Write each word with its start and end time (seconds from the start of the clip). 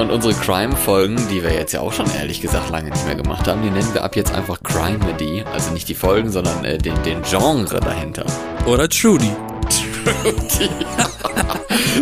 Und 0.00 0.10
unsere 0.10 0.32
Crime-Folgen, 0.32 1.28
die 1.28 1.42
wir 1.42 1.52
jetzt 1.52 1.72
ja 1.72 1.82
auch 1.82 1.92
schon 1.92 2.10
ehrlich 2.14 2.40
gesagt 2.40 2.70
lange 2.70 2.88
nicht 2.88 3.04
mehr 3.04 3.16
gemacht 3.16 3.46
haben, 3.46 3.60
die 3.60 3.68
nennen 3.68 3.92
wir 3.92 4.02
ab 4.02 4.16
jetzt 4.16 4.32
einfach 4.32 4.62
Crime-Medy. 4.62 5.44
Also 5.52 5.74
nicht 5.74 5.90
die 5.90 5.94
Folgen, 5.94 6.30
sondern 6.30 6.64
äh, 6.64 6.78
den, 6.78 6.94
den 7.02 7.20
Genre 7.20 7.78
dahinter. 7.80 8.24
Oder 8.64 8.88
Trudy. 8.88 9.30
Trudy. 9.68 10.70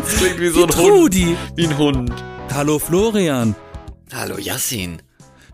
das 0.01 0.17
klingt 0.17 0.39
wie 0.39 0.49
so 0.51 0.63
ein 0.63 0.69
Trudy. 0.69 1.25
Hund. 1.25 1.39
Wie 1.57 1.67
ein 1.67 1.77
Hund. 1.77 2.13
Hallo 2.55 2.79
Florian. 2.79 3.57
Hallo 4.15 4.39
Yassin. 4.39 5.03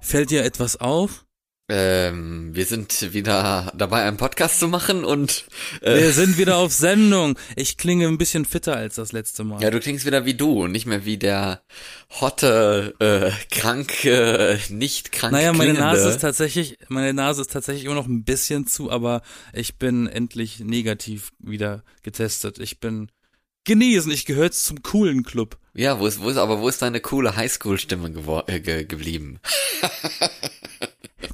Fällt 0.03 0.29
dir 0.29 0.45
etwas 0.45 0.79
auf? 0.79 1.24
Ähm, 1.67 2.55
wir 2.55 2.67
sind 2.67 3.15
wieder 3.15 3.73
dabei, 3.75 4.03
einen 4.03 4.19
Podcast 4.19 4.61
zu 4.61 4.69
machen 4.69 5.03
und 5.03 5.47
äh, 5.81 5.95
Wir 5.95 6.13
sind 6.13 6.37
wieder 6.37 6.59
auf 6.59 6.75
Sendung. 6.75 7.39
Ich 7.57 7.79
klinge 7.79 8.07
ein 8.07 8.19
bisschen 8.19 8.45
fitter 8.45 8.77
als 8.77 8.97
das 8.97 9.13
letzte 9.13 9.45
Mal. 9.45 9.63
ja, 9.63 9.71
du 9.71 9.81
klingst 9.81 10.05
wieder 10.05 10.27
wie 10.27 10.35
du 10.35 10.65
und 10.65 10.73
nicht 10.73 10.85
mehr 10.85 11.07
wie 11.07 11.17
der 11.17 11.63
hotte, 12.21 12.95
äh, 12.99 13.31
kranke, 13.51 14.59
nicht 14.69 15.11
krank 15.11 15.33
naja, 15.33 15.55
meine 15.55 15.73
klingende. 15.73 15.97
Nase 15.97 16.09
ist 16.11 16.21
tatsächlich, 16.21 16.77
meine 16.89 17.15
Nase 17.15 17.41
ist 17.41 17.53
tatsächlich 17.53 17.87
immer 17.87 17.95
noch 17.95 18.09
ein 18.09 18.25
bisschen 18.25 18.67
zu, 18.67 18.91
aber 18.91 19.23
ich 19.55 19.79
bin 19.79 20.07
endlich 20.07 20.61
negativ 20.61 21.33
wieder 21.39 21.83
getestet. 22.03 22.59
Ich 22.59 22.79
bin 22.79 23.11
genesen. 23.65 24.13
Ich 24.13 24.27
gehöre 24.27 24.51
zum 24.51 24.83
coolen 24.83 25.23
Club. 25.23 25.57
Ja, 25.73 25.99
wo 25.99 26.07
ist, 26.07 26.21
wo 26.21 26.29
ist, 26.29 26.37
aber 26.37 26.61
wo 26.61 26.69
ist 26.69 26.83
deine 26.83 27.01
coole 27.01 27.35
Highschool-Stimme 27.37 28.13
äh, 28.47 28.61
ge 28.61 28.85
geblieben? 28.85 29.41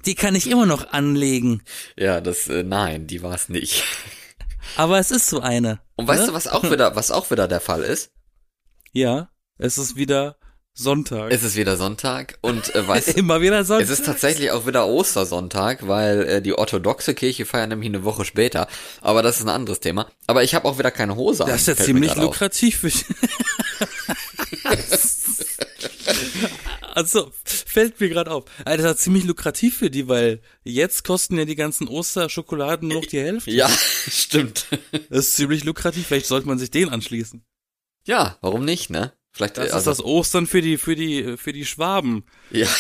Die 0.07 0.15
kann 0.15 0.35
ich 0.35 0.51
immer 0.51 0.67
noch 0.67 0.93
anlegen. 0.93 1.63
Ja, 1.97 2.21
das, 2.21 2.49
äh, 2.49 2.63
nein, 2.63 3.07
die 3.07 3.23
war 3.23 3.35
es 3.35 3.49
nicht. 3.49 3.85
Aber 4.77 4.99
es 4.99 5.11
ist 5.11 5.29
so 5.29 5.41
eine. 5.41 5.81
Und 5.97 6.09
weißt 6.09 6.23
ne? 6.23 6.27
du, 6.29 6.35
was 6.35 6.47
auch 6.47 6.71
wieder, 6.71 6.97
was 6.97 7.11
auch 7.11 7.31
wieder 7.31 7.49
der 7.49 7.61
Fall 7.61 7.83
ist? 7.83 8.11
Ja, 8.93 9.31
es 9.59 9.79
ist 9.79 9.97
wieder 9.97 10.37
Sonntag. 10.73 11.33
Es 11.33 11.43
ist 11.43 11.57
wieder 11.57 11.77
Sonntag 11.77 12.39
und 12.41 12.75
äh, 12.75 12.87
weißt 12.87 13.09
du, 13.15 13.19
immer 13.19 13.41
wieder 13.41 13.65
Sonntag. 13.65 13.85
Es 13.85 13.91
ist 13.91 14.07
tatsächlich 14.07 14.51
auch 14.53 14.67
wieder 14.67 14.87
Ostersonntag, 14.87 15.87
weil 15.87 16.23
äh, 16.23 16.43
die 16.43 16.55
orthodoxe 16.55 17.15
Kirche 17.15 17.45
feiert 17.45 17.69
nämlich 17.69 17.89
eine 17.89 18.05
Woche 18.05 18.25
später. 18.25 18.69
Aber 19.01 19.23
das 19.23 19.39
ist 19.39 19.43
ein 19.43 19.51
anderes 19.51 19.81
Thema. 19.81 20.07
Aber 20.27 20.43
ich 20.43 20.55
habe 20.55 20.67
auch 20.67 20.79
wieder 20.79 20.91
keine 20.91 21.17
Hose 21.17 21.45
an. 21.45 21.51
Das 21.51 21.63
ist 21.63 21.67
ja 21.67 21.77
ziemlich 21.77 22.15
lukrativ 22.17 22.83
Also, 26.95 27.31
fällt 27.45 28.01
mir 28.01 28.09
gerade 28.09 28.31
auf. 28.31 28.45
Alter, 28.65 28.83
das 28.85 28.97
ist 28.97 29.03
ziemlich 29.05 29.25
lukrativ 29.25 29.77
für 29.79 29.91
die, 29.91 30.09
weil 30.09 30.41
jetzt 30.65 31.05
kosten 31.05 31.39
ja 31.39 31.45
die 31.45 31.55
ganzen 31.57 31.89
Osterschokoladen 31.89 32.89
nur 32.89 33.01
noch 33.03 33.09
die 33.09 33.21
Hälfte. 33.21 33.51
Ja, 33.51 33.69
stimmt. 34.11 34.67
Das 35.09 35.27
ist 35.29 35.37
ziemlich 35.37 35.65
lukrativ. 35.65 36.07
Vielleicht 36.07 36.27
sollte 36.27 36.47
man 36.49 36.59
sich 36.59 36.71
den 36.71 36.89
anschließen. 36.89 37.45
Ja, 38.07 38.39
warum 38.41 38.65
nicht, 38.65 38.91
ne? 38.91 39.13
Vielleicht 39.33 39.57
Das 39.59 39.71
äh, 39.71 39.73
also, 39.73 39.91
ist 39.91 39.99
das 39.99 40.05
Ostern 40.05 40.47
für 40.47 40.61
die, 40.63 40.77
für 40.79 40.97
die, 40.97 41.37
für 41.37 41.53
die 41.53 41.65
Schwaben. 41.65 42.25
Ja. 42.51 42.67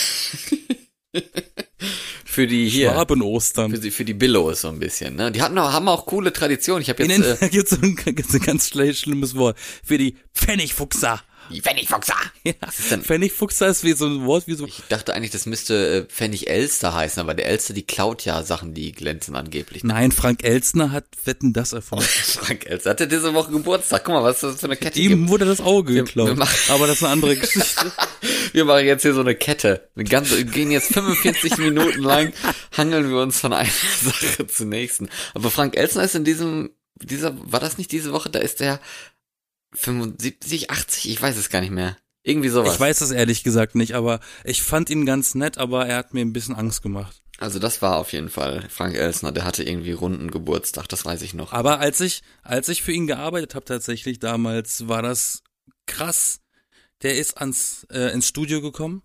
für 2.25 2.47
die 2.47 2.69
hier. 2.69 2.91
Schwaben-Ostern. 2.92 3.70
Für 3.72 3.78
die, 3.81 3.91
für 3.91 4.05
die 4.05 4.14
Billos 4.14 4.62
so 4.62 4.69
ein 4.69 4.78
bisschen, 4.78 5.16
ne? 5.16 5.31
Die 5.33 5.42
hatten 5.42 5.58
auch, 5.58 5.72
haben 5.72 5.88
auch 5.88 6.06
coole 6.06 6.33
Traditionen. 6.33 6.83
Ich 6.83 6.88
habe 6.88 7.03
jetzt 7.05 7.11
den, 7.16 7.22
äh, 7.22 7.36
da 7.38 7.48
gibt's 7.48 7.72
ein, 7.72 7.97
gibt's 7.97 8.34
ein 8.34 8.41
ganz 8.41 8.69
schle- 8.69 8.94
schlimmes 8.94 9.34
Wort. 9.36 9.58
Für 9.84 9.98
die 9.98 10.16
Pfennigfuchser. 10.34 11.22
Die 11.52 11.60
Pfennigfuchser. 11.60 12.14
Ja, 12.42 12.54
ist 12.68 13.04
Pfennigfuchser 13.04 13.68
ist 13.68 13.84
wie 13.84 13.92
so 13.92 14.06
ein 14.06 14.24
Wort 14.24 14.46
wie 14.46 14.54
so, 14.54 14.64
Ich 14.66 14.82
dachte 14.88 15.12
eigentlich, 15.14 15.30
das 15.30 15.44
müsste 15.44 16.06
äh, 16.08 16.10
Pfennig 16.10 16.48
Elster 16.48 16.94
heißen, 16.94 17.20
aber 17.20 17.34
der 17.34 17.46
Elster, 17.48 17.74
die 17.74 17.82
klaut 17.82 18.24
ja 18.24 18.42
Sachen, 18.42 18.72
die 18.72 18.92
glänzen 18.92 19.36
angeblich. 19.36 19.84
nein, 19.84 20.10
Frank 20.10 20.42
Elstner 20.42 20.90
hat 20.90 21.04
Wetten 21.24 21.52
das 21.52 21.74
erfunden. 21.74 22.04
Frank 22.08 22.64
Elster 22.66 22.90
hatte 22.90 23.06
diese 23.08 23.34
Woche 23.34 23.52
Geburtstag. 23.52 24.04
Guck 24.04 24.14
mal, 24.14 24.22
was 24.24 24.40
das 24.40 24.60
für 24.60 24.66
eine 24.66 24.76
Kette 24.76 24.98
Ihm 24.98 25.10
gibt. 25.18 25.28
wurde 25.30 25.44
das 25.44 25.60
Auge 25.60 25.92
Wir- 25.94 26.04
geklaut. 26.04 26.28
wir 26.28 26.34
machen- 26.36 26.56
Aber 26.70 26.86
das 26.86 26.96
ist 26.96 27.02
eine 27.02 27.12
andere 27.12 27.36
Geschichte. 27.40 27.92
Wir 28.52 28.64
machen 28.64 28.86
jetzt 28.86 29.02
hier 29.02 29.12
so 29.14 29.20
eine 29.20 29.34
Kette. 29.34 29.88
Eine 29.94 30.04
ganze, 30.04 30.38
wir 30.38 30.44
gehen 30.44 30.70
jetzt 30.70 30.92
45 30.94 31.58
Minuten 31.58 32.02
lang, 32.02 32.32
hangeln 32.76 33.10
wir 33.10 33.18
uns 33.20 33.38
von 33.38 33.52
einer 33.52 33.68
Sache 34.02 34.46
zur 34.46 34.66
nächsten. 34.66 35.08
Aber 35.34 35.50
Frank 35.50 35.76
Elsner 35.76 36.04
ist 36.04 36.14
in 36.14 36.25
diesem, 36.25 36.70
dieser, 37.02 37.34
war 37.52 37.60
das 37.60 37.76
nicht 37.76 37.92
diese 37.92 38.12
Woche? 38.12 38.30
Da 38.30 38.38
ist 38.38 38.60
der 38.60 38.80
75, 39.72 40.70
80, 40.70 41.10
ich 41.10 41.20
weiß 41.22 41.36
es 41.36 41.48
gar 41.50 41.60
nicht 41.60 41.70
mehr. 41.72 41.97
Irgendwie 42.22 42.48
sowas. 42.50 42.75
Ich 42.75 42.81
weiß 42.81 43.00
es 43.00 43.10
ehrlich 43.12 43.42
gesagt 43.44 43.75
nicht, 43.75 43.94
aber 43.94 44.20
ich 44.44 44.62
fand 44.62 44.91
ihn 44.91 45.06
ganz 45.06 45.34
nett, 45.34 45.56
aber 45.58 45.86
er 45.86 45.97
hat 45.97 46.12
mir 46.12 46.20
ein 46.20 46.32
bisschen 46.34 46.54
Angst 46.54 46.82
gemacht. 46.82 47.22
Also 47.38 47.58
das 47.58 47.81
war 47.81 47.97
auf 47.97 48.12
jeden 48.12 48.28
Fall 48.28 48.69
Frank 48.69 48.94
Elsner, 48.94 49.32
der 49.32 49.44
hatte 49.44 49.62
irgendwie 49.62 49.92
runden 49.92 50.31
Geburtstag, 50.31 50.86
das 50.88 51.06
weiß 51.06 51.22
ich 51.22 51.32
noch. 51.32 51.54
Aber 51.54 51.81
als 51.81 52.00
ich, 52.03 52.20
als 52.42 52.69
ich 52.69 52.82
für 52.82 52.92
ihn 52.92 53.06
gearbeitet 53.06 53.54
habe 53.54 53.64
tatsächlich 53.64 54.19
damals, 54.19 54.88
war 54.88 55.00
das 55.00 55.42
krass. 55.87 56.41
Der 57.02 57.16
ist 57.16 57.38
ans 57.38 57.87
äh, 57.91 58.12
ins 58.12 58.28
Studio 58.28 58.60
gekommen 58.60 59.02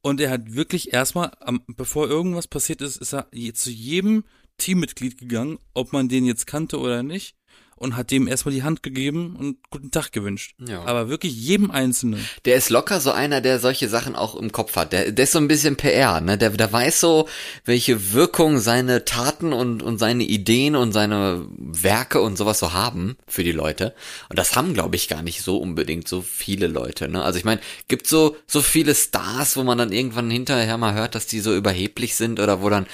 und 0.00 0.18
er 0.18 0.30
hat 0.30 0.54
wirklich 0.54 0.94
erstmal, 0.94 1.32
am, 1.40 1.62
bevor 1.66 2.08
irgendwas 2.08 2.48
passiert 2.48 2.80
ist, 2.80 2.96
ist 2.96 3.12
er 3.12 3.28
je- 3.32 3.52
zu 3.52 3.68
jedem 3.70 4.24
Teammitglied 4.56 5.18
gegangen, 5.18 5.58
ob 5.74 5.92
man 5.92 6.08
den 6.08 6.24
jetzt 6.24 6.46
kannte 6.46 6.78
oder 6.80 7.02
nicht, 7.02 7.36
und 7.82 7.96
hat 7.96 8.10
dem 8.10 8.28
erstmal 8.28 8.54
die 8.54 8.62
Hand 8.62 8.82
gegeben 8.82 9.36
und 9.36 9.56
guten 9.70 9.90
Tag 9.90 10.12
gewünscht. 10.12 10.54
Ja. 10.66 10.84
Aber 10.84 11.08
wirklich 11.08 11.34
jedem 11.34 11.70
Einzelnen. 11.70 12.24
Der 12.44 12.54
ist 12.54 12.70
locker 12.70 13.00
so 13.00 13.10
einer, 13.10 13.40
der 13.40 13.58
solche 13.58 13.88
Sachen 13.88 14.14
auch 14.14 14.36
im 14.36 14.52
Kopf 14.52 14.76
hat. 14.76 14.92
Der, 14.92 15.10
der 15.10 15.24
ist 15.24 15.32
so 15.32 15.38
ein 15.38 15.48
bisschen 15.48 15.76
PR, 15.76 16.20
ne? 16.20 16.38
Der, 16.38 16.50
der 16.50 16.72
weiß 16.72 17.00
so, 17.00 17.28
welche 17.64 18.12
Wirkung 18.12 18.60
seine 18.60 19.04
Taten 19.04 19.52
und, 19.52 19.82
und 19.82 19.98
seine 19.98 20.22
Ideen 20.22 20.76
und 20.76 20.92
seine 20.92 21.44
Werke 21.58 22.20
und 22.20 22.36
sowas 22.36 22.60
so 22.60 22.72
haben 22.72 23.16
für 23.26 23.42
die 23.42 23.52
Leute. 23.52 23.94
Und 24.28 24.38
das 24.38 24.54
haben, 24.54 24.74
glaube 24.74 24.96
ich, 24.96 25.08
gar 25.08 25.22
nicht 25.22 25.42
so 25.42 25.58
unbedingt 25.58 26.06
so 26.06 26.22
viele 26.22 26.68
Leute, 26.68 27.08
ne? 27.08 27.22
Also 27.22 27.38
ich 27.38 27.44
meine, 27.44 27.60
gibt 27.88 28.06
so, 28.06 28.36
so 28.46 28.62
viele 28.62 28.94
Stars, 28.94 29.56
wo 29.56 29.64
man 29.64 29.78
dann 29.78 29.92
irgendwann 29.92 30.30
hinterher 30.30 30.78
mal 30.78 30.94
hört, 30.94 31.16
dass 31.16 31.26
die 31.26 31.40
so 31.40 31.54
überheblich 31.54 32.14
sind 32.14 32.38
oder 32.38 32.62
wo 32.62 32.70
dann 32.70 32.86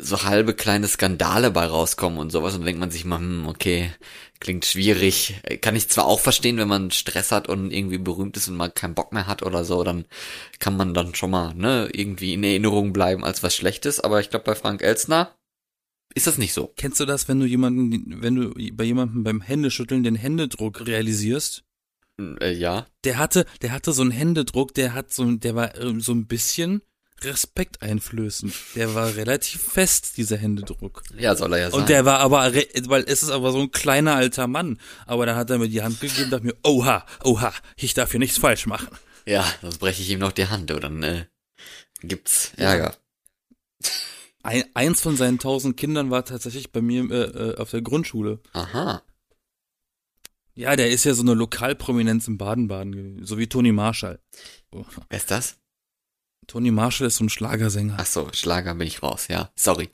so 0.00 0.24
halbe 0.24 0.54
kleine 0.54 0.88
Skandale 0.88 1.50
bei 1.50 1.66
rauskommen 1.66 2.18
und 2.18 2.30
sowas 2.30 2.54
und 2.54 2.64
denkt 2.64 2.80
man 2.80 2.90
sich 2.90 3.04
mal, 3.04 3.18
hm, 3.18 3.46
okay, 3.46 3.90
klingt 4.40 4.64
schwierig. 4.64 5.40
Kann 5.60 5.76
ich 5.76 5.88
zwar 5.88 6.06
auch 6.06 6.20
verstehen, 6.20 6.56
wenn 6.58 6.68
man 6.68 6.90
Stress 6.90 7.32
hat 7.32 7.48
und 7.48 7.70
irgendwie 7.70 7.98
berühmt 7.98 8.36
ist 8.36 8.48
und 8.48 8.56
mal 8.56 8.70
keinen 8.70 8.94
Bock 8.94 9.12
mehr 9.12 9.26
hat 9.26 9.42
oder 9.42 9.64
so, 9.64 9.82
dann 9.84 10.04
kann 10.58 10.76
man 10.76 10.94
dann 10.94 11.14
schon 11.14 11.30
mal, 11.30 11.54
ne, 11.54 11.88
irgendwie 11.92 12.34
in 12.34 12.44
Erinnerung 12.44 12.92
bleiben 12.92 13.24
als 13.24 13.42
was 13.42 13.54
Schlechtes, 13.54 14.00
aber 14.00 14.20
ich 14.20 14.30
glaube 14.30 14.44
bei 14.44 14.54
Frank 14.54 14.82
Elsner 14.82 15.36
ist 16.14 16.26
das 16.26 16.38
nicht 16.38 16.54
so. 16.54 16.72
Kennst 16.76 16.98
du 16.98 17.04
das, 17.04 17.28
wenn 17.28 17.40
du 17.40 17.46
jemanden, 17.46 18.22
wenn 18.22 18.34
du 18.36 18.54
bei 18.74 18.84
jemandem 18.84 19.22
beim 19.22 19.42
Händeschütteln 19.42 20.02
den 20.02 20.14
Händedruck 20.14 20.86
realisierst? 20.86 21.64
Äh, 22.18 22.54
ja. 22.54 22.86
Der 23.04 23.18
hatte, 23.18 23.44
der 23.60 23.72
hatte 23.72 23.92
so 23.92 24.00
einen 24.00 24.12
Händedruck, 24.12 24.72
der 24.72 24.94
hat 24.94 25.12
so, 25.12 25.30
der 25.30 25.54
war 25.54 25.76
ähm, 25.78 26.00
so 26.00 26.12
ein 26.12 26.26
bisschen 26.26 26.80
respekteinflößend. 27.22 28.54
Der 28.74 28.94
war 28.94 29.14
relativ 29.16 29.62
fest, 29.62 30.16
dieser 30.16 30.36
Händedruck. 30.36 31.02
Ja, 31.18 31.34
soll 31.34 31.52
er 31.54 31.58
ja 31.58 31.70
sein. 31.70 31.80
Und 31.80 31.88
der 31.88 32.04
war 32.04 32.18
aber, 32.20 32.52
weil 32.54 33.04
es 33.06 33.22
ist 33.22 33.30
aber 33.30 33.52
so 33.52 33.60
ein 33.60 33.70
kleiner 33.70 34.14
alter 34.14 34.46
Mann. 34.46 34.78
Aber 35.06 35.26
da 35.26 35.34
hat 35.36 35.50
er 35.50 35.58
mir 35.58 35.68
die 35.68 35.82
Hand 35.82 36.00
gegeben 36.00 36.24
und 36.24 36.30
dachte 36.30 36.46
mir, 36.46 36.56
oha, 36.62 37.06
oha, 37.24 37.52
ich 37.76 37.94
darf 37.94 38.10
hier 38.10 38.20
nichts 38.20 38.38
falsch 38.38 38.66
machen. 38.66 38.88
ja, 39.24 39.44
sonst 39.62 39.78
breche 39.78 40.02
ich 40.02 40.10
ihm 40.10 40.20
noch 40.20 40.32
die 40.32 40.48
Hand 40.48 40.70
oder 40.70 40.88
dann 40.88 41.02
äh, 41.02 41.26
gibt's 42.02 42.52
Ärger. 42.56 42.96
Ein, 44.42 44.64
eins 44.74 45.00
von 45.00 45.16
seinen 45.16 45.38
tausend 45.38 45.76
Kindern 45.76 46.10
war 46.10 46.24
tatsächlich 46.24 46.70
bei 46.70 46.80
mir 46.80 47.10
äh, 47.10 47.50
äh, 47.50 47.56
auf 47.56 47.70
der 47.70 47.82
Grundschule. 47.82 48.40
Aha. 48.52 49.02
Ja, 50.54 50.76
der 50.76 50.90
ist 50.90 51.04
ja 51.04 51.12
so 51.14 51.22
eine 51.22 51.34
Lokalprominenz 51.34 52.28
im 52.28 52.38
Baden-Baden 52.38 52.92
gewesen, 52.92 53.26
so 53.26 53.38
wie 53.38 53.46
Toni 53.48 53.72
Marshall. 53.72 54.20
Oh. 54.72 54.84
Wer 55.10 55.18
ist 55.18 55.30
das? 55.30 55.58
Toni 56.46 56.70
Marshall 56.70 57.08
ist 57.08 57.16
so 57.16 57.24
ein 57.24 57.28
Schlagersänger. 57.28 57.96
Ach 57.98 58.06
so, 58.06 58.28
Schlager 58.32 58.74
bin 58.74 58.86
ich 58.86 59.02
raus, 59.02 59.28
ja. 59.28 59.50
Sorry. 59.56 59.90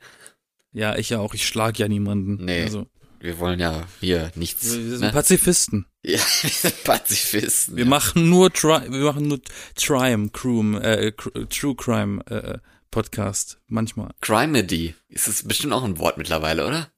Ja, 0.72 0.96
ich 0.96 1.10
ja 1.10 1.18
auch. 1.18 1.34
Ich 1.34 1.46
schlag 1.46 1.78
ja 1.78 1.88
niemanden. 1.88 2.44
Nee. 2.44 2.62
Also, 2.62 2.86
Wir 3.20 3.38
wollen 3.38 3.60
ja 3.60 3.86
hier 4.00 4.32
nichts. 4.34 4.72
wir, 4.72 4.84
wir 4.84 4.98
sind 4.98 5.06
ne? 5.06 5.12
Pazifisten. 5.12 5.86
Ja, 6.04 6.18
wir 6.18 6.50
sind 6.50 6.82
Pazifisten. 6.82 7.76
Wir 7.76 7.84
ja. 7.84 7.90
machen 7.90 8.28
nur 8.28 8.52
Tri 8.52 8.90
wir 8.90 9.04
machen 9.04 9.28
nur 9.28 9.40
Crime, 9.76 10.30
Crime, 10.30 10.82
äh, 10.82 11.12
True 11.12 11.76
Crime 11.76 12.26
äh, 12.26 12.58
Podcast. 12.90 13.60
Manchmal. 13.68 14.10
Crimedy. 14.20 14.96
Ist 15.08 15.28
das 15.28 15.44
bestimmt 15.44 15.72
auch 15.72 15.84
ein 15.84 15.98
Wort 15.98 16.18
mittlerweile, 16.18 16.66
oder? 16.66 16.90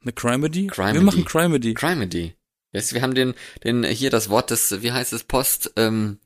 Eine 0.00 0.12
Crimedy? 0.14 0.68
Crimedy. 0.68 0.94
Wir 0.94 1.02
machen 1.02 1.24
Crimedy. 1.26 1.74
Crimedy. 1.74 2.34
Yes, 2.72 2.94
wir 2.94 3.02
haben 3.02 3.14
den, 3.14 3.34
den, 3.62 3.84
hier 3.84 4.08
das 4.08 4.30
Wort 4.30 4.50
des, 4.50 4.82
wie 4.82 4.92
heißt 4.92 5.12
es, 5.12 5.24
Post, 5.24 5.72
ähm, 5.76 6.18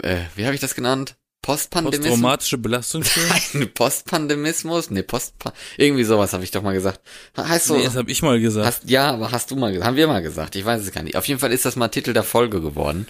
äh, 0.00 0.22
wie 0.36 0.46
habe 0.46 0.54
ich 0.54 0.60
das 0.62 0.74
genannt? 0.74 1.16
Postpandemismus? 1.44 2.08
Posttraumatische 2.08 2.58
Belastungsstörung? 2.58 3.30
Nein, 3.52 3.70
Postpandemismus? 3.74 4.90
Nee, 4.90 5.02
Post, 5.02 5.34
irgendwie 5.76 6.04
sowas 6.04 6.32
habe 6.32 6.42
ich 6.42 6.50
doch 6.50 6.62
mal 6.62 6.72
gesagt. 6.72 7.00
Heißt 7.36 7.66
so, 7.66 7.76
Nee, 7.76 7.84
das 7.84 7.96
habe 7.96 8.10
ich 8.10 8.22
mal 8.22 8.40
gesagt. 8.40 8.66
hast, 8.66 8.88
ja, 8.88 9.10
aber 9.10 9.30
hast 9.30 9.50
du 9.50 9.56
mal 9.56 9.70
gesagt, 9.70 9.86
haben 9.86 9.96
wir 9.96 10.06
mal 10.06 10.22
gesagt, 10.22 10.56
ich 10.56 10.64
weiß 10.64 10.80
es 10.82 10.90
gar 10.92 11.02
nicht. 11.02 11.16
Auf 11.16 11.28
jeden 11.28 11.40
Fall 11.40 11.52
ist 11.52 11.64
das 11.66 11.76
mal 11.76 11.88
Titel 11.88 12.12
der 12.14 12.22
Folge 12.22 12.60
geworden. 12.60 13.06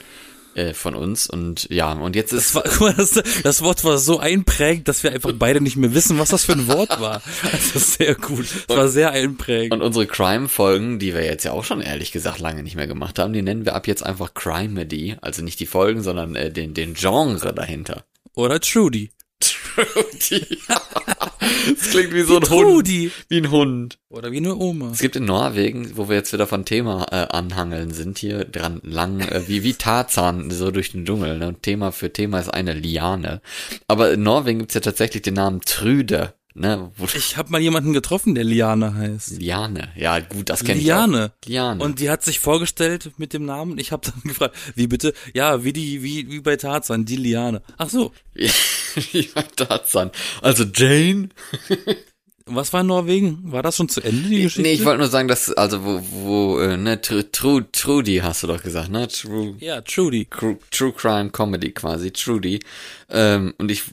äh, 0.57 0.73
von 0.73 0.95
uns. 0.95 1.29
Und 1.29 1.69
ja, 1.71 1.93
und 1.93 2.15
jetzt 2.15 2.33
ist. 2.33 2.55
Das, 2.55 2.55
war, 2.55 2.63
guck 2.71 2.81
mal, 2.81 2.95
das, 2.95 3.21
das 3.43 3.63
Wort 3.63 3.83
war 3.85 3.99
so 3.99 4.19
einprägend, 4.21 4.87
dass 4.89 5.03
wir 5.03 5.11
einfach 5.13 5.33
beide 5.37 5.61
nicht 5.61 5.77
mehr 5.77 5.95
wissen, 5.95 6.19
was 6.19 6.29
das 6.29 6.45
für 6.45 6.53
ein 6.53 6.69
Wort 6.69 7.01
war. 7.01 7.23
Das 7.51 7.75
ist 7.75 7.95
sehr 7.95 8.15
gut. 8.15 8.47
Das 8.69 8.77
war 8.77 8.89
sehr 8.89 9.11
einprägend. 9.11 9.73
Und 9.73 9.83
unsere 9.83 10.07
Crime-Folgen, 10.07 10.99
die 11.01 11.13
wir 11.15 11.25
jetzt 11.25 11.45
ja 11.45 11.51
auch 11.53 11.65
schon 11.65 11.81
ehrlich 11.81 12.13
gesagt 12.13 12.39
lange 12.39 12.63
nicht 12.63 12.77
mehr 12.77 12.87
gemacht 12.87 13.19
haben, 13.19 13.33
die 13.33 13.43
nennen 13.43 13.65
wir 13.65 13.75
ab 13.75 13.87
jetzt 13.89 14.05
einfach 14.05 14.33
Crimedy. 14.35 15.17
Also 15.21 15.43
nicht 15.43 15.59
die 15.61 15.67
Folgen, 15.67 16.03
sondern 16.03 16.37
äh, 16.37 16.51
den, 16.53 16.73
den 16.75 16.95
Genre 16.95 17.53
dahinter. 17.53 18.05
Oder 18.37 18.61
Trudy. 18.61 19.11
Trudy. 19.41 20.59
das 20.69 21.91
klingt 21.91 22.13
wie 22.13 22.23
so 22.23 22.37
ein 22.37 22.43
Trudy. 22.43 23.11
Hund. 23.11 23.27
Wie 23.29 23.37
ein 23.39 23.51
Hund. 23.51 23.99
Oder 24.09 24.33
wie 24.33 24.39
eine 24.39 24.57
Oma. 24.57 24.91
Es 24.93 24.99
gibt 24.99 25.17
in 25.17 25.25
Norwegen, 25.25 25.97
wo 25.97 26.09
wir 26.09 26.17
jetzt 26.17 26.33
wieder 26.33 26.47
von 26.47 26.65
Thema 26.65 27.07
äh, 27.11 27.27
anhangeln 27.35 27.93
sind, 27.93 28.19
hier 28.19 28.45
dran 28.45 28.81
lang, 28.83 29.21
äh, 29.21 29.47
wie, 29.47 29.63
wie 29.63 29.75
Tarzan, 29.75 30.51
so 30.51 30.71
durch 30.71 30.93
den 30.93 31.05
Dschungel. 31.05 31.39
Ne? 31.39 31.49
Und 31.49 31.63
Thema 31.63 31.93
für 31.93 32.13
Thema 32.13 32.41
ist 32.41 32.53
eine 32.53 32.73
Liane. 32.73 33.41
Aber 33.87 34.13
in 34.13 34.23
Norwegen 34.23 34.61
gibt's 34.61 34.75
ja 34.75 34.81
tatsächlich 34.81 35.23
den 35.23 35.35
Namen 35.35 35.61
Trüde. 35.61 36.35
Ne? 36.57 36.93
Ich 37.17 37.37
habe 37.37 37.51
mal 37.51 37.61
jemanden 37.61 37.93
getroffen, 37.93 38.37
der 38.37 38.45
Liane 38.45 38.95
heißt. 38.95 39.41
Liane. 39.41 39.89
Ja, 39.97 40.21
gut, 40.21 40.49
das 40.49 40.63
kenne 40.63 40.79
ich 40.79 40.87
Liane. 40.87 41.33
Liane. 41.45 41.83
Und 41.83 41.99
die 41.99 42.11
hat 42.11 42.23
sich 42.23 42.39
vorgestellt 42.39 43.11
mit 43.17 43.33
dem 43.33 43.45
Namen. 43.45 43.77
Ich 43.77 43.91
habe 43.91 44.09
dann 44.09 44.23
gefragt, 44.25 44.57
wie 44.77 44.87
bitte? 44.87 45.15
Ja, 45.33 45.65
wie 45.65 45.73
die, 45.73 46.05
wie, 46.05 46.31
wie 46.31 46.41
bei 46.41 46.55
Tarzan, 46.55 47.05
die 47.05 47.17
Liane. 47.17 47.61
Ach 47.77 47.91
so. 47.91 48.13
wie 48.35 49.29
bei 49.35 49.43
Tarzan. 49.43 50.13
Also 50.43 50.63
Jane? 50.65 51.31
Was 52.47 52.75
war 52.75 52.83
in 52.83 52.89
Norwegen? 52.89 53.41
War 53.51 53.63
das 53.63 53.77
schon 53.77 53.89
zu 53.89 54.03
Ende, 54.03 54.29
die 54.29 54.43
Geschichte? 54.43 54.63
Nee, 54.63 54.75
ich 54.75 54.85
wollte 54.85 54.99
nur 54.99 55.09
sagen, 55.09 55.29
dass, 55.29 55.51
also 55.51 55.83
wo, 55.83 56.03
wo 56.13 56.59
äh, 56.59 56.77
ne, 56.77 57.01
Tru, 57.01 57.23
Tru, 57.23 57.63
Trudy 57.73 58.19
hast 58.19 58.43
du 58.43 58.47
doch 58.47 58.63
gesagt, 58.63 58.91
ne? 58.91 59.09
True, 59.09 59.57
ja, 59.61 59.81
Trudy. 59.81 60.29
True, 60.29 60.93
Crime 60.93 61.31
Comedy 61.31 61.73
quasi, 61.73 62.11
Trudy. 62.11 62.61
Ähm, 63.09 63.55
und 63.57 63.71
ich 63.71 63.85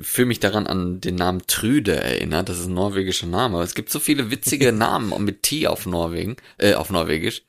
fühle 0.00 0.26
mich 0.26 0.40
daran 0.40 0.66
an 0.66 1.00
den 1.00 1.14
Namen 1.16 1.42
Trüde 1.46 1.96
erinnert, 1.96 2.48
das 2.48 2.58
ist 2.58 2.66
ein 2.66 2.74
norwegischer 2.74 3.26
Name. 3.26 3.56
Aber 3.56 3.64
es 3.64 3.74
gibt 3.74 3.90
so 3.90 4.00
viele 4.00 4.30
witzige 4.30 4.72
Namen 4.72 5.24
mit 5.24 5.42
T 5.42 5.66
auf 5.66 5.86
Norwegen, 5.86 6.36
äh, 6.58 6.74
auf 6.74 6.90
Norwegisch. 6.90 7.42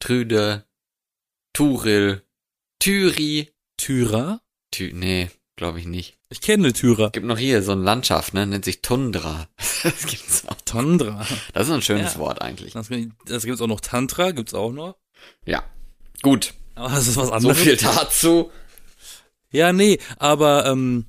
Trüde, 0.00 0.64
Turil, 1.52 2.22
Thyri, 2.78 3.50
Tyra? 3.76 4.40
Tü, 4.72 4.92
nee, 4.94 5.30
glaube 5.56 5.78
ich 5.80 5.86
nicht. 5.86 6.16
Ich 6.30 6.40
kenne 6.40 6.72
Tyra. 6.72 7.08
Gibt 7.10 7.26
noch 7.26 7.38
hier 7.38 7.62
so 7.62 7.72
eine 7.72 7.82
Landschaft, 7.82 8.34
ne, 8.34 8.46
nennt 8.46 8.64
sich 8.64 8.82
Tundra. 8.82 9.48
Das 9.82 10.06
gibt's 10.06 10.46
auch. 10.46 10.56
Tondra. 10.66 11.26
Das 11.54 11.66
ist 11.66 11.72
ein 11.72 11.80
schönes 11.80 12.12
Ja. 12.14 12.18
Wort 12.20 12.42
eigentlich. 12.42 12.74
Das, 12.74 12.90
das 13.24 13.44
gibt's 13.44 13.62
auch 13.62 13.66
noch 13.66 13.80
Tantra, 13.80 14.30
gibt's 14.32 14.52
auch 14.52 14.72
noch. 14.72 14.96
Ja. 15.46 15.64
Gut. 16.22 16.52
Aber 16.74 16.90
das 16.90 17.08
ist 17.08 17.16
was 17.16 17.28
So 17.28 17.32
anderes. 17.32 17.58
viel 17.58 17.76
dazu. 17.76 18.50
Ja, 19.52 19.72
nee, 19.72 19.98
aber 20.18 20.66
ähm, 20.66 21.06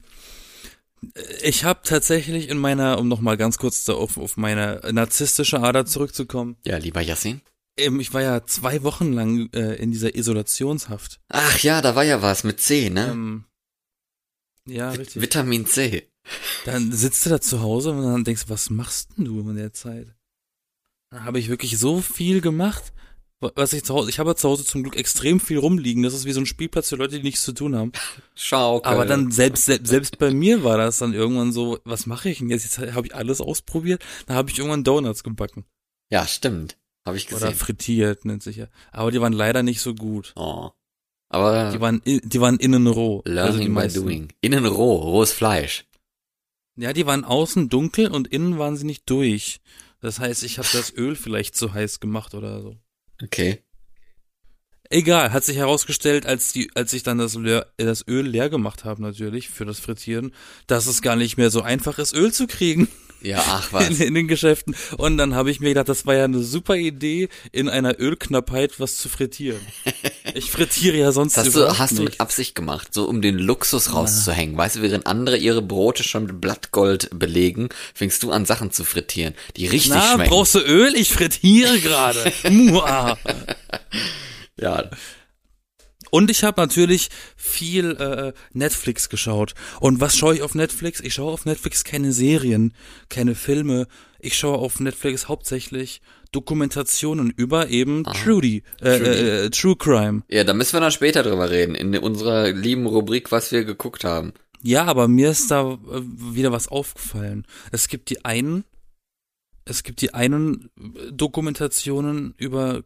ich 1.42 1.64
habe 1.64 1.82
tatsächlich 1.84 2.50
in 2.50 2.58
meiner, 2.58 3.00
um 3.00 3.08
nochmal 3.08 3.38
ganz 3.38 3.58
kurz 3.58 3.84
da 3.86 3.94
auf, 3.94 4.18
auf 4.18 4.38
meine 4.38 4.82
narzisstische 4.92 5.62
Ader 5.62 5.86
zurückzukommen, 5.86 6.58
Ja, 6.66 6.78
lieber 6.78 7.02
Yassin. 7.02 7.42
ähm, 7.78 8.00
ich 8.00 8.14
war 8.14 8.22
ja 8.22 8.46
zwei 8.46 8.84
Wochen 8.84 9.14
lang 9.14 9.50
äh, 9.54 9.76
in 9.76 9.92
dieser 9.92 10.16
Isolationshaft. 10.16 11.20
Ach 11.30 11.58
ja, 11.60 11.82
da 11.82 11.96
war 11.96 12.04
ja 12.04 12.22
was 12.22 12.44
mit 12.44 12.60
C, 12.60 12.90
ne? 12.90 13.10
Ähm, 13.12 13.46
ja, 14.68 14.92
richtig. 14.92 15.22
Vitamin 15.22 15.66
C. 15.66 16.08
Dann 16.66 16.92
sitzt 16.92 17.26
du 17.26 17.32
da 17.32 17.42
zu 17.42 17.62
Hause 17.62 17.92
und 17.92 18.04
dann 18.04 18.24
denkst 18.24 18.46
was 18.48 18.70
machst 18.70 19.18
denn 19.18 19.26
du 19.26 19.40
in 19.50 19.56
der 19.56 19.74
Zeit? 19.74 20.16
Dann 21.10 21.26
habe 21.26 21.40
ich 21.40 21.50
wirklich 21.50 21.80
so 21.80 22.00
viel 22.00 22.42
gemacht, 22.42 22.94
was 23.56 23.74
ich 23.74 23.84
zu 23.84 23.94
Hause, 23.94 24.10
ich 24.10 24.20
habe 24.20 24.36
zu 24.36 24.48
Hause 24.48 24.64
zum 24.64 24.84
Glück 24.84 24.96
extrem 24.96 25.40
viel 25.40 25.58
rumliegen. 25.58 26.04
Das 26.04 26.14
ist 26.14 26.26
wie 26.26 26.32
so 26.32 26.40
ein 26.40 26.46
Spielplatz 26.46 26.90
für 26.90 26.96
Leute, 26.96 27.18
die 27.18 27.24
nichts 27.24 27.44
zu 27.44 27.54
tun 27.54 27.76
haben. 27.76 27.92
Schaukel. 28.36 28.92
Aber 28.92 29.06
dann 29.06 29.32
selbst, 29.32 29.66
selbst, 29.66 29.88
selbst 29.88 30.18
bei 30.20 30.32
mir 30.32 30.64
war 30.64 30.78
das 30.78 31.00
dann 31.00 31.14
irgendwann 31.14 31.52
so, 31.52 31.80
was 31.84 32.06
mache 32.06 32.30
ich 32.30 32.38
denn 32.40 32.50
jetzt? 32.50 32.64
Jetzt 32.64 32.94
habe 32.94 33.08
ich 33.08 33.16
alles 33.16 33.42
ausprobiert. 33.42 34.04
Dann 34.28 34.38
habe 34.38 34.50
ich 34.52 34.58
irgendwann 34.60 34.84
Donuts 34.84 35.24
gebacken. 35.24 35.66
Ja, 36.10 36.28
stimmt. 36.28 36.78
Habe 37.06 37.18
ich 37.18 37.28
Oder 37.32 37.48
gesehen. 37.48 37.56
frittiert, 37.56 38.26
nennt 38.26 38.44
sich 38.44 38.58
ja. 38.58 38.68
Aber 38.92 39.10
die 39.12 39.20
waren 39.22 39.34
leider 39.34 39.64
nicht 39.64 39.82
so 39.82 39.96
gut. 39.96 40.34
Oh. 40.36 40.70
Aber 41.30 41.72
Die 41.72 41.80
waren, 41.82 42.02
die 42.06 42.42
waren 42.42 42.58
innen 42.60 42.86
roh. 42.88 43.22
learning 43.26 43.48
also 43.48 43.60
die 43.60 43.66
by 43.66 43.72
meisten. 43.72 44.02
doing. 44.04 44.34
Innen 44.42 44.66
roh, 44.66 44.96
rohes 44.98 45.32
Fleisch. 45.32 45.86
Ja, 46.76 46.94
die 46.94 47.06
waren 47.06 47.24
außen 47.24 47.70
dunkel 47.70 48.10
und 48.12 48.28
innen 48.28 48.60
waren 48.60 48.76
sie 48.78 48.86
nicht 48.86 49.10
durch. 49.10 49.62
Das 50.00 50.20
heißt, 50.20 50.44
ich 50.44 50.58
habe 50.58 50.68
das 50.74 50.94
Öl 50.96 51.16
vielleicht 51.16 51.56
zu 51.56 51.74
heiß 51.74 52.00
gemacht 52.00 52.34
oder 52.34 52.62
so. 52.62 52.76
Okay. 53.24 53.64
Egal, 54.90 55.32
hat 55.32 55.46
sich 55.46 55.56
herausgestellt, 55.56 56.26
als 56.26 56.52
die, 56.52 56.70
als 56.76 56.92
ich 56.92 57.04
dann 57.04 57.18
das, 57.18 57.36
leer, 57.36 57.72
das 57.78 58.06
Öl 58.08 58.28
leer 58.28 58.50
gemacht 58.50 58.84
habe 58.84 59.02
natürlich 59.02 59.50
für 59.50 59.64
das 59.64 59.80
Frittieren, 59.80 60.34
dass 60.68 60.86
es 60.86 61.02
gar 61.02 61.16
nicht 61.16 61.38
mehr 61.38 61.50
so 61.50 61.62
einfach 61.62 61.98
ist, 61.98 62.14
Öl 62.14 62.34
zu 62.34 62.46
kriegen 62.46 62.90
Ja, 63.22 63.44
ach 63.48 63.68
in, 63.68 63.90
was. 63.90 64.00
in 64.00 64.14
den 64.14 64.28
Geschäften. 64.28 64.76
Und 64.98 65.18
dann 65.18 65.36
habe 65.36 65.52
ich 65.52 65.60
mir 65.60 65.70
gedacht, 65.70 65.90
das 65.90 66.06
war 66.06 66.16
ja 66.16 66.24
eine 66.26 66.40
super 66.40 66.76
Idee, 66.76 67.30
in 67.52 67.70
einer 67.70 68.00
Ölknappheit 68.00 68.80
was 68.80 68.98
zu 68.98 69.10
frittieren. 69.10 69.62
Ich 70.34 70.50
frittiere 70.50 70.96
ja 70.96 71.12
sonst 71.12 71.36
hast 71.36 71.54
du, 71.56 71.78
hast 71.78 71.92
du 71.92 72.04
nicht. 72.04 72.12
mit 72.12 72.22
Absicht 72.22 72.56
gemacht, 72.56 72.94
so 72.94 73.04
um 73.06 73.22
den 73.22 73.38
Luxus 73.38 73.94
rauszuhängen. 73.94 74.56
Weißt 74.56 74.78
du, 74.78 74.82
während 74.82 75.06
andere 75.06 75.36
ihre 75.36 75.62
Brote 75.62 76.04
schon 76.04 76.26
mit 76.26 76.40
Blattgold 76.40 77.10
belegen, 77.12 77.68
fängst 77.94 78.24
du 78.24 78.32
an 78.32 78.46
Sachen 78.46 78.72
zu 78.72 78.86
frittieren, 78.86 79.34
die 79.58 79.68
richtig 79.68 79.92
Na, 79.92 80.14
schmecken. 80.14 80.30
brauchst 80.30 80.56
du 80.56 80.60
Öl? 80.60 80.96
Ich 80.96 81.12
frittiere 81.12 81.80
gerade. 81.80 82.32
Mua. 82.50 83.18
ja, 84.58 84.90
Und 86.12 86.30
ich 86.30 86.44
habe 86.44 86.62
natürlich 86.62 87.10
viel 87.36 87.92
äh, 87.92 88.34
Netflix 88.54 89.10
geschaut. 89.10 89.56
Und 89.80 90.00
was 90.00 90.16
schaue 90.16 90.36
ich 90.36 90.44
auf 90.44 90.54
Netflix? 90.54 91.00
Ich 91.00 91.16
schaue 91.16 91.32
auf 91.32 91.46
Netflix 91.46 91.84
keine 91.84 92.12
Serien, 92.12 92.74
keine 93.10 93.34
Filme. 93.34 93.88
Ich 94.20 94.38
schaue 94.38 94.60
auf 94.60 94.80
Netflix 94.80 95.28
hauptsächlich 95.28 96.02
Dokumentationen 96.32 97.32
über 97.32 97.70
eben 97.70 98.04
Trudy, 98.04 98.64
äh, 98.82 98.98
Trudy. 98.98 99.10
Äh, 99.10 99.46
äh, 99.46 99.50
True 99.50 99.76
Crime. 99.76 100.24
ja, 100.30 100.44
da 100.44 100.54
müssen 100.54 100.74
wir 100.74 100.80
dann 100.82 100.92
später 100.92 101.24
drüber 101.24 101.50
reden, 101.50 101.76
in 101.76 101.98
unserer 101.98 102.52
lieben 102.52 102.86
Rubrik, 102.86 103.32
was 103.32 103.52
wir 103.52 103.66
geguckt 103.66 104.04
haben. 104.04 104.34
Ja, 104.62 104.86
aber 104.86 105.08
mir 105.08 105.32
ist 105.32 105.50
da 105.50 105.74
äh, 105.74 106.02
wieder 106.36 106.52
was 106.52 106.68
aufgefallen. 106.68 107.46
Es 107.72 107.88
gibt 107.88 108.10
die 108.10 108.24
einen, 108.24 108.64
es 109.66 109.84
gibt 109.84 110.02
die 110.02 110.14
einen 110.14 110.70
äh, 110.78 111.12
Dokumentationen 111.12 112.34
über 112.38 112.84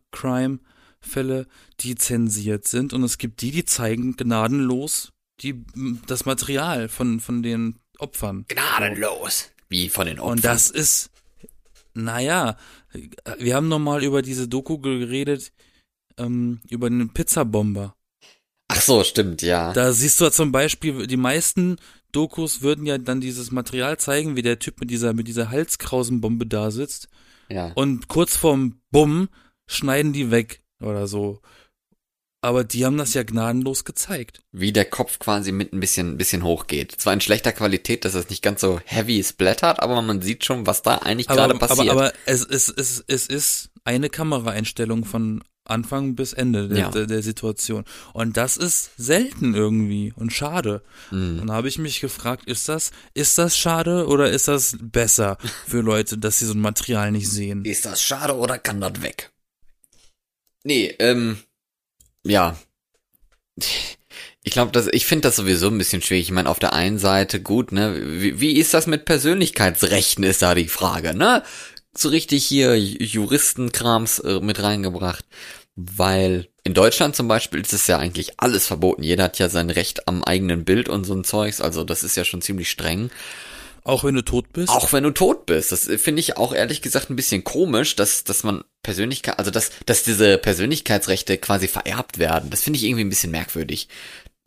Crime-Fälle, 1.05 1.47
die 1.79 1.95
zensiert 1.95 2.67
sind 2.67 2.93
und 2.93 3.03
es 3.03 3.17
gibt 3.17 3.41
die, 3.41 3.51
die 3.51 3.65
zeigen 3.65 4.15
gnadenlos 4.17 5.11
die, 5.41 5.65
das 6.07 6.25
Material 6.25 6.87
von, 6.87 7.19
von 7.19 7.43
den 7.43 7.79
Opfern. 7.99 8.45
Gnadenlos. 8.47 9.51
Wie 9.69 9.89
von 9.89 10.07
den 10.07 10.19
Opfern. 10.19 10.31
Und 10.37 10.45
das 10.45 10.69
ist, 10.69 11.11
naja, 11.93 12.57
wir 13.39 13.55
haben 13.55 13.67
nochmal 13.67 14.03
über 14.03 14.21
diese 14.21 14.47
Doku 14.47 14.77
geredet, 14.77 15.51
ähm, 16.17 16.61
über 16.69 16.89
den 16.89 17.13
Pizzabomber. 17.13 17.95
Ach 18.69 18.81
so, 18.81 19.03
stimmt, 19.03 19.41
ja. 19.41 19.73
Da 19.73 19.91
siehst 19.91 20.19
du 20.19 20.25
ja 20.25 20.31
zum 20.31 20.51
Beispiel, 20.51 21.05
die 21.05 21.17
meisten 21.17 21.77
Dokus 22.11 22.61
würden 22.61 22.85
ja 22.85 22.97
dann 22.97 23.19
dieses 23.19 23.51
Material 23.51 23.97
zeigen, 23.97 24.37
wie 24.37 24.41
der 24.41 24.59
Typ 24.59 24.79
mit 24.79 24.89
dieser, 24.89 25.13
mit 25.13 25.27
dieser 25.27 25.49
Halskrausenbombe 25.49 26.45
da 26.45 26.71
sitzt. 26.71 27.09
ja. 27.49 27.73
Und 27.75 28.07
kurz 28.07 28.37
vorm 28.37 28.79
Bumm 28.91 29.27
schneiden 29.67 30.13
die 30.13 30.31
weg 30.31 30.64
oder 30.81 31.07
so. 31.07 31.41
Aber 32.41 32.63
die 32.63 32.85
haben 32.85 32.97
das 32.97 33.15
ja 33.15 33.23
gnadenlos 33.23 33.85
gezeigt. 33.85 34.41
Wie 34.51 34.71
der 34.71 34.85
Kopf 34.85 35.17
quasi 35.17 35.51
mit 35.51 35.73
ein 35.73 35.79
bisschen, 35.79 36.15
bisschen 36.17 36.43
hochgeht. 36.43 36.91
Zwar 36.91 37.13
in 37.13 37.21
schlechter 37.21 37.51
Qualität, 37.51 38.05
dass 38.05 38.13
es 38.13 38.29
nicht 38.29 38.43
ganz 38.43 38.61
so 38.61 38.79
heavy 38.85 39.23
splattert, 39.23 39.79
aber 39.79 39.99
man 40.03 40.21
sieht 40.21 40.45
schon, 40.45 40.67
was 40.67 40.83
da 40.83 40.97
eigentlich 40.99 41.27
Aber, 41.29 41.47
gerade 41.47 41.57
passiert. 41.59 41.89
aber, 41.89 42.05
aber 42.09 42.13
es, 42.27 42.45
es, 42.45 42.69
es, 42.69 43.03
es 43.07 43.25
ist 43.25 43.71
eine 43.83 44.09
Kameraeinstellung 44.11 45.05
von 45.05 45.43
Anfang 45.67 46.13
bis 46.13 46.33
Ende 46.33 46.67
der, 46.67 46.77
Ja. 46.77 46.89
der, 46.91 47.07
der 47.07 47.23
Situation. 47.23 47.83
Und 48.13 48.37
das 48.37 48.57
ist 48.57 48.91
selten 48.97 49.55
irgendwie 49.55 50.13
und 50.15 50.31
schade. 50.31 50.83
Mhm. 51.09 51.39
Und 51.39 51.47
da 51.47 51.53
habe 51.55 51.67
ich 51.67 51.79
mich 51.79 51.99
gefragt, 51.99 52.45
ist 52.45 52.69
das, 52.69 52.91
ist 53.15 53.39
das 53.39 53.57
schade 53.57 54.05
oder 54.05 54.29
ist 54.29 54.47
das 54.47 54.77
besser 54.79 55.39
für 55.65 55.81
Leute, 55.81 56.19
dass 56.19 56.37
sie 56.37 56.45
so 56.45 56.53
ein 56.53 56.61
Material 56.61 57.11
nicht 57.11 57.27
sehen? 57.31 57.65
Ist 57.65 57.85
das 57.87 58.03
schade 58.03 58.35
oder 58.37 58.59
kann 58.59 58.79
das 58.81 59.01
weg? 59.01 59.31
Nee, 60.65 60.95
ähm, 60.97 61.37
ja. 62.23 62.57
Ich 64.43 64.51
glaube, 64.51 64.71
dass 64.71 64.87
ich 64.91 65.05
finde 65.05 65.27
das 65.27 65.35
sowieso 65.35 65.67
ein 65.67 65.77
bisschen 65.77 66.01
schwierig. 66.01 66.25
Ich 66.25 66.31
meine, 66.31 66.49
auf 66.49 66.57
der 66.59 66.73
einen 66.73 66.97
Seite 66.97 67.39
gut, 67.39 67.71
ne? 67.71 68.01
Wie, 68.03 68.41
wie 68.41 68.57
ist 68.57 68.73
das 68.73 68.87
mit 68.87 69.05
Persönlichkeitsrechten, 69.05 70.23
ist 70.23 70.41
da 70.41 70.55
die 70.55 70.67
Frage, 70.67 71.15
ne? 71.15 71.43
So 71.95 72.09
richtig 72.09 72.45
hier 72.45 72.77
Juristenkrams 72.79 74.19
äh, 74.19 74.39
mit 74.39 74.61
reingebracht. 74.61 75.23
Weil 75.75 76.47
in 76.63 76.73
Deutschland 76.73 77.15
zum 77.15 77.27
Beispiel 77.27 77.61
ist 77.61 77.73
es 77.73 77.85
ja 77.85 77.99
eigentlich 77.99 78.39
alles 78.39 78.65
verboten. 78.65 79.03
Jeder 79.03 79.25
hat 79.25 79.37
ja 79.37 79.49
sein 79.49 79.69
Recht 79.69 80.07
am 80.07 80.23
eigenen 80.23 80.65
Bild 80.65 80.89
und 80.89 81.03
so 81.03 81.13
ein 81.13 81.23
Zeugs. 81.23 81.61
Also 81.61 81.83
das 81.83 82.03
ist 82.03 82.17
ja 82.17 82.25
schon 82.25 82.41
ziemlich 82.41 82.71
streng. 82.71 83.11
Auch 83.85 84.03
wenn 84.03 84.15
du 84.15 84.23
tot 84.23 84.51
bist? 84.51 84.69
Auch 84.69 84.91
wenn 84.93 85.03
du 85.03 85.11
tot 85.11 85.45
bist. 85.45 85.71
Das 85.71 85.85
finde 85.85 86.19
ich 86.19 86.37
auch 86.37 86.53
ehrlich 86.53 86.81
gesagt 86.81 87.11
ein 87.11 87.15
bisschen 87.15 87.43
komisch, 87.43 87.95
dass, 87.95 88.23
dass 88.23 88.43
man 88.43 88.63
Persönlichkeit, 88.81 89.37
also 89.37 89.51
dass, 89.51 89.69
dass 89.85 90.01
diese 90.01 90.39
Persönlichkeitsrechte 90.39 91.37
quasi 91.37 91.67
vererbt 91.67 92.17
werden, 92.17 92.49
das 92.49 92.61
finde 92.61 92.77
ich 92.77 92.83
irgendwie 92.83 93.05
ein 93.05 93.09
bisschen 93.09 93.29
merkwürdig. 93.29 93.87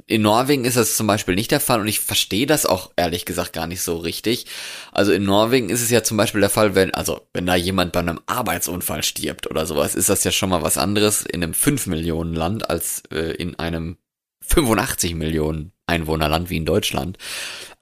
In 0.08 0.22
Norwegen 0.22 0.64
ist 0.64 0.76
das 0.76 0.96
zum 0.96 1.06
Beispiel 1.06 1.36
nicht 1.36 1.52
der 1.52 1.60
Fall 1.60 1.80
und 1.80 1.86
ich 1.86 2.00
verstehe 2.00 2.46
das 2.46 2.66
auch 2.66 2.90
ehrlich 2.96 3.26
gesagt 3.26 3.52
gar 3.52 3.68
nicht 3.68 3.82
so 3.82 3.98
richtig. 3.98 4.46
Also 4.90 5.12
in 5.12 5.22
Norwegen 5.22 5.70
ist 5.70 5.82
es 5.82 5.90
ja 5.90 6.02
zum 6.02 6.16
Beispiel 6.16 6.40
der 6.40 6.50
Fall, 6.50 6.74
wenn, 6.74 6.92
also 6.92 7.20
wenn 7.32 7.46
da 7.46 7.54
jemand 7.54 7.92
bei 7.92 8.00
einem 8.00 8.18
Arbeitsunfall 8.26 9.04
stirbt 9.04 9.48
oder 9.48 9.66
sowas, 9.66 9.94
ist 9.94 10.08
das 10.08 10.24
ja 10.24 10.32
schon 10.32 10.50
mal 10.50 10.62
was 10.62 10.78
anderes 10.78 11.24
in 11.24 11.44
einem 11.44 11.54
5 11.54 11.86
Millionen 11.86 12.34
Land 12.34 12.68
als 12.68 13.04
äh, 13.12 13.34
in 13.36 13.56
einem 13.60 13.98
85 14.40 15.14
Millionen 15.14 15.72
Einwohnerland 15.86 16.50
wie 16.50 16.56
in 16.56 16.64
Deutschland. 16.64 17.18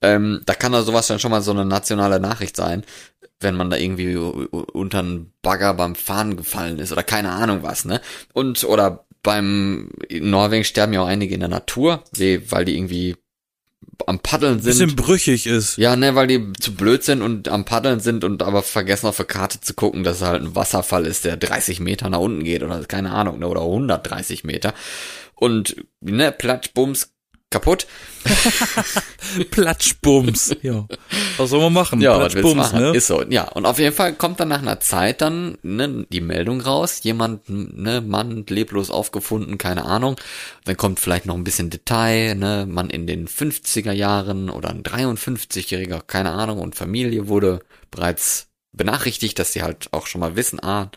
Ähm, 0.02 0.42
da 0.44 0.54
kann 0.54 0.72
da 0.72 0.82
sowas 0.82 1.06
dann 1.06 1.18
schon 1.18 1.30
mal 1.30 1.42
so 1.42 1.52
eine 1.52 1.64
nationale 1.64 2.20
Nachricht 2.20 2.56
sein, 2.56 2.84
wenn 3.40 3.56
man 3.56 3.70
da 3.70 3.76
irgendwie 3.76 4.16
unter 4.16 5.00
einen 5.00 5.32
Bagger 5.42 5.74
beim 5.74 5.94
Fahren 5.94 6.36
gefallen 6.36 6.78
ist 6.78 6.92
oder 6.92 7.02
keine 7.02 7.32
Ahnung 7.32 7.62
was, 7.62 7.84
ne? 7.84 8.00
Und 8.32 8.64
oder 8.64 9.06
beim 9.22 9.90
in 10.08 10.30
Norwegen 10.30 10.64
sterben 10.64 10.92
ja 10.92 11.02
auch 11.02 11.06
einige 11.06 11.34
in 11.34 11.40
der 11.40 11.48
Natur, 11.48 12.04
weil 12.14 12.64
die 12.64 12.76
irgendwie 12.76 13.16
am 14.06 14.20
Paddeln 14.20 14.60
sind. 14.60 14.78
Bisschen 14.78 14.96
brüchig 14.96 15.46
ist. 15.46 15.76
Ja, 15.78 15.96
ne, 15.96 16.14
weil 16.14 16.26
die 16.26 16.52
zu 16.60 16.74
blöd 16.74 17.02
sind 17.02 17.22
und 17.22 17.48
am 17.48 17.64
Paddeln 17.64 18.00
sind 18.00 18.24
und 18.24 18.42
aber 18.42 18.62
vergessen 18.62 19.06
auf 19.06 19.16
der 19.16 19.26
Karte 19.26 19.60
zu 19.60 19.74
gucken, 19.74 20.04
dass 20.04 20.16
es 20.16 20.26
halt 20.26 20.42
ein 20.42 20.54
Wasserfall 20.54 21.06
ist, 21.06 21.24
der 21.24 21.36
30 21.36 21.80
Meter 21.80 22.08
nach 22.10 22.20
unten 22.20 22.44
geht 22.44 22.62
oder 22.62 22.84
keine 22.84 23.12
Ahnung, 23.12 23.38
ne, 23.38 23.48
oder 23.48 23.62
130 23.62 24.44
Meter. 24.44 24.74
Und, 25.34 25.76
ne, 26.00 26.32
Platsch, 26.32 26.72
Bums, 26.72 27.12
kaputt. 27.56 27.86
Platschbums. 29.50 30.56
ja. 30.62 30.86
Was 31.38 31.50
soll 31.50 31.60
man 31.60 31.72
machen? 31.72 32.00
Ja, 32.00 32.18
Platschbums, 32.18 32.54
machen? 32.54 32.80
ne? 32.80 32.90
Ist 32.94 33.06
so. 33.06 33.22
Ja, 33.28 33.44
und 33.48 33.64
auf 33.64 33.78
jeden 33.78 33.94
Fall 33.94 34.14
kommt 34.14 34.40
dann 34.40 34.48
nach 34.48 34.60
einer 34.60 34.80
Zeit 34.80 35.22
dann 35.22 35.56
ne, 35.62 36.06
die 36.10 36.20
Meldung 36.20 36.60
raus, 36.60 37.00
jemand, 37.02 37.48
ne, 37.48 38.02
Mann 38.02 38.44
leblos 38.48 38.90
aufgefunden, 38.90 39.56
keine 39.58 39.84
Ahnung. 39.86 40.16
Dann 40.64 40.76
kommt 40.76 41.00
vielleicht 41.00 41.24
noch 41.26 41.34
ein 41.34 41.44
bisschen 41.44 41.70
Detail, 41.70 42.34
ne, 42.34 42.66
Mann 42.68 42.90
in 42.90 43.06
den 43.06 43.26
50er 43.26 43.92
Jahren 43.92 44.50
oder 44.50 44.70
ein 44.70 44.82
53-jähriger, 44.82 46.02
keine 46.06 46.32
Ahnung, 46.32 46.58
und 46.58 46.74
Familie 46.74 47.28
wurde 47.28 47.60
bereits 47.90 48.48
benachrichtigt, 48.72 49.38
dass 49.38 49.54
sie 49.54 49.62
halt 49.62 49.88
auch 49.92 50.06
schon 50.06 50.20
mal 50.20 50.36
wissen, 50.36 50.62
ah, 50.62 50.90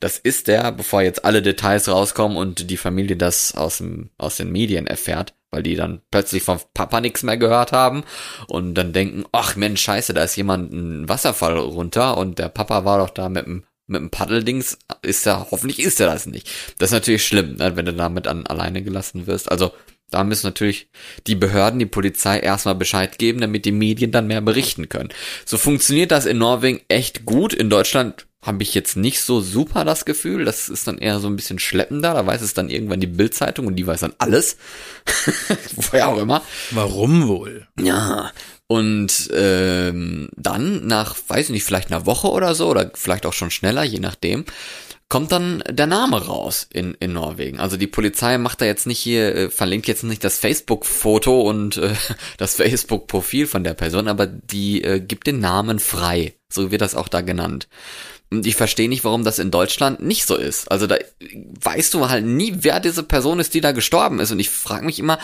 das 0.00 0.18
ist 0.18 0.48
der, 0.48 0.72
bevor 0.72 1.02
jetzt 1.02 1.24
alle 1.26 1.42
Details 1.42 1.88
rauskommen 1.88 2.38
und 2.38 2.70
die 2.70 2.78
Familie 2.78 3.16
das 3.16 3.54
aus 3.54 3.78
dem, 3.78 4.08
aus 4.16 4.38
den 4.38 4.50
Medien 4.50 4.86
erfährt, 4.86 5.34
weil 5.56 5.62
die 5.62 5.74
dann 5.74 6.02
plötzlich 6.10 6.42
vom 6.42 6.60
Papa 6.74 7.00
nichts 7.00 7.22
mehr 7.22 7.38
gehört 7.38 7.72
haben 7.72 8.04
und 8.46 8.74
dann 8.74 8.92
denken, 8.92 9.24
ach 9.32 9.56
Mensch, 9.56 9.80
scheiße, 9.80 10.12
da 10.12 10.22
ist 10.22 10.36
jemand 10.36 10.70
ein 10.70 11.08
Wasserfall 11.08 11.56
runter 11.56 12.18
und 12.18 12.38
der 12.38 12.50
Papa 12.50 12.84
war 12.84 12.98
doch 12.98 13.08
da 13.08 13.30
mit 13.30 13.46
dem 13.46 13.64
mit 13.86 14.00
dem 14.00 14.10
Paddeldings 14.10 14.78
ist 15.02 15.26
er, 15.26 15.46
hoffentlich 15.52 15.78
ist 15.78 16.00
er 16.00 16.08
das 16.08 16.26
nicht. 16.26 16.50
Das 16.78 16.88
ist 16.90 16.94
natürlich 16.94 17.24
schlimm, 17.24 17.54
ne, 17.54 17.76
wenn 17.76 17.86
du 17.86 17.94
damit 17.94 18.26
an 18.26 18.44
alleine 18.44 18.82
gelassen 18.82 19.28
wirst. 19.28 19.48
Also 19.50 19.70
da 20.10 20.24
müssen 20.24 20.46
natürlich 20.46 20.88
die 21.26 21.34
Behörden, 21.34 21.78
die 21.78 21.86
Polizei 21.86 22.38
erstmal 22.38 22.76
Bescheid 22.76 23.18
geben, 23.18 23.40
damit 23.40 23.64
die 23.64 23.72
Medien 23.72 24.12
dann 24.12 24.28
mehr 24.28 24.40
berichten 24.40 24.88
können. 24.88 25.10
So 25.44 25.58
funktioniert 25.58 26.12
das 26.12 26.26
in 26.26 26.38
Norwegen 26.38 26.80
echt 26.88 27.24
gut. 27.24 27.52
In 27.52 27.70
Deutschland 27.70 28.26
habe 28.46 28.62
ich 28.62 28.74
jetzt 28.74 28.96
nicht 28.96 29.20
so 29.20 29.40
super 29.40 29.84
das 29.84 30.04
Gefühl. 30.04 30.44
Das 30.44 30.68
ist 30.68 30.86
dann 30.86 30.98
eher 30.98 31.18
so 31.18 31.26
ein 31.26 31.34
bisschen 31.34 31.58
schleppender. 31.58 32.14
Da 32.14 32.24
weiß 32.24 32.42
es 32.42 32.54
dann 32.54 32.70
irgendwann 32.70 33.00
die 33.00 33.08
Bildzeitung 33.08 33.66
und 33.66 33.74
die 33.74 33.86
weiß 33.86 34.00
dann 34.00 34.14
alles. 34.18 34.56
Woher 35.76 36.08
auch 36.08 36.18
immer. 36.18 36.42
Warum 36.70 37.26
wohl? 37.26 37.66
Ja. 37.80 38.30
Und 38.68 39.30
ähm, 39.32 40.28
dann 40.36 40.86
nach, 40.86 41.16
weiß 41.26 41.46
ich 41.46 41.52
nicht, 41.52 41.64
vielleicht 41.64 41.90
einer 41.90 42.06
Woche 42.06 42.28
oder 42.28 42.54
so, 42.54 42.68
oder 42.68 42.90
vielleicht 42.94 43.26
auch 43.26 43.32
schon 43.32 43.50
schneller, 43.50 43.84
je 43.84 44.00
nachdem, 44.00 44.44
kommt 45.08 45.30
dann 45.30 45.62
der 45.68 45.86
Name 45.86 46.26
raus 46.26 46.66
in, 46.72 46.94
in 46.94 47.12
Norwegen. 47.12 47.60
Also 47.60 47.76
die 47.76 47.86
Polizei 47.86 48.38
macht 48.38 48.60
da 48.60 48.64
jetzt 48.64 48.86
nicht 48.86 48.98
hier, 48.98 49.34
äh, 49.34 49.50
verlinkt 49.50 49.86
jetzt 49.86 50.02
nicht 50.02 50.24
das 50.24 50.38
Facebook-Foto 50.38 51.42
und 51.42 51.76
äh, 51.76 51.94
das 52.38 52.56
Facebook-Profil 52.56 53.46
von 53.46 53.62
der 53.62 53.74
Person, 53.74 54.08
aber 54.08 54.26
die 54.26 54.82
äh, 54.82 55.00
gibt 55.00 55.26
den 55.26 55.40
Namen 55.40 55.78
frei. 55.78 56.34
So 56.52 56.70
wird 56.70 56.82
das 56.82 56.94
auch 56.94 57.08
da 57.08 57.20
genannt. 57.20 57.68
Und 58.30 58.44
ich 58.44 58.56
verstehe 58.56 58.88
nicht, 58.88 59.04
warum 59.04 59.22
das 59.22 59.38
in 59.38 59.52
Deutschland 59.52 60.00
nicht 60.00 60.26
so 60.26 60.34
ist. 60.34 60.70
Also 60.70 60.88
da 60.88 60.96
weißt 61.60 61.94
du 61.94 62.08
halt 62.08 62.24
nie, 62.24 62.56
wer 62.58 62.80
diese 62.80 63.04
Person 63.04 63.38
ist, 63.38 63.54
die 63.54 63.60
da 63.60 63.70
gestorben 63.70 64.18
ist. 64.18 64.32
Und 64.32 64.40
ich 64.40 64.50
frage 64.50 64.84
mich 64.84 64.98
immer, 64.98 65.20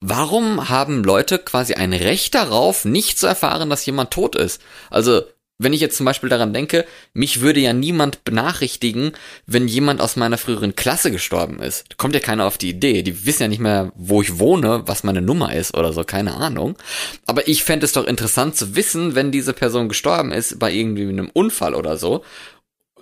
warum 0.00 0.70
haben 0.70 1.04
Leute 1.04 1.38
quasi 1.38 1.74
ein 1.74 1.92
Recht 1.92 2.34
darauf, 2.34 2.86
nicht 2.86 3.18
zu 3.18 3.26
erfahren, 3.26 3.68
dass 3.68 3.84
jemand 3.84 4.10
tot 4.10 4.36
ist? 4.36 4.62
Also 4.88 5.22
wenn 5.58 5.72
ich 5.72 5.80
jetzt 5.80 5.96
zum 5.96 6.04
Beispiel 6.04 6.28
daran 6.28 6.52
denke, 6.52 6.84
mich 7.14 7.40
würde 7.40 7.60
ja 7.60 7.72
niemand 7.72 8.24
benachrichtigen, 8.24 9.12
wenn 9.46 9.68
jemand 9.68 10.00
aus 10.00 10.16
meiner 10.16 10.36
früheren 10.36 10.76
Klasse 10.76 11.10
gestorben 11.10 11.60
ist. 11.60 11.84
Da 11.88 11.94
kommt 11.96 12.14
ja 12.14 12.20
keiner 12.20 12.46
auf 12.46 12.58
die 12.58 12.68
Idee. 12.68 13.02
Die 13.02 13.24
wissen 13.24 13.42
ja 13.42 13.48
nicht 13.48 13.60
mehr, 13.60 13.90
wo 13.94 14.20
ich 14.20 14.38
wohne, 14.38 14.82
was 14.86 15.04
meine 15.04 15.22
Nummer 15.22 15.54
ist 15.54 15.74
oder 15.74 15.92
so, 15.92 16.04
keine 16.04 16.34
Ahnung. 16.34 16.76
Aber 17.24 17.48
ich 17.48 17.64
fände 17.64 17.86
es 17.86 17.92
doch 17.92 18.06
interessant 18.06 18.56
zu 18.56 18.76
wissen, 18.76 19.14
wenn 19.14 19.32
diese 19.32 19.54
Person 19.54 19.88
gestorben 19.88 20.30
ist 20.32 20.58
bei 20.58 20.72
irgendwie 20.72 21.08
einem 21.08 21.30
Unfall 21.32 21.74
oder 21.74 21.96
so. 21.96 22.22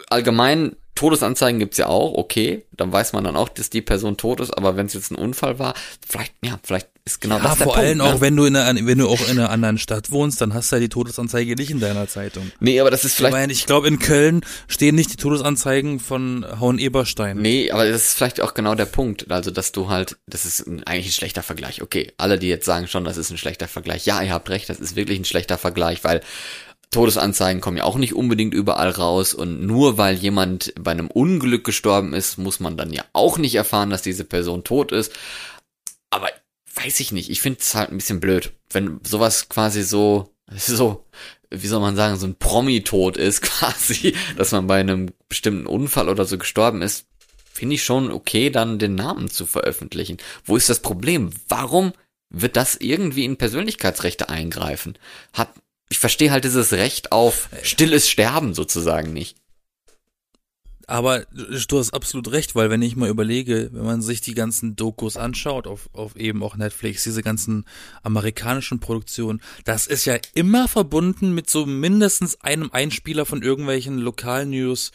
Allgemein 0.08 0.76
Todesanzeigen 0.94 1.58
gibt's 1.58 1.78
ja 1.78 1.86
auch, 1.86 2.14
okay, 2.14 2.64
dann 2.72 2.92
weiß 2.92 3.12
man 3.12 3.24
dann 3.24 3.36
auch, 3.36 3.48
dass 3.48 3.70
die 3.70 3.82
Person 3.82 4.16
tot 4.16 4.40
ist, 4.40 4.56
aber 4.56 4.76
wenn 4.76 4.86
es 4.86 4.94
jetzt 4.94 5.10
ein 5.10 5.16
Unfall 5.16 5.58
war, 5.58 5.74
vielleicht, 6.06 6.32
ja, 6.44 6.58
vielleicht 6.62 6.88
ist 7.06 7.20
genau 7.20 7.36
ja, 7.36 7.42
das 7.42 7.56
der 7.56 7.64
vor 7.64 7.74
Punkt, 7.74 7.86
allem 7.86 7.98
ne? 7.98 8.04
auch, 8.04 8.20
wenn 8.20 8.34
du 8.34 8.44
in 8.46 8.56
einer, 8.56 8.86
wenn 8.86 8.98
du 8.98 9.08
auch 9.08 9.20
in 9.28 9.38
einer 9.38 9.50
anderen 9.50 9.76
Stadt 9.76 10.10
wohnst, 10.10 10.40
dann 10.40 10.54
hast 10.54 10.72
du 10.72 10.76
ja 10.76 10.80
die 10.80 10.88
Todesanzeige 10.88 11.54
nicht 11.54 11.70
in 11.70 11.80
deiner 11.80 12.08
Zeitung. 12.08 12.50
Nee, 12.60 12.80
aber 12.80 12.90
das 12.90 13.04
ist 13.04 13.12
Ich 13.12 13.16
vielleicht 13.16 13.32
meine, 13.32 13.52
ich 13.52 13.66
glaube, 13.66 13.88
in 13.88 13.98
Köln 13.98 14.40
stehen 14.68 14.94
nicht 14.94 15.12
die 15.12 15.16
Todesanzeigen 15.16 16.00
von 16.00 16.46
Hauen-Eberstein. 16.60 17.38
Nee, 17.38 17.70
aber 17.70 17.86
das 17.86 18.04
ist 18.04 18.14
vielleicht 18.14 18.40
auch 18.40 18.54
genau 18.54 18.74
der 18.74 18.86
Punkt. 18.86 19.30
Also, 19.30 19.50
dass 19.50 19.72
du 19.72 19.90
halt, 19.90 20.16
das 20.26 20.46
ist 20.46 20.66
ein, 20.66 20.82
eigentlich 20.84 21.08
ein 21.08 21.12
schlechter 21.12 21.42
Vergleich. 21.42 21.82
Okay, 21.82 22.12
alle, 22.16 22.38
die 22.38 22.48
jetzt 22.48 22.64
sagen 22.64 22.88
schon, 22.88 23.04
das 23.04 23.18
ist 23.18 23.30
ein 23.30 23.38
schlechter 23.38 23.68
Vergleich. 23.68 24.06
Ja, 24.06 24.22
ihr 24.22 24.32
habt 24.32 24.48
recht, 24.48 24.70
das 24.70 24.80
ist 24.80 24.96
wirklich 24.96 25.18
ein 25.18 25.26
schlechter 25.26 25.58
Vergleich, 25.58 26.04
weil 26.04 26.22
Todesanzeigen 26.90 27.60
kommen 27.60 27.76
ja 27.76 27.84
auch 27.84 27.96
nicht 27.96 28.14
unbedingt 28.14 28.54
überall 28.54 28.90
raus 28.90 29.34
und 29.34 29.66
nur 29.66 29.98
weil 29.98 30.14
jemand 30.16 30.72
bei 30.78 30.92
einem 30.92 31.08
Unglück 31.08 31.64
gestorben 31.64 32.12
ist, 32.12 32.38
muss 32.38 32.60
man 32.60 32.76
dann 32.76 32.92
ja 32.92 33.04
auch 33.12 33.38
nicht 33.38 33.54
erfahren, 33.54 33.90
dass 33.90 34.02
diese 34.02 34.24
Person 34.24 34.64
tot 34.64 34.92
ist. 34.92 35.12
Aber 36.10 36.28
weiß 36.74 37.00
ich 37.00 37.12
nicht, 37.12 37.30
ich 37.30 37.40
finde 37.40 37.60
es 37.60 37.74
halt 37.74 37.90
ein 37.90 37.96
bisschen 37.96 38.20
blöd, 38.20 38.52
wenn 38.70 39.00
sowas 39.02 39.48
quasi 39.48 39.82
so, 39.82 40.30
so, 40.56 41.04
wie 41.50 41.66
soll 41.66 41.80
man 41.80 41.96
sagen, 41.96 42.16
so 42.16 42.26
ein 42.26 42.36
Promi-Tod 42.36 43.16
ist 43.16 43.42
quasi, 43.42 44.14
dass 44.36 44.52
man 44.52 44.66
bei 44.66 44.80
einem 44.80 45.10
bestimmten 45.28 45.66
Unfall 45.66 46.08
oder 46.08 46.24
so 46.24 46.38
gestorben 46.38 46.82
ist, 46.82 47.06
finde 47.52 47.76
ich 47.76 47.84
schon 47.84 48.10
okay, 48.10 48.50
dann 48.50 48.78
den 48.78 48.96
Namen 48.96 49.30
zu 49.30 49.46
veröffentlichen. 49.46 50.18
Wo 50.44 50.56
ist 50.56 50.68
das 50.68 50.80
Problem? 50.80 51.30
Warum 51.48 51.92
wird 52.30 52.56
das 52.56 52.74
irgendwie 52.76 53.24
in 53.24 53.36
Persönlichkeitsrechte 53.36 54.28
eingreifen? 54.28 54.98
Hat, 55.32 55.50
ich 55.88 55.98
verstehe 55.98 56.30
halt 56.30 56.44
dieses 56.44 56.72
Recht 56.72 57.12
auf 57.12 57.48
stilles 57.62 58.08
Sterben 58.08 58.54
sozusagen 58.54 59.12
nicht. 59.12 59.36
Aber 60.86 61.24
du 61.30 61.78
hast 61.78 61.94
absolut 61.94 62.30
recht, 62.30 62.54
weil 62.54 62.70
wenn 62.70 62.82
ich 62.82 62.96
mal 62.96 63.08
überlege, 63.08 63.70
wenn 63.72 63.84
man 63.84 64.02
sich 64.02 64.20
die 64.20 64.34
ganzen 64.34 64.76
Dokus 64.76 65.16
anschaut, 65.16 65.66
auf, 65.66 65.88
auf 65.94 66.16
eben 66.16 66.42
auch 66.42 66.56
Netflix, 66.56 67.04
diese 67.04 67.22
ganzen 67.22 67.64
amerikanischen 68.02 68.80
Produktionen, 68.80 69.40
das 69.64 69.86
ist 69.86 70.04
ja 70.04 70.18
immer 70.34 70.68
verbunden 70.68 71.34
mit 71.34 71.48
so 71.48 71.64
mindestens 71.64 72.40
einem 72.42 72.70
Einspieler 72.70 73.24
von 73.24 73.42
irgendwelchen 73.42 73.98
Lokalnews. 73.98 74.92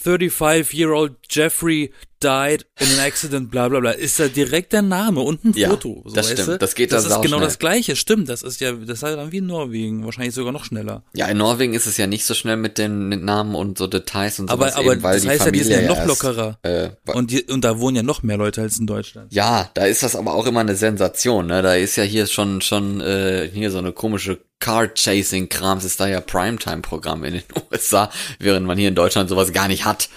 35-year-old 0.00 1.16
Jeffrey 1.28 1.92
died 2.22 2.66
in 2.78 2.86
an 2.88 3.00
accident, 3.06 3.50
bla 3.50 3.68
bla 3.68 3.80
bla, 3.80 3.90
ist 3.92 4.18
da 4.20 4.28
direkt 4.28 4.72
der 4.72 4.82
Name 4.82 5.20
und 5.20 5.44
ein 5.44 5.52
Ja, 5.54 5.70
Foto. 5.70 6.02
So, 6.06 6.14
das 6.14 6.30
stimmt. 6.30 6.48
du? 6.48 6.58
Das 6.58 6.74
geht 6.74 6.92
da 6.92 6.96
Das 6.96 7.04
ist 7.04 7.10
genau 7.10 7.22
sauschnell. 7.22 7.40
das 7.46 7.58
Gleiche, 7.58 7.96
stimmt. 7.96 8.28
Das 8.28 8.42
ist 8.42 8.60
ja, 8.60 8.72
das 8.72 8.98
ist 8.98 9.02
halt 9.02 9.18
dann 9.18 9.32
wie 9.32 9.38
in 9.38 9.46
Norwegen, 9.46 10.04
wahrscheinlich 10.04 10.34
sogar 10.34 10.52
noch 10.52 10.64
schneller. 10.64 11.02
Ja, 11.14 11.26
in 11.26 11.38
Norwegen 11.38 11.74
ist 11.74 11.86
es 11.86 11.96
ja 11.96 12.06
nicht 12.06 12.24
so 12.24 12.34
schnell 12.34 12.56
mit 12.56 12.78
den 12.78 13.08
mit 13.08 13.22
Namen 13.22 13.54
und 13.54 13.78
so 13.78 13.86
Details 13.86 14.38
und 14.40 14.50
Aber, 14.50 14.66
sowas 14.68 14.76
aber 14.76 14.92
eben, 14.92 15.02
weil 15.02 15.14
das 15.14 15.22
die 15.22 15.28
heißt 15.28 15.44
ja, 15.46 15.50
die 15.50 15.58
Familie 15.60 15.76
sind 15.76 15.84
ja 15.84 15.88
noch 15.88 15.96
erst, 16.06 16.08
lockerer. 16.22 16.58
Äh, 16.62 16.90
Und, 17.12 17.30
die, 17.30 17.42
und 17.44 17.64
da 17.64 17.78
wohnen 17.78 17.96
ja 17.96 18.02
noch 18.02 18.22
mehr 18.22 18.36
Leute 18.36 18.62
als 18.62 18.78
in 18.78 18.86
Deutschland. 18.86 19.32
ja, 19.32 19.70
da 19.74 19.84
ist 19.86 20.02
das 20.02 20.16
aber 20.16 20.34
auch 20.34 20.46
immer 20.46 20.60
eine 20.60 20.76
Sensation, 20.76 21.46
ne? 21.46 21.62
Da 21.62 21.74
ist 21.74 21.96
ja 21.96 22.04
hier 22.04 22.26
schon 22.26 22.60
schon 22.60 23.00
äh, 23.00 23.48
hier 23.52 23.70
so 23.70 23.78
eine 23.78 23.92
komische 23.92 24.38
Car-Chasing-Krams 24.60 25.84
ist 25.84 25.98
da 25.98 26.06
ja 26.06 26.20
Primetime-Programm 26.20 27.24
in 27.24 27.34
den 27.34 27.42
USA, 27.72 28.10
während 28.38 28.64
man 28.66 28.78
hier 28.78 28.88
in 28.88 28.94
Deutschland 28.94 29.28
sowas 29.28 29.52
gar 29.52 29.66
nicht 29.66 29.84
hat. 29.84 30.08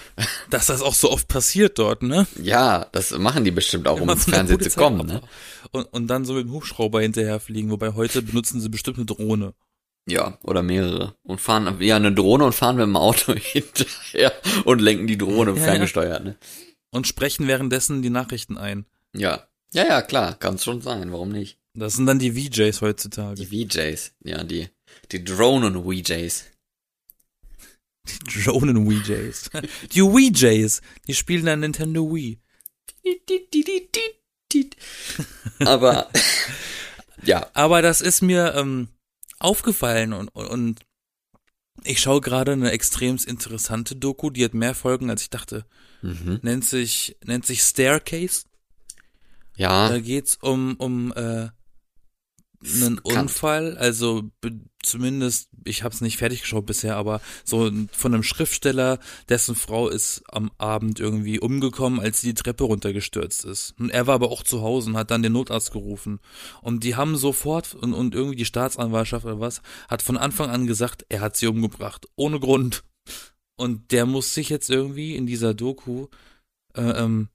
Dass 0.50 0.66
das 0.66 0.82
auch 0.82 0.94
so 0.94 1.10
oft 1.10 1.26
passiert 1.28 1.78
dort, 1.80 1.95
ne? 2.02 2.26
Ja, 2.42 2.86
das 2.92 3.16
machen 3.18 3.44
die 3.44 3.50
bestimmt 3.50 3.88
auch, 3.88 4.00
um 4.00 4.08
ins 4.08 4.24
Fernsehen 4.24 4.60
zu 4.60 4.70
kommen, 4.70 5.06
ne? 5.06 5.20
Und, 5.72 5.84
und 5.92 6.06
dann 6.06 6.24
so 6.24 6.34
mit 6.34 6.46
dem 6.46 6.52
Hubschrauber 6.52 7.00
hinterherfliegen, 7.00 7.70
wobei 7.70 7.94
heute 7.94 8.22
benutzen 8.22 8.60
sie 8.60 8.68
bestimmt 8.68 8.98
eine 8.98 9.06
Drohne. 9.06 9.54
Ja, 10.08 10.38
oder 10.42 10.62
mehrere. 10.62 11.14
Und 11.24 11.40
fahren 11.40 11.80
ja 11.80 11.96
eine 11.96 12.12
Drohne 12.12 12.44
und 12.44 12.54
fahren 12.54 12.76
mit 12.76 12.84
dem 12.84 12.96
Auto 12.96 13.34
hinterher 13.34 14.32
und 14.64 14.80
lenken 14.80 15.06
die 15.06 15.18
Drohne 15.18 15.52
Ja, 15.52 15.62
ferngesteuert, 15.62 16.24
ne? 16.24 16.36
Und 16.90 17.06
sprechen 17.06 17.48
währenddessen 17.48 18.02
die 18.02 18.10
Nachrichten 18.10 18.56
ein. 18.56 18.86
Ja. 19.14 19.46
Ja, 19.72 19.84
ja, 19.84 20.02
klar, 20.02 20.36
kann's 20.38 20.64
schon 20.64 20.80
sein, 20.80 21.10
warum 21.10 21.30
nicht? 21.30 21.58
Das 21.74 21.94
sind 21.94 22.06
dann 22.06 22.18
die 22.18 22.32
VJs 22.32 22.80
heutzutage. 22.80 23.34
Die 23.34 23.66
VJs, 23.66 24.12
ja, 24.24 24.44
die, 24.44 24.68
die 25.12 25.24
Drohnen-VJs. 25.24 26.44
Die 28.08 28.42
Drohnen 28.44 28.88
WeJays. 28.88 29.50
Die 29.92 30.02
WeJays, 30.02 30.80
die 31.06 31.14
spielen 31.14 31.46
dann 31.46 31.60
Nintendo 31.60 32.14
Wii. 32.14 32.38
Aber 35.60 36.10
ja. 37.22 37.48
Aber 37.54 37.82
das 37.82 38.00
ist 38.00 38.22
mir 38.22 38.54
ähm, 38.54 38.88
aufgefallen 39.38 40.12
und, 40.12 40.28
und, 40.28 40.46
und 40.46 40.80
ich 41.84 42.00
schaue 42.00 42.20
gerade 42.20 42.52
eine 42.52 42.70
extrem 42.70 43.16
interessante 43.26 43.96
Doku, 43.96 44.30
die 44.30 44.44
hat 44.44 44.54
mehr 44.54 44.74
Folgen, 44.74 45.10
als 45.10 45.22
ich 45.22 45.30
dachte. 45.30 45.66
Mhm. 46.02 46.40
Nennt 46.42 46.64
sich, 46.64 47.16
nennt 47.24 47.46
sich 47.46 47.62
Staircase. 47.62 48.44
Ja. 49.56 49.88
Da 49.88 50.00
geht's 50.00 50.36
um, 50.36 50.74
um 50.76 51.12
äh, 51.12 51.48
einen 52.62 52.98
Unfall, 52.98 53.76
also 53.76 54.30
zumindest, 54.82 55.48
ich 55.64 55.82
habe 55.82 55.94
es 55.94 56.00
nicht 56.00 56.16
fertig 56.16 56.42
geschaut 56.42 56.66
bisher, 56.66 56.96
aber 56.96 57.20
so 57.44 57.70
von 57.92 58.14
einem 58.14 58.22
Schriftsteller, 58.22 58.98
dessen 59.28 59.54
Frau 59.54 59.88
ist 59.88 60.22
am 60.28 60.50
Abend 60.58 61.00
irgendwie 61.00 61.40
umgekommen, 61.40 62.00
als 62.00 62.20
sie 62.20 62.28
die 62.28 62.42
Treppe 62.42 62.64
runtergestürzt 62.64 63.44
ist. 63.44 63.74
Und 63.78 63.90
er 63.90 64.06
war 64.06 64.14
aber 64.14 64.30
auch 64.30 64.42
zu 64.42 64.62
Hause 64.62 64.90
und 64.90 64.96
hat 64.96 65.10
dann 65.10 65.22
den 65.22 65.32
Notarzt 65.32 65.72
gerufen. 65.72 66.20
Und 66.62 66.84
die 66.84 66.94
haben 66.94 67.16
sofort, 67.16 67.74
und, 67.74 67.92
und 67.94 68.14
irgendwie 68.14 68.36
die 68.36 68.44
Staatsanwaltschaft 68.44 69.26
oder 69.26 69.40
was, 69.40 69.60
hat 69.88 70.02
von 70.02 70.16
Anfang 70.16 70.50
an 70.50 70.66
gesagt, 70.66 71.04
er 71.08 71.20
hat 71.20 71.36
sie 71.36 71.48
umgebracht. 71.48 72.06
Ohne 72.16 72.40
Grund. 72.40 72.84
Und 73.56 73.90
der 73.92 74.06
muss 74.06 74.34
sich 74.34 74.50
jetzt 74.50 74.70
irgendwie 74.70 75.16
in 75.16 75.26
dieser 75.26 75.54
Doku, 75.54 76.08
äh, 76.74 76.82
ähm, 76.82 77.28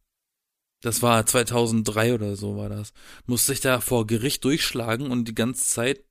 das 0.82 1.02
war 1.02 1.26
2003 1.26 2.14
oder 2.14 2.36
so 2.36 2.58
war 2.58 2.70
das, 2.70 2.94
muss 3.26 3.46
sich 3.46 3.60
da 3.60 3.80
vor 3.80 4.08
Gericht 4.08 4.44
durchschlagen 4.44 5.12
und 5.12 5.28
die 5.28 5.36
ganze 5.36 5.64
Zeit 5.64 6.04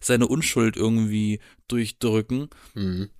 seine 0.00 0.28
Unschuld 0.28 0.76
irgendwie 0.76 1.40
durchdrücken. 1.68 2.48
Mhm. 2.74 3.10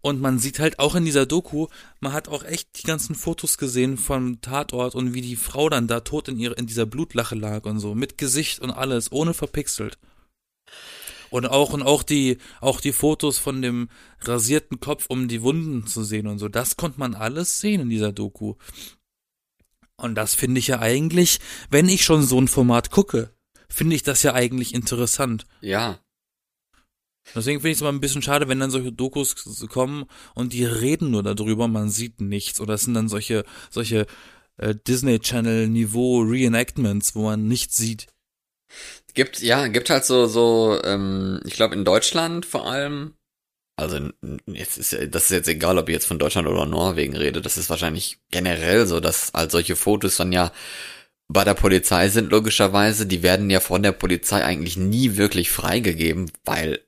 Und 0.00 0.20
man 0.20 0.40
sieht 0.40 0.58
halt 0.58 0.80
auch 0.80 0.96
in 0.96 1.04
dieser 1.04 1.26
Doku, 1.26 1.68
man 2.00 2.12
hat 2.12 2.26
auch 2.26 2.42
echt 2.42 2.82
die 2.82 2.86
ganzen 2.86 3.14
Fotos 3.14 3.56
gesehen 3.56 3.96
vom 3.96 4.40
Tatort 4.40 4.96
und 4.96 5.14
wie 5.14 5.20
die 5.20 5.36
Frau 5.36 5.68
dann 5.68 5.86
da 5.86 6.00
tot 6.00 6.26
in 6.26 6.38
ihrer, 6.38 6.58
in 6.58 6.66
dieser 6.66 6.86
Blutlache 6.86 7.36
lag 7.36 7.64
und 7.66 7.78
so, 7.78 7.94
mit 7.94 8.18
Gesicht 8.18 8.58
und 8.58 8.72
alles, 8.72 9.12
ohne 9.12 9.32
verpixelt. 9.32 9.98
Und 11.30 11.46
auch, 11.46 11.72
und 11.72 11.82
auch 11.82 12.02
die, 12.02 12.38
auch 12.60 12.80
die 12.80 12.92
Fotos 12.92 13.38
von 13.38 13.62
dem 13.62 13.88
rasierten 14.20 14.80
Kopf, 14.80 15.06
um 15.08 15.28
die 15.28 15.40
Wunden 15.40 15.86
zu 15.86 16.02
sehen 16.02 16.26
und 16.26 16.38
so, 16.38 16.48
das 16.48 16.76
konnte 16.76 16.98
man 16.98 17.14
alles 17.14 17.60
sehen 17.60 17.82
in 17.82 17.88
dieser 17.88 18.12
Doku. 18.12 18.56
Und 20.02 20.16
das 20.16 20.34
finde 20.34 20.58
ich 20.58 20.66
ja 20.66 20.80
eigentlich, 20.80 21.38
wenn 21.70 21.88
ich 21.88 22.04
schon 22.04 22.24
so 22.24 22.40
ein 22.40 22.48
Format 22.48 22.90
gucke, 22.90 23.30
finde 23.68 23.94
ich 23.94 24.02
das 24.02 24.24
ja 24.24 24.34
eigentlich 24.34 24.74
interessant. 24.74 25.46
Ja. 25.60 26.00
Deswegen 27.36 27.60
finde 27.60 27.70
ich 27.70 27.76
es 27.76 27.82
immer 27.82 27.92
ein 27.92 28.00
bisschen 28.00 28.20
schade, 28.20 28.48
wenn 28.48 28.58
dann 28.58 28.72
solche 28.72 28.90
Dokus 28.90 29.36
kommen 29.68 30.06
und 30.34 30.52
die 30.52 30.64
reden 30.64 31.12
nur 31.12 31.22
darüber, 31.22 31.68
man 31.68 31.88
sieht 31.88 32.20
nichts. 32.20 32.60
Oder 32.60 32.74
es 32.74 32.82
sind 32.82 32.94
dann 32.94 33.08
solche, 33.08 33.44
solche 33.70 34.06
äh, 34.56 34.74
Disney 34.74 35.20
Channel 35.20 35.68
Niveau 35.68 36.20
Reenactments, 36.20 37.14
wo 37.14 37.22
man 37.22 37.46
nichts 37.46 37.76
sieht. 37.76 38.08
Gibt, 39.14 39.40
ja, 39.40 39.68
gibt 39.68 39.88
halt 39.88 40.04
so, 40.04 40.26
so, 40.26 40.80
ähm, 40.82 41.40
ich 41.44 41.54
glaube 41.54 41.76
in 41.76 41.84
Deutschland 41.84 42.44
vor 42.44 42.68
allem, 42.68 43.14
also 43.82 44.10
jetzt 44.46 44.78
ist 44.78 44.96
das 45.10 45.24
ist 45.24 45.30
jetzt 45.30 45.48
egal, 45.48 45.78
ob 45.78 45.88
ich 45.88 45.94
jetzt 45.94 46.06
von 46.06 46.18
Deutschland 46.18 46.48
oder 46.48 46.66
Norwegen 46.66 47.16
rede, 47.16 47.40
das 47.42 47.58
ist 47.58 47.70
wahrscheinlich 47.70 48.18
generell 48.30 48.86
so, 48.86 49.00
dass 49.00 49.32
halt 49.34 49.50
solche 49.50 49.76
Fotos 49.76 50.16
dann 50.16 50.32
ja 50.32 50.52
bei 51.28 51.44
der 51.44 51.54
Polizei 51.54 52.08
sind, 52.08 52.30
logischerweise, 52.30 53.06
die 53.06 53.22
werden 53.22 53.48
ja 53.50 53.60
von 53.60 53.82
der 53.82 53.92
Polizei 53.92 54.44
eigentlich 54.44 54.76
nie 54.76 55.16
wirklich 55.16 55.50
freigegeben, 55.50 56.30
weil 56.44 56.80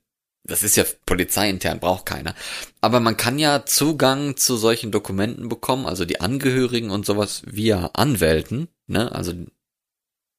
das 0.43 0.61
ist 0.61 0.75
ja 0.75 0.83
polizeiintern, 1.05 1.79
braucht 1.79 2.05
keiner. 2.05 2.35
Aber 2.79 2.99
man 2.99 3.17
kann 3.17 3.39
ja 3.39 3.65
Zugang 3.65 4.37
zu 4.37 4.57
solchen 4.57 4.91
Dokumenten 4.91 5.49
bekommen, 5.49 5.87
also 5.87 6.05
die 6.05 6.21
Angehörigen 6.21 6.91
und 6.91 7.05
sowas 7.05 7.41
via 7.47 7.89
Anwälten, 7.93 8.67
ne, 8.87 9.11
also 9.11 9.33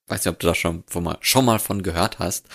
weiß 0.09 0.25
nicht, 0.25 0.33
ob 0.33 0.39
du 0.39 0.47
da 0.47 0.55
schon, 0.55 0.85
von 0.87 1.05
mal, 1.05 1.19
schon 1.21 1.45
mal 1.45 1.59
von 1.59 1.83
gehört 1.83 2.19
hast. 2.19 2.47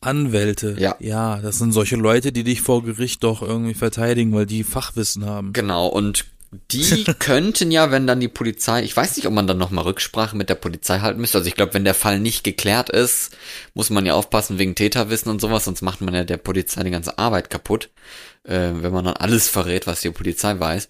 Anwälte. 0.00 0.76
Ja. 0.78 0.96
Ja, 1.00 1.40
das 1.40 1.58
sind 1.58 1.72
solche 1.72 1.96
Leute, 1.96 2.32
die 2.32 2.44
dich 2.44 2.60
vor 2.60 2.82
Gericht 2.82 3.24
doch 3.24 3.42
irgendwie 3.42 3.74
verteidigen, 3.74 4.32
weil 4.34 4.46
die 4.46 4.64
Fachwissen 4.64 5.24
haben. 5.24 5.52
Genau, 5.52 5.86
und 5.86 6.26
die 6.70 7.04
könnten 7.18 7.70
ja, 7.70 7.90
wenn 7.90 8.06
dann 8.06 8.20
die 8.20 8.28
Polizei, 8.28 8.82
ich 8.82 8.96
weiß 8.96 9.16
nicht, 9.16 9.26
ob 9.26 9.32
man 9.32 9.46
dann 9.46 9.58
nochmal 9.58 9.84
Rücksprache 9.84 10.36
mit 10.36 10.48
der 10.48 10.56
Polizei 10.56 10.98
halten 10.98 11.20
müsste. 11.20 11.38
Also 11.38 11.48
ich 11.48 11.54
glaube, 11.54 11.74
wenn 11.74 11.84
der 11.84 11.94
Fall 11.94 12.18
nicht 12.18 12.44
geklärt 12.44 12.90
ist, 12.90 13.36
muss 13.74 13.90
man 13.90 14.04
ja 14.04 14.14
aufpassen 14.14 14.58
wegen 14.58 14.74
Täterwissen 14.74 15.30
und 15.30 15.40
sowas, 15.40 15.64
sonst 15.64 15.82
macht 15.82 16.00
man 16.00 16.14
ja 16.14 16.24
der 16.24 16.38
Polizei 16.38 16.82
die 16.82 16.90
ganze 16.90 17.18
Arbeit 17.18 17.50
kaputt, 17.50 17.90
äh, 18.44 18.70
wenn 18.74 18.92
man 18.92 19.04
dann 19.04 19.16
alles 19.16 19.48
verrät, 19.48 19.86
was 19.86 20.00
die 20.00 20.10
Polizei 20.10 20.58
weiß. 20.58 20.88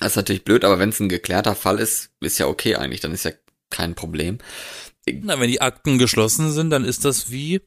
Das 0.00 0.12
ist 0.12 0.16
natürlich 0.16 0.44
blöd, 0.44 0.64
aber 0.64 0.78
wenn 0.78 0.88
es 0.88 0.98
ein 1.00 1.08
geklärter 1.08 1.54
Fall 1.54 1.78
ist, 1.78 2.10
ist 2.20 2.38
ja 2.38 2.46
okay 2.46 2.76
eigentlich, 2.76 3.00
dann 3.00 3.12
ist 3.12 3.24
ja 3.24 3.30
kein 3.70 3.94
Problem. 3.94 4.38
Na, 5.06 5.38
wenn 5.38 5.50
die 5.50 5.60
Akten 5.60 5.98
geschlossen 5.98 6.52
sind, 6.52 6.70
dann 6.70 6.84
ist 6.84 7.04
das 7.04 7.30
wie, 7.30 7.60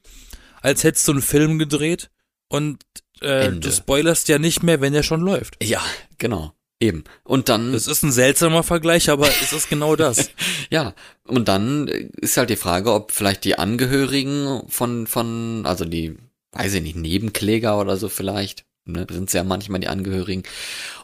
als 0.60 0.84
hättest 0.84 1.06
du 1.08 1.12
einen 1.12 1.22
Film 1.22 1.58
gedreht 1.58 2.10
und 2.48 2.82
äh, 3.20 3.46
Ende. 3.46 3.68
du 3.68 3.72
spoilerst 3.72 4.28
ja 4.28 4.38
nicht 4.38 4.62
mehr, 4.62 4.80
wenn 4.80 4.92
der 4.92 5.02
schon 5.02 5.20
läuft. 5.20 5.62
Ja, 5.62 5.82
genau. 6.18 6.52
Eben. 6.80 7.04
Und 7.24 7.48
dann. 7.48 7.72
Das 7.72 7.88
ist 7.88 8.02
ein 8.04 8.12
seltsamer 8.12 8.62
Vergleich, 8.62 9.10
aber 9.10 9.28
es 9.28 9.52
ist 9.52 9.68
genau 9.68 9.96
das. 9.96 10.30
Ja, 10.70 10.94
und 11.26 11.48
dann 11.48 11.88
ist 11.88 12.36
halt 12.36 12.50
die 12.50 12.56
Frage, 12.56 12.92
ob 12.92 13.10
vielleicht 13.10 13.44
die 13.44 13.58
Angehörigen 13.58 14.64
von, 14.68 15.06
von, 15.06 15.64
also 15.64 15.86
die, 15.86 16.14
weiß 16.52 16.74
ich 16.74 16.82
nicht, 16.82 16.96
Nebenkläger 16.96 17.80
oder 17.80 17.96
so 17.96 18.10
vielleicht, 18.10 18.66
ne, 18.88 19.06
sind 19.10 19.32
ja 19.32 19.44
manchmal 19.44 19.80
die 19.80 19.88
Angehörigen, 19.88 20.42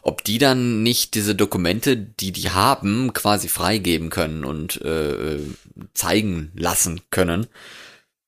ob 0.01 0.23
die 0.23 0.37
dann 0.37 0.83
nicht 0.83 1.13
diese 1.13 1.35
Dokumente, 1.35 1.97
die 1.97 2.31
die 2.31 2.49
haben, 2.49 3.13
quasi 3.13 3.47
freigeben 3.47 4.09
können 4.09 4.43
und 4.43 4.81
äh, 4.81 5.39
zeigen 5.93 6.51
lassen 6.55 7.01
können. 7.11 7.47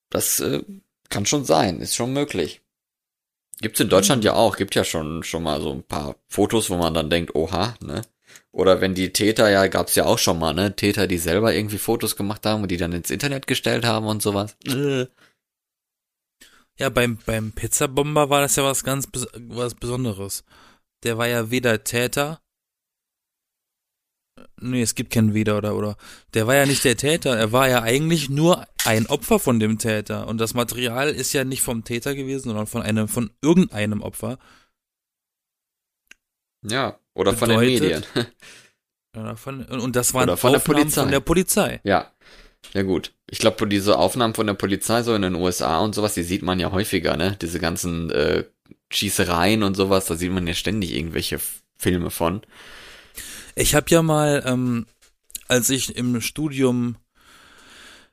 Das 0.09 0.39
äh, 0.39 0.61
kann 1.09 1.25
schon 1.25 1.45
sein, 1.45 1.81
ist 1.81 1.95
schon 1.95 2.13
möglich. 2.13 2.61
Gibt's 3.61 3.79
in 3.79 3.89
Deutschland 3.89 4.23
ja 4.23 4.33
auch, 4.33 4.55
gibt 4.57 4.75
ja 4.75 4.83
schon 4.83 5.23
schon 5.23 5.43
mal 5.43 5.61
so 5.61 5.71
ein 5.71 5.83
paar 5.83 6.15
Fotos, 6.27 6.69
wo 6.69 6.77
man 6.77 6.93
dann 6.93 7.09
denkt, 7.09 7.35
oha, 7.35 7.75
ne? 7.81 8.03
Oder 8.51 8.81
wenn 8.81 8.93
die 8.95 9.13
Täter, 9.13 9.49
ja, 9.49 9.67
gab's 9.67 9.95
ja 9.95 10.05
auch 10.05 10.17
schon 10.19 10.39
mal, 10.39 10.53
ne? 10.53 10.75
Täter, 10.75 11.07
die 11.07 11.17
selber 11.17 11.53
irgendwie 11.53 11.77
Fotos 11.77 12.15
gemacht 12.15 12.45
haben 12.45 12.63
und 12.63 12.71
die 12.71 12.77
dann 12.77 12.93
ins 12.93 13.11
Internet 13.11 13.47
gestellt 13.47 13.85
haben 13.85 14.07
und 14.07 14.21
sowas. 14.21 14.55
Ja, 16.79 16.89
beim, 16.89 17.17
beim 17.25 17.51
Pizzabomber 17.51 18.29
war 18.29 18.41
das 18.41 18.55
ja 18.55 18.63
was 18.63 18.83
ganz 18.83 19.07
was 19.35 19.73
Besonderes. 19.75 20.43
Der 21.03 21.17
war 21.17 21.27
ja 21.27 21.49
weder 21.49 21.83
Täter. 21.83 22.41
Nee, 24.61 24.83
es 24.83 24.93
gibt 24.93 25.11
keinen 25.11 25.33
weder 25.33 25.57
oder 25.57 25.75
oder. 25.75 25.97
Der 26.35 26.45
war 26.45 26.55
ja 26.55 26.65
nicht 26.67 26.83
der 26.83 26.95
Täter, 26.97 27.35
er 27.35 27.51
war 27.51 27.67
ja 27.67 27.81
eigentlich 27.81 28.29
nur 28.29 28.67
ein 28.85 29.07
Opfer 29.07 29.39
von 29.39 29.59
dem 29.59 29.79
Täter. 29.79 30.27
Und 30.27 30.37
das 30.39 30.53
Material 30.53 31.09
ist 31.09 31.33
ja 31.33 31.43
nicht 31.43 31.61
vom 31.63 31.83
Täter 31.83 32.13
gewesen, 32.13 32.49
sondern 32.49 32.67
von 32.67 32.83
einem, 32.83 33.07
von 33.07 33.31
irgendeinem 33.41 34.01
Opfer. 34.03 34.37
Ja, 36.63 36.99
oder 37.15 37.33
von 37.35 37.49
den 37.49 37.59
Medien. 37.59 38.01
Bedeutet- 38.13 38.35
Oder 39.15 39.35
von, 39.35 39.65
und 39.65 39.95
das 39.95 40.13
waren 40.13 40.23
Oder 40.29 40.37
von 40.37 40.51
der 40.53 40.59
Polizei. 40.59 41.01
von 41.01 41.09
der 41.11 41.19
Polizei. 41.21 41.79
ja. 41.83 42.11
Ja 42.73 42.83
gut. 42.83 43.15
Ich 43.29 43.39
glaube, 43.39 43.67
diese 43.67 43.97
Aufnahmen 43.97 44.33
von 44.33 44.47
der 44.47 44.53
Polizei 44.53 45.03
so 45.03 45.13
in 45.13 45.21
den 45.21 45.35
USA 45.35 45.79
und 45.79 45.93
sowas, 45.95 46.13
die 46.13 46.23
sieht 46.23 46.43
man 46.43 46.59
ja 46.59 46.71
häufiger, 46.71 47.17
ne? 47.17 47.35
Diese 47.41 47.59
ganzen 47.59 48.09
äh, 48.11 48.45
Schießereien 48.89 49.63
und 49.63 49.75
sowas, 49.75 50.05
da 50.05 50.15
sieht 50.15 50.31
man 50.31 50.47
ja 50.47 50.53
ständig 50.53 50.93
irgendwelche 50.93 51.39
Filme 51.77 52.09
von. 52.09 52.41
Ich 53.55 53.75
habe 53.75 53.87
ja 53.89 54.01
mal, 54.01 54.43
ähm, 54.45 54.85
als 55.49 55.69
ich 55.69 55.95
im 55.97 56.21
Studium 56.21 56.95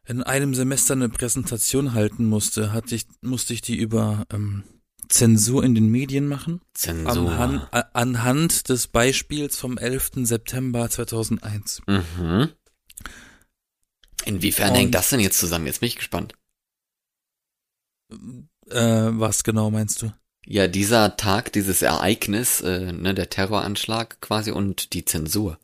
in 0.06 0.22
einem 0.22 0.54
Semester 0.54 0.94
eine 0.94 1.08
Präsentation 1.08 1.94
halten 1.94 2.26
musste, 2.26 2.72
hatte 2.72 2.94
ich, 2.94 3.06
musste 3.22 3.54
ich 3.54 3.62
die 3.62 3.76
über 3.76 4.24
ähm, 4.32 4.64
Zensur 5.08 5.62
in 5.64 5.74
den 5.74 5.88
Medien 5.88 6.26
machen. 6.28 6.60
Zensur. 6.74 7.30
Anhand, 7.30 7.68
a- 7.72 7.88
anhand 7.92 8.68
des 8.68 8.86
Beispiels 8.88 9.56
vom 9.58 9.78
11. 9.78 10.10
September 10.24 10.88
2001. 10.90 11.82
Mhm. 11.86 12.48
Inwiefern 14.24 14.70
Und- 14.70 14.76
hängt 14.76 14.94
das 14.94 15.10
denn 15.10 15.20
jetzt 15.20 15.38
zusammen? 15.38 15.66
Jetzt 15.66 15.80
bin 15.80 15.88
ich 15.88 15.96
gespannt. 15.96 16.34
Äh, 18.70 19.10
was 19.12 19.44
genau 19.44 19.70
meinst 19.70 20.02
du? 20.02 20.12
Ja, 20.46 20.68
dieser 20.68 21.16
Tag, 21.16 21.52
dieses 21.52 21.82
Ereignis, 21.82 22.60
äh, 22.60 22.92
ne, 22.92 23.14
der 23.14 23.30
Terroranschlag 23.30 24.20
quasi 24.20 24.50
und 24.50 24.92
die 24.92 25.04
Zensur. 25.04 25.58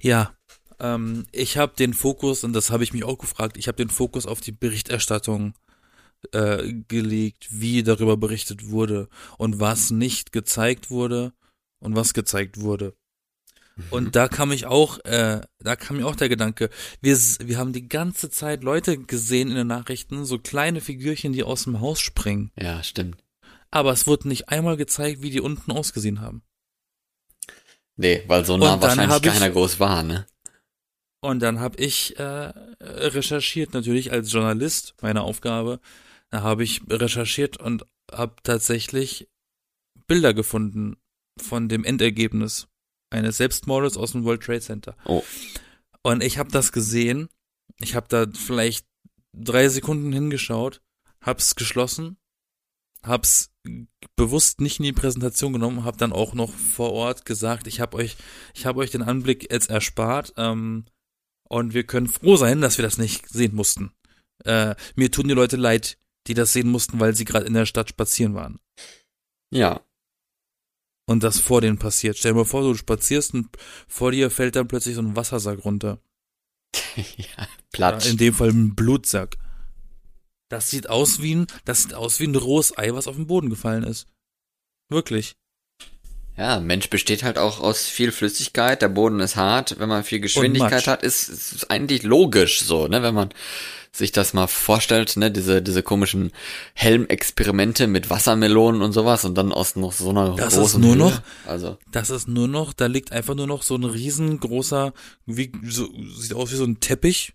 Ja, 0.00 0.34
ähm, 0.78 1.26
ich 1.32 1.58
habe 1.58 1.76
den 1.76 1.92
Fokus, 1.92 2.42
und 2.44 2.54
das 2.54 2.70
habe 2.70 2.82
ich 2.82 2.92
mich 2.92 3.04
auch 3.04 3.18
gefragt, 3.18 3.56
ich 3.58 3.68
habe 3.68 3.76
den 3.76 3.90
Fokus 3.90 4.26
auf 4.26 4.40
die 4.40 4.52
Berichterstattung 4.52 5.54
äh, 6.32 6.72
gelegt, 6.88 7.48
wie 7.50 7.82
darüber 7.82 8.16
berichtet 8.16 8.68
wurde 8.68 9.08
und 9.38 9.60
was 9.60 9.90
nicht 9.90 10.32
gezeigt 10.32 10.90
wurde 10.90 11.32
und 11.78 11.94
was 11.94 12.14
gezeigt 12.14 12.60
wurde. 12.60 12.94
Und 13.90 14.16
da 14.16 14.28
kam 14.28 14.52
ich 14.52 14.66
auch, 14.66 14.98
äh, 15.04 15.40
da 15.58 15.76
kam 15.76 15.96
mir 15.98 16.06
auch 16.06 16.16
der 16.16 16.28
Gedanke, 16.28 16.70
wir, 17.00 17.16
wir 17.16 17.58
haben 17.58 17.72
die 17.72 17.88
ganze 17.88 18.30
Zeit 18.30 18.62
Leute 18.62 18.98
gesehen 18.98 19.48
in 19.48 19.54
den 19.56 19.66
Nachrichten, 19.66 20.24
so 20.24 20.38
kleine 20.38 20.80
Figürchen, 20.80 21.32
die 21.32 21.42
aus 21.42 21.64
dem 21.64 21.80
Haus 21.80 22.00
springen. 22.00 22.50
Ja, 22.56 22.82
stimmt. 22.82 23.22
aber 23.70 23.92
es 23.92 24.06
wurde 24.06 24.28
nicht 24.28 24.48
einmal 24.48 24.76
gezeigt, 24.76 25.22
wie 25.22 25.30
die 25.30 25.40
unten 25.40 25.70
ausgesehen 25.72 26.20
haben. 26.20 26.42
Nee, 27.96 28.24
weil 28.26 28.44
so 28.44 28.56
nah 28.56 28.80
wahrscheinlich 28.80 29.16
ich- 29.24 29.32
keiner 29.32 29.50
groß 29.50 29.78
war, 29.80 30.02
ne? 30.02 30.26
Und 31.22 31.40
dann 31.40 31.60
habe 31.60 31.76
ich 31.82 32.18
äh, 32.18 32.52
recherchiert, 32.80 33.74
natürlich 33.74 34.10
als 34.10 34.32
Journalist, 34.32 34.94
meine 35.02 35.20
Aufgabe. 35.22 35.78
Da 36.30 36.40
habe 36.42 36.64
ich 36.64 36.80
recherchiert 36.88 37.58
und 37.58 37.84
habe 38.10 38.36
tatsächlich 38.42 39.28
Bilder 40.06 40.32
gefunden 40.32 40.96
von 41.38 41.68
dem 41.68 41.84
Endergebnis 41.84 42.68
eines 43.10 43.36
Selbstmordes 43.36 43.96
aus 43.96 44.12
dem 44.12 44.24
World 44.24 44.42
Trade 44.42 44.60
Center. 44.60 44.96
Oh. 45.04 45.22
Und 46.02 46.22
ich 46.22 46.38
habe 46.38 46.50
das 46.50 46.72
gesehen. 46.72 47.28
Ich 47.78 47.94
habe 47.94 48.06
da 48.08 48.26
vielleicht 48.32 48.86
drei 49.32 49.68
Sekunden 49.68 50.12
hingeschaut, 50.12 50.82
hab's 51.20 51.54
geschlossen, 51.54 52.16
hab's 53.02 53.50
bewusst 54.16 54.60
nicht 54.60 54.78
in 54.78 54.84
die 54.84 54.92
Präsentation 54.92 55.52
genommen, 55.52 55.84
hab 55.84 55.98
dann 55.98 56.12
auch 56.12 56.34
noch 56.34 56.52
vor 56.52 56.92
Ort 56.92 57.24
gesagt, 57.24 57.66
ich 57.66 57.80
habe 57.80 57.96
euch, 57.96 58.16
ich 58.54 58.66
habe 58.66 58.80
euch 58.80 58.90
den 58.90 59.02
Anblick 59.02 59.50
jetzt 59.50 59.70
erspart 59.70 60.32
ähm, 60.36 60.84
und 61.48 61.74
wir 61.74 61.84
können 61.84 62.08
froh 62.08 62.36
sein, 62.36 62.60
dass 62.60 62.78
wir 62.78 62.82
das 62.82 62.98
nicht 62.98 63.28
sehen 63.28 63.54
mussten. 63.54 63.92
Äh, 64.44 64.74
mir 64.96 65.10
tun 65.10 65.28
die 65.28 65.34
Leute 65.34 65.56
leid, 65.56 65.98
die 66.26 66.34
das 66.34 66.52
sehen 66.52 66.70
mussten, 66.70 67.00
weil 67.00 67.14
sie 67.14 67.24
gerade 67.24 67.46
in 67.46 67.54
der 67.54 67.66
Stadt 67.66 67.90
spazieren 67.90 68.34
waren 68.34 68.58
Ja. 69.52 69.80
Und 71.10 71.24
das 71.24 71.40
vor 71.40 71.60
denen 71.60 71.76
passiert. 71.76 72.16
Stell 72.16 72.34
dir 72.34 72.38
mal 72.38 72.44
vor, 72.44 72.62
du 72.62 72.72
spazierst 72.76 73.34
und 73.34 73.48
vor 73.88 74.12
dir 74.12 74.30
fällt 74.30 74.54
dann 74.54 74.68
plötzlich 74.68 74.94
so 74.94 75.02
ein 75.02 75.16
Wassersack 75.16 75.64
runter. 75.64 75.98
ja. 77.16 77.48
Platsch. 77.72 78.04
Ja, 78.04 78.10
in 78.12 78.16
dem 78.16 78.32
Fall 78.32 78.50
ein 78.50 78.76
Blutsack. 78.76 79.36
Das 80.48 80.70
sieht 80.70 80.88
aus 80.88 81.20
wie 81.20 81.34
ein, 81.34 81.46
das 81.64 81.82
sieht 81.82 81.94
aus 81.94 82.20
wie 82.20 82.28
ein 82.28 82.36
rohes 82.36 82.78
Ei, 82.78 82.94
was 82.94 83.08
auf 83.08 83.16
den 83.16 83.26
Boden 83.26 83.50
gefallen 83.50 83.82
ist. 83.82 84.06
Wirklich. 84.88 85.34
Ja, 86.36 86.60
Mensch 86.60 86.88
besteht 86.90 87.24
halt 87.24 87.38
auch 87.38 87.58
aus 87.58 87.86
viel 87.86 88.12
Flüssigkeit, 88.12 88.80
der 88.80 88.88
Boden 88.88 89.18
ist 89.18 89.34
hart, 89.34 89.80
wenn 89.80 89.88
man 89.88 90.04
viel 90.04 90.20
Geschwindigkeit 90.20 90.86
hat, 90.86 91.02
ist, 91.02 91.28
ist 91.28 91.72
eigentlich 91.72 92.04
logisch 92.04 92.62
so, 92.62 92.86
ne, 92.86 93.02
wenn 93.02 93.14
man 93.14 93.30
sich 93.92 94.12
das 94.12 94.34
mal 94.34 94.46
vorstellt, 94.46 95.16
ne, 95.16 95.30
diese, 95.30 95.62
diese 95.62 95.82
komischen 95.82 96.30
Helmexperimente 96.74 97.86
mit 97.86 98.08
Wassermelonen 98.10 98.82
und 98.82 98.92
sowas 98.92 99.24
und 99.24 99.34
dann 99.34 99.52
aus 99.52 99.74
noch 99.76 99.92
so 99.92 100.10
einer 100.10 100.36
Das 100.36 100.52
ist 100.54 100.58
großen 100.60 100.80
nur 100.80 100.90
Höhe. 100.94 100.98
noch- 100.98 101.22
also, 101.46 101.76
Das 101.90 102.10
ist 102.10 102.28
nur 102.28 102.46
noch, 102.48 102.72
da 102.72 102.86
liegt 102.86 103.10
einfach 103.12 103.34
nur 103.34 103.46
noch 103.48 103.62
so 103.62 103.74
ein 103.76 103.84
riesengroßer, 103.84 104.92
wie, 105.26 105.50
so, 105.64 105.88
sieht 106.16 106.34
aus 106.34 106.52
wie 106.52 106.56
so 106.56 106.64
ein 106.64 106.78
Teppich, 106.80 107.32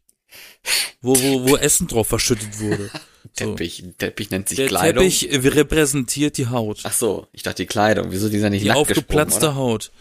wo, 1.01 1.15
wo, 1.15 1.49
wo 1.49 1.55
Essen 1.57 1.87
drauf 1.87 2.07
verschüttet 2.07 2.59
wurde. 2.59 2.89
So. 3.37 3.47
Teppich, 3.55 3.83
Teppich 3.97 4.29
nennt 4.29 4.47
sich 4.47 4.55
Der 4.57 4.67
Kleidung. 4.67 5.03
Teppich 5.09 5.29
repräsentiert 5.55 6.37
die 6.37 6.47
Haut. 6.47 6.81
Ach 6.83 6.93
so, 6.93 7.27
ich 7.33 7.41
dachte 7.41 7.63
die 7.63 7.67
Kleidung, 7.67 8.11
wieso 8.11 8.29
die 8.29 8.37
ist 8.37 8.43
ja 8.43 8.51
nicht 8.51 8.63
die 8.63 8.67
nackt 8.67 8.79
aufgeplatzte 8.81 9.47
gesprungen, 9.47 9.57
Haut. 9.57 9.91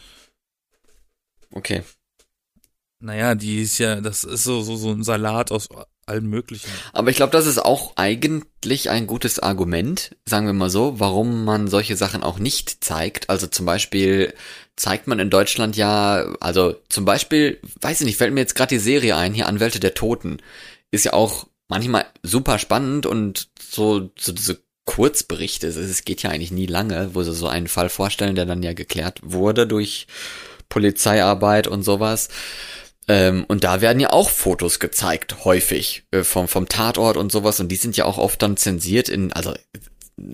oder? 1.51 1.59
Okay. 1.59 1.83
Naja, 3.01 3.35
die 3.35 3.63
ist 3.63 3.79
ja, 3.79 4.01
das 4.03 4.25
ist 4.25 4.45
so, 4.45 4.61
so, 4.63 4.77
so 4.77 4.91
ein 4.91 5.03
Salat 5.03 5.51
aus 5.53 5.69
allem 6.09 6.29
Möglichen. 6.29 6.69
Aber 6.93 7.11
ich 7.11 7.17
glaube, 7.17 7.33
das 7.33 7.47
ist 7.47 7.59
auch 7.59 7.93
eigentlich 7.97 8.91
ein 8.91 9.07
gutes 9.07 9.39
Argument, 9.39 10.17
sagen 10.25 10.47
wir 10.47 10.53
mal 10.53 10.71
so, 10.71 11.01
warum 11.01 11.45
man 11.45 11.69
solche 11.69 11.97
Sachen 11.97 12.23
auch 12.23 12.39
nicht 12.39 12.85
zeigt. 12.85 13.31
Also 13.31 13.47
zum 13.47 13.67
Beispiel 13.67 14.35
zeigt 14.77 15.07
man 15.07 15.19
in 15.19 15.31
Deutschland 15.31 15.77
ja, 15.77 16.35
also 16.41 16.75
zum 16.89 17.05
Beispiel, 17.05 17.61
weiß 17.81 18.01
ich 18.01 18.07
nicht, 18.07 18.17
fällt 18.17 18.35
mir 18.35 18.41
jetzt 18.41 18.55
gerade 18.55 18.75
die 18.75 18.81
Serie 18.81 19.17
ein, 19.17 19.35
hier 19.35 19.49
Anwälte 19.49 19.81
der 19.81 19.95
Toten, 19.95 20.39
ist 20.91 21.05
ja 21.05 21.13
auch 21.13 21.47
manchmal 21.69 22.07
super 22.23 22.59
spannend 22.59 23.07
und 23.07 23.49
so, 23.61 24.11
so 24.19 24.33
diese 24.33 24.63
Kurzberichte, 24.85 25.67
es 25.67 26.05
geht 26.05 26.23
ja 26.23 26.31
eigentlich 26.31 26.51
nie 26.51 26.67
lange, 26.67 27.15
wo 27.15 27.23
sie 27.23 27.33
so 27.33 27.47
einen 27.47 27.69
Fall 27.69 27.89
vorstellen, 27.89 28.35
der 28.35 28.45
dann 28.45 28.63
ja 28.63 28.75
geklärt 28.75 29.21
wurde 29.23 29.67
durch 29.67 30.07
Polizeiarbeit 30.69 31.67
und 31.67 31.83
sowas. 31.83 32.29
Ähm, 33.09 33.45
und 33.49 33.65
da 33.65 33.81
werden 33.81 34.01
ja 34.01 34.11
auch 34.13 34.31
Fotos 34.31 34.81
gezeigt, 34.81 35.45
häufig, 35.45 36.05
äh, 36.11 36.25
vom, 36.25 36.49
vom 36.49 36.69
Tatort 36.69 37.17
und 37.17 37.31
sowas. 37.31 37.61
Und 37.61 37.69
die 37.69 37.77
sind 37.77 37.97
ja 37.97 38.05
auch 38.07 38.19
oft 38.19 38.41
dann 38.43 38.57
zensiert 38.57 39.09
in, 39.09 39.33
also, 39.33 39.55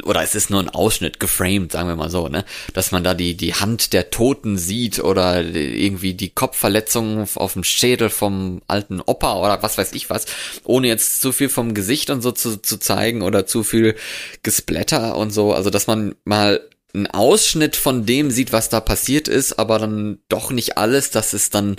oder 0.04 0.22
es 0.22 0.35
ist 0.35 0.50
nur 0.50 0.61
ein 0.61 0.68
Ausschnitt, 0.68 1.20
geframed, 1.20 1.72
sagen 1.72 1.88
wir 1.88 1.96
mal 1.96 2.11
so, 2.11 2.28
ne? 2.28 2.44
Dass 2.74 2.92
man 2.92 3.02
da 3.02 3.14
die, 3.14 3.35
die 3.35 3.54
Hand 3.54 3.92
der 3.92 4.11
Toten 4.11 4.59
sieht 4.59 4.98
oder 4.98 5.42
irgendwie 5.42 6.14
die 6.14 6.28
Kopfverletzungen 6.28 7.26
auf 7.35 7.54
dem 7.54 7.64
Schädel 7.64 8.11
vom 8.11 8.61
alten 8.68 9.00
Opa 9.00 9.38
oder 9.38 9.62
was 9.62 9.78
weiß 9.78 9.92
ich 9.94 10.11
was, 10.11 10.26
ohne 10.64 10.88
jetzt 10.88 11.22
zu 11.22 11.33
viel 11.33 11.48
vom 11.48 11.72
Gesicht 11.72 12.11
und 12.11 12.20
so 12.20 12.30
zu, 12.30 12.61
zu 12.61 12.78
zeigen 12.78 13.22
oder 13.22 13.46
zu 13.46 13.64
viel 13.64 13.96
Gesplatter 14.42 15.16
und 15.16 15.30
so. 15.30 15.54
Also, 15.54 15.70
dass 15.70 15.87
man 15.87 16.14
mal 16.24 16.61
einen 16.92 17.06
Ausschnitt 17.06 17.76
von 17.76 18.04
dem 18.04 18.30
sieht, 18.30 18.52
was 18.52 18.68
da 18.68 18.80
passiert 18.80 19.28
ist, 19.28 19.59
aber 19.59 19.78
dann 19.78 20.18
doch 20.28 20.50
nicht 20.50 20.76
alles, 20.76 21.11
dass 21.11 21.33
es 21.33 21.48
dann 21.50 21.76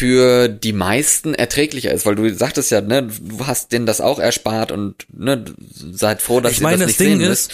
für 0.00 0.48
die 0.48 0.72
meisten 0.72 1.34
erträglicher 1.34 1.92
ist, 1.92 2.06
weil 2.06 2.14
du 2.14 2.34
sagtest 2.34 2.70
ja, 2.70 2.80
ne, 2.80 3.02
du 3.02 3.46
hast 3.46 3.70
denen 3.70 3.84
das 3.84 4.00
auch 4.00 4.18
erspart 4.18 4.72
und 4.72 5.06
ne, 5.12 5.44
seid 5.58 6.22
froh, 6.22 6.40
dass 6.40 6.52
Ich 6.52 6.62
meine, 6.62 6.78
das 6.78 6.92
das 6.92 7.00
nicht 7.00 7.10
Ding 7.10 7.20
ist. 7.20 7.52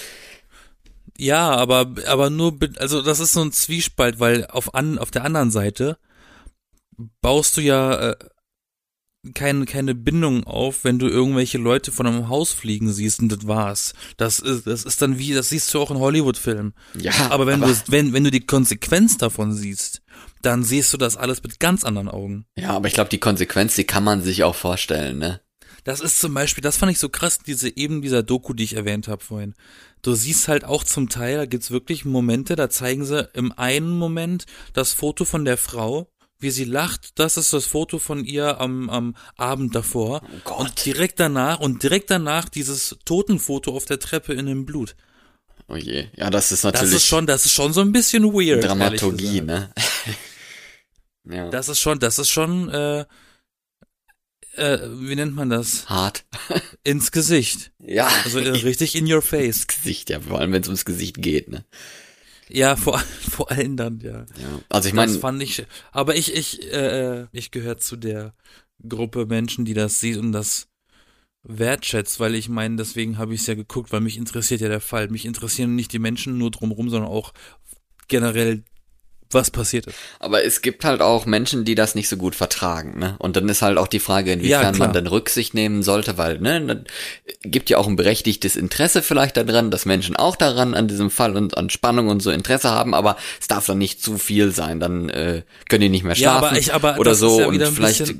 Ja, 1.18 1.50
aber, 1.50 1.90
aber 2.06 2.30
nur, 2.30 2.56
also 2.78 3.02
das 3.02 3.18
ist 3.18 3.32
so 3.32 3.42
ein 3.42 3.50
Zwiespalt, 3.50 4.20
weil 4.20 4.46
auf, 4.46 4.76
an, 4.76 4.96
auf 4.96 5.10
der 5.10 5.24
anderen 5.24 5.50
Seite 5.50 5.98
baust 7.20 7.56
du 7.56 7.62
ja 7.62 8.10
äh, 8.10 8.16
keine, 9.34 9.64
keine 9.64 9.96
Bindung 9.96 10.44
auf, 10.44 10.84
wenn 10.84 11.00
du 11.00 11.08
irgendwelche 11.08 11.58
Leute 11.58 11.90
von 11.90 12.06
einem 12.06 12.28
Haus 12.28 12.52
fliegen 12.52 12.92
siehst 12.92 13.18
und 13.18 13.30
das 13.30 13.48
war's. 13.48 13.92
Das 14.18 14.38
ist, 14.38 14.68
das 14.68 14.84
ist 14.84 15.02
dann 15.02 15.18
wie, 15.18 15.34
das 15.34 15.48
siehst 15.48 15.74
du 15.74 15.80
auch 15.80 15.90
in 15.90 15.98
Hollywood-Filmen. 15.98 16.74
Ja, 16.96 17.12
Aber 17.30 17.48
wenn 17.48 17.60
du, 17.60 17.74
wenn, 17.88 18.12
wenn 18.12 18.22
du 18.22 18.30
die 18.30 18.46
Konsequenz 18.46 19.18
davon 19.18 19.52
siehst, 19.52 20.00
dann 20.46 20.62
siehst 20.62 20.92
du 20.92 20.96
das 20.96 21.16
alles 21.16 21.42
mit 21.42 21.60
ganz 21.60 21.84
anderen 21.84 22.08
Augen. 22.08 22.46
ja, 22.56 22.70
aber 22.70 22.88
ich 22.88 22.94
glaube, 22.94 23.10
die 23.10 23.18
Konsequenz, 23.18 23.74
die 23.74 23.84
kann 23.84 24.04
man 24.04 24.22
sich 24.22 24.44
auch 24.44 24.54
vorstellen, 24.54 25.18
ne? 25.18 25.40
Das 25.84 26.00
ist 26.00 26.18
zum 26.20 26.34
Beispiel, 26.34 26.62
das 26.62 26.76
fand 26.76 26.90
ich 26.90 26.98
so 26.98 27.08
krass, 27.08 27.38
diese 27.46 27.76
eben 27.76 28.02
dieser 28.02 28.24
Doku, 28.24 28.54
die 28.54 28.64
ich 28.64 28.74
erwähnt 28.74 29.06
habe 29.06 29.22
vorhin. 29.22 29.54
Du 30.02 30.14
siehst 30.14 30.48
halt 30.48 30.64
auch 30.64 30.82
zum 30.82 31.08
Teil, 31.08 31.36
da 31.36 31.46
gibt's 31.46 31.70
wirklich 31.70 32.04
Momente, 32.04 32.56
da 32.56 32.68
zeigen 32.68 33.04
sie 33.04 33.28
im 33.34 33.52
einen 33.52 33.96
Moment 33.96 34.46
das 34.72 34.92
Foto 34.92 35.24
von 35.24 35.44
der 35.44 35.56
Frau, 35.56 36.08
wie 36.38 36.50
sie 36.50 36.64
lacht, 36.64 37.18
das 37.18 37.36
ist 37.36 37.52
das 37.52 37.66
Foto 37.66 37.98
von 37.98 38.24
ihr 38.24 38.60
am, 38.60 38.90
am 38.90 39.16
Abend 39.36 39.74
davor. 39.74 40.22
Oh 40.24 40.40
Gott. 40.44 40.58
Und 40.58 40.84
direkt 40.84 41.20
danach, 41.20 41.60
und 41.60 41.82
direkt 41.82 42.10
danach 42.10 42.48
dieses 42.48 42.96
Totenfoto 43.04 43.74
auf 43.74 43.84
der 43.84 44.00
Treppe 44.00 44.34
in 44.34 44.46
dem 44.46 44.66
Blut. 44.66 44.96
Oh 45.68 45.76
je. 45.76 46.06
Ja, 46.16 46.30
das 46.30 46.52
ist 46.52 46.64
Das 46.64 46.74
natürlich 46.74 46.96
ist 46.96 47.06
schon, 47.06 47.26
das 47.26 47.46
ist 47.46 47.52
schon 47.52 47.72
so 47.72 47.80
ein 47.80 47.92
bisschen 47.92 48.24
weird. 48.24 48.64
Dramaturgie, 48.64 49.40
ne? 49.40 49.70
Ja. 51.28 51.50
Das 51.50 51.68
ist 51.68 51.80
schon, 51.80 51.98
das 51.98 52.18
ist 52.18 52.30
schon, 52.30 52.68
äh, 52.68 53.04
äh, 54.56 54.78
wie 54.90 55.14
nennt 55.14 55.34
man 55.34 55.50
das? 55.50 55.88
Hart. 55.88 56.24
Ins 56.84 57.12
Gesicht. 57.12 57.72
Ja. 57.78 58.08
Also 58.24 58.38
äh, 58.38 58.48
richtig 58.48 58.94
in 58.94 59.12
your 59.12 59.22
face. 59.22 59.56
ins 59.56 59.66
Gesicht, 59.66 60.10
ja, 60.10 60.20
vor 60.20 60.40
allem 60.40 60.52
wenn 60.52 60.62
es 60.62 60.68
ums 60.68 60.84
Gesicht 60.84 61.20
geht, 61.20 61.48
ne? 61.48 61.64
Ja, 62.48 62.76
vor, 62.76 62.98
vor 63.30 63.50
allem 63.50 63.76
dann, 63.76 64.00
ja. 64.00 64.20
Ja. 64.20 64.60
Also 64.68 64.88
ich 64.88 64.94
das 64.94 65.06
meine, 65.06 65.18
fand 65.18 65.42
ich, 65.42 65.64
aber 65.92 66.16
ich, 66.16 66.34
ich, 66.34 66.72
äh, 66.72 67.26
ich 67.32 67.50
gehöre 67.50 67.78
zu 67.78 67.96
der 67.96 68.34
Gruppe 68.86 69.26
Menschen, 69.26 69.64
die 69.64 69.74
das 69.74 70.00
sieht 70.00 70.16
und 70.16 70.32
das 70.32 70.68
wertschätzt, 71.42 72.18
weil 72.18 72.34
ich 72.34 72.48
meine, 72.48 72.76
deswegen 72.76 73.18
habe 73.18 73.34
ich 73.34 73.40
es 73.40 73.46
ja 73.46 73.54
geguckt, 73.54 73.92
weil 73.92 74.00
mich 74.00 74.16
interessiert 74.16 74.60
ja 74.60 74.68
der 74.68 74.80
Fall. 74.80 75.08
Mich 75.08 75.24
interessieren 75.24 75.74
nicht 75.74 75.92
die 75.92 75.98
Menschen 75.98 76.38
nur 76.38 76.50
drumherum, 76.50 76.90
sondern 76.90 77.10
auch 77.10 77.32
generell, 78.08 78.64
was 79.30 79.50
passiert 79.50 79.86
ist. 79.86 79.96
aber 80.20 80.44
es 80.44 80.62
gibt 80.62 80.84
halt 80.84 81.00
auch 81.02 81.26
Menschen, 81.26 81.64
die 81.64 81.74
das 81.74 81.94
nicht 81.94 82.08
so 82.08 82.16
gut 82.16 82.34
vertragen, 82.34 82.98
ne? 82.98 83.16
Und 83.18 83.36
dann 83.36 83.48
ist 83.48 83.62
halt 83.62 83.76
auch 83.78 83.88
die 83.88 83.98
Frage, 83.98 84.32
inwiefern 84.32 84.74
Ja, 84.74 84.78
man 84.78 84.92
dann 84.92 85.06
Rücksicht 85.06 85.52
nehmen 85.54 85.82
sollte, 85.82 86.16
weil, 86.18 86.38
ne, 86.38 86.60
dann 86.64 86.84
gibt 87.42 87.68
ja 87.70 87.78
auch 87.78 87.86
ein 87.88 87.96
berechtigtes 87.96 88.56
Interesse 88.56 89.02
vielleicht 89.02 89.36
daran, 89.36 89.70
dass 89.70 89.84
Menschen 89.84 90.16
auch 90.16 90.36
daran 90.36 90.74
an 90.74 90.88
diesem 90.88 91.10
Fall 91.10 91.36
und 91.36 91.56
an 91.58 91.70
Spannung 91.70 92.08
und 92.08 92.22
so 92.22 92.30
Interesse 92.30 92.70
haben, 92.70 92.94
aber 92.94 93.16
es 93.40 93.48
darf 93.48 93.66
dann 93.66 93.78
nicht 93.78 94.02
zu 94.02 94.16
viel 94.18 94.52
sein, 94.52 94.80
dann 94.80 95.08
äh, 95.08 95.42
können 95.68 95.82
die 95.82 95.88
nicht 95.88 96.04
mehr 96.04 96.14
Ja, 96.14 96.30
schlafen 96.38 96.44
aber 96.46 96.58
ich- 96.58 96.72
aber 96.74 96.98
oder 96.98 97.14
so 97.14 97.40
ja 97.40 97.46
und 97.48 97.60
vielleicht 97.66 98.14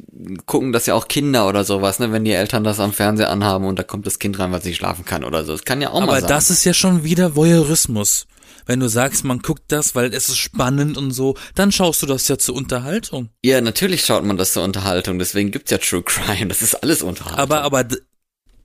gucken 0.47 0.73
das 0.73 0.87
ja 0.87 0.95
auch 0.95 1.09
Kinder 1.09 1.49
oder 1.49 1.65
sowas, 1.65 1.99
ne, 1.99 2.13
wenn 2.13 2.25
die 2.25 2.33
Eltern 2.33 2.65
das 2.65 2.81
am 2.81 2.93
Fernseher 2.93 3.31
anhaben 3.31 3.65
und 3.67 3.79
da 3.79 3.83
kommt 3.83 4.07
das 4.07 4.19
Kind 4.19 4.39
rein, 4.39 4.51
weil 4.53 4.59
es 4.59 4.65
nicht 4.65 4.77
schlafen 4.77 5.05
kann 5.05 5.25
oder 5.25 5.45
so. 5.45 5.53
Das 5.53 5.65
kann 5.65 5.81
ja 5.81 5.91
auch 5.91 6.01
mal 6.01 6.09
Aber 6.09 6.21
sein. 6.21 6.29
das 6.29 6.51
ist 6.51 6.65
ja 6.65 6.75
schon 6.75 7.05
wieder 7.05 7.37
Voyeurismus. 7.37 8.27
Wenn 8.67 8.81
du 8.81 8.89
sagst, 8.89 9.25
man 9.25 9.39
guckt 9.39 9.65
das, 9.69 9.95
weil 9.95 10.13
es 10.13 10.29
ist 10.29 10.39
spannend 10.39 10.99
und 10.99 11.13
so, 11.13 11.37
dann 11.55 11.73
schaust 11.73 12.03
du 12.03 12.07
das 12.07 12.27
ja 12.29 12.37
zur 12.37 12.57
Unterhaltung. 12.57 13.31
ja, 13.45 13.61
natürlich 13.61 14.05
schaut 14.05 14.25
man 14.25 14.37
das 14.37 14.53
zur 14.53 14.65
Unterhaltung, 14.65 15.19
deswegen 15.19 15.53
gibt's 15.53 15.71
ja 15.71 15.79
True 15.79 16.03
Crime, 16.03 16.49
das 16.49 16.63
ist 16.63 16.75
alles 16.75 17.03
Unterhaltung. 17.03 17.39
Aber, 17.39 17.63
aber, 17.63 17.87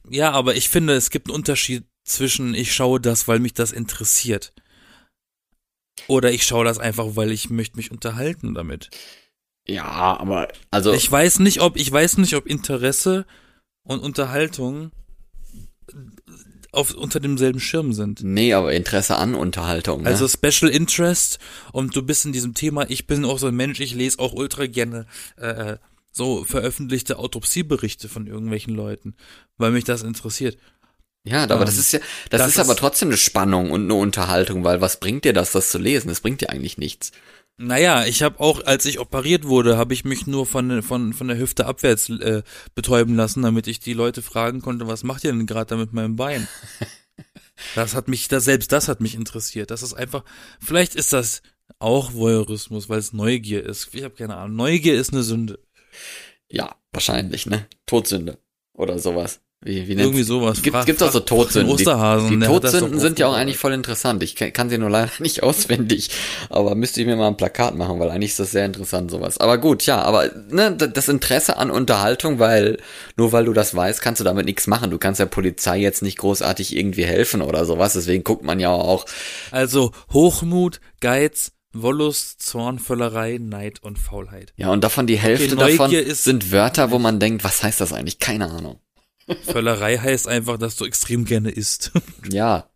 ja, 0.10 0.32
aber 0.32 0.56
ich 0.56 0.70
finde, 0.70 0.94
es 0.94 1.12
gibt 1.12 1.28
einen 1.28 1.36
Unterschied 1.36 1.84
zwischen, 2.04 2.56
ich 2.56 2.74
schaue 2.74 3.00
das, 3.00 3.28
weil 3.28 3.40
mich 3.40 3.54
das 3.54 3.72
interessiert. 3.72 4.54
Oder 6.08 6.32
ich 6.32 6.46
schaue 6.46 6.66
das 6.66 6.80
einfach, 6.80 7.16
weil 7.16 7.32
ich 7.32 7.50
möchte 7.50 7.78
mich 7.78 7.92
unterhalten 7.92 8.56
damit. 8.56 8.90
Ja, 9.68 10.20
aber 10.20 10.48
also 10.72 10.94
Ich 10.94 11.10
weiß 11.10 11.40
nicht, 11.40 11.62
ob, 11.62 11.78
ich 11.78 11.92
weiß 11.92 12.18
nicht, 12.18 12.34
ob 12.36 12.48
Interesse 12.48 13.26
und 13.84 14.00
Unterhaltung 14.00 14.92
auf, 16.72 16.94
unter 16.94 17.20
demselben 17.20 17.60
Schirm 17.60 17.94
sind. 17.94 18.22
Nee, 18.24 18.54
aber 18.54 18.74
Interesse 18.74 19.18
an 19.18 19.36
Unterhaltung. 19.36 20.04
Ne? 20.04 20.08
Also 20.08 20.28
Special 20.28 20.72
Interest 20.72 21.40
und 21.74 21.96
du 21.96 22.02
bist 22.04 22.26
in 22.26 22.32
diesem 22.34 22.54
Thema, 22.54 22.90
ich 22.90 23.08
bin 23.08 23.26
auch 23.26 23.40
so 23.40 23.48
ein 23.48 23.56
Mensch, 23.56 23.80
ich 23.80 23.94
lese 23.94 24.20
auch 24.20 24.34
ultra 24.34 24.66
gerne 24.68 25.06
äh, 25.38 25.78
so 26.12 26.44
veröffentlichte 26.44 27.18
Autopsieberichte 27.20 28.10
von 28.10 28.28
irgendwelchen 28.28 28.74
Leuten, 28.76 29.16
weil 29.58 29.72
mich 29.72 29.84
das 29.84 30.04
interessiert. 30.04 30.58
Ja, 31.24 31.44
aber 31.44 31.66
das 31.66 31.76
Ähm, 31.76 31.80
ist 31.82 31.92
ja, 31.94 32.00
das, 32.30 32.40
das 32.42 32.48
ist 32.54 32.60
aber 32.60 32.72
ist- 32.74 32.80
trotzdem 32.80 33.10
eine 33.10 33.18
Spannung 33.18 33.70
und 33.72 33.84
eine 33.84 33.94
Unterhaltung, 33.94 34.64
weil 34.64 34.82
was 34.82 35.00
bringt 35.00 35.24
dir 35.24 35.34
das, 35.34 35.52
das 35.52 35.70
zu 35.70 35.78
lesen? 35.78 36.08
Das 36.08 36.20
bringt 36.22 36.42
dir 36.42 36.50
eigentlich 36.50 36.78
nichts. 36.78 37.12
Naja, 37.58 38.06
ich 38.06 38.24
habe 38.24 38.40
auch, 38.40 38.64
als 38.66 38.86
ich 38.86 39.00
operiert 39.00 39.46
wurde, 39.46 39.78
habe 39.78 39.94
ich 39.94 40.04
mich 40.04 40.26
nur 40.26 40.46
von, 40.46 40.82
von, 40.82 41.14
von 41.14 41.28
der 41.28 41.38
Hüfte 41.38 41.68
abwärts 41.68 42.10
äh, 42.10 42.42
betäuben 42.74 43.16
lassen, 43.16 43.44
damit 43.44 43.68
ich 43.68 43.80
die 43.80 43.94
Leute 43.94 44.22
fragen 44.22 44.62
konnte, 44.62 44.88
was 44.88 45.04
macht 45.04 45.24
ihr 45.24 45.32
denn 45.32 45.46
gerade 45.46 45.68
da 45.68 45.76
mit 45.78 45.94
meinem 45.94 46.16
Bein? 46.16 46.48
Das 47.76 47.94
hat 47.94 48.08
mich, 48.08 48.28
das, 48.28 48.46
selbst 48.46 48.72
das 48.72 48.88
hat 48.88 49.02
mich 49.02 49.14
interessiert. 49.14 49.70
Das 49.70 49.84
ist 49.84 49.94
einfach, 49.94 50.24
vielleicht 50.60 50.96
ist 50.96 51.14
das 51.14 51.44
auch 51.80 52.14
Voyeurismus, 52.14 52.90
weil 52.90 53.00
es 53.00 53.14
Neugier 53.14 53.64
ist. 53.64 53.94
Ich 53.94 54.04
habe 54.04 54.16
keine 54.16 54.36
Ahnung. 54.38 54.58
Neugier 54.58 54.96
ist 54.96 55.14
eine 55.14 55.24
Sünde. 55.24 55.60
Ja, 56.50 56.76
wahrscheinlich, 56.92 57.46
ne? 57.46 57.68
Todsünde 57.86 58.40
oder 58.74 59.00
sowas. 59.00 59.42
Wie, 59.64 59.88
wie 59.88 59.94
Irgendwie 59.94 60.24
sowas. 60.24 60.64
Gibt, 60.64 60.76
Frag- 60.76 60.88
gibt's 60.88 61.04
auch 61.04 61.12
so 61.12 61.20
Todsünden. 61.20 61.68
Die, 61.78 61.84
Osterhasen, 61.84 62.40
die 62.40 62.48
hat 62.48 62.64
das 62.64 62.72
Todsünden 62.72 63.00
sind 63.00 63.20
ja 63.20 63.28
auch 63.28 63.36
eigentlich 63.36 63.60
voll 63.60 63.74
interessant. 63.74 64.24
Ich 64.24 64.36
kann, 64.36 64.52
kann 64.54 64.70
sie 64.72 64.80
nur 64.80 64.90
leider 64.90 65.12
nicht 65.20 65.44
auswendig, 65.44 66.10
aber 66.50 66.74
müsste 66.74 67.00
ich 67.00 67.06
mir 67.06 67.16
mal 67.16 67.28
ein 67.28 67.38
Plakat 67.38 67.76
machen, 67.76 68.00
weil 68.00 68.10
eigentlich 68.10 68.32
ist 68.32 68.40
das 68.40 68.50
sehr 68.50 68.66
interessant 68.66 69.12
sowas. 69.12 69.38
Aber 69.38 69.60
gut, 69.60 69.86
ja, 69.86 70.02
aber 70.02 70.32
ne, 70.50 70.76
das 70.76 71.10
Interesse 71.10 71.58
an 71.58 71.70
Unterhaltung, 71.70 72.40
weil 72.40 72.78
nur 73.18 73.32
weil 73.34 73.46
du 73.46 73.54
das 73.54 73.76
weißt, 73.76 74.02
kannst 74.02 74.20
du 74.20 74.24
damit 74.24 74.48
nichts 74.48 74.66
machen. 74.66 74.90
Du 74.90 74.98
kannst 74.98 75.20
der 75.20 75.28
Polizei 75.28 75.78
jetzt 75.78 76.02
nicht 76.02 76.18
großartig 76.18 76.76
irgendwie 76.76 77.06
helfen 77.06 77.44
oder 77.44 77.64
sowas. 77.66 77.94
Deswegen 77.94 78.24
guckt 78.24 78.44
man 78.44 78.60
ja 78.60 78.70
auch 78.72 79.06
Also 79.52 79.92
Hochmut, 80.12 80.82
Geiz, 81.02 81.52
Wollust, 81.74 82.42
Zorn, 82.42 82.80
Völlerei, 82.80 83.38
Neid 83.40 83.84
und 83.84 84.00
Faulheit. 84.00 84.54
Ja, 84.58 84.72
und 84.72 84.84
davon 84.84 85.06
die 85.06 85.20
Hälfte 85.20 85.56
Neugier 85.56 85.78
davon 85.78 85.92
ist- 85.94 86.24
sind 86.24 86.52
Wörter, 86.52 86.90
wo 86.90 86.98
man 86.98 87.20
denkt, 87.20 87.44
was 87.44 87.62
heißt 87.62 87.80
das 87.80 87.94
eigentlich? 87.94 88.18
Keine 88.18 88.50
Ahnung. 88.50 88.80
Völlerei 89.46 89.98
heißt 89.98 90.28
einfach, 90.28 90.58
dass 90.58 90.76
du 90.76 90.86
extrem 90.86 91.26
gerne 91.26 91.50
isst. 91.52 91.92
Ja, 92.32 92.70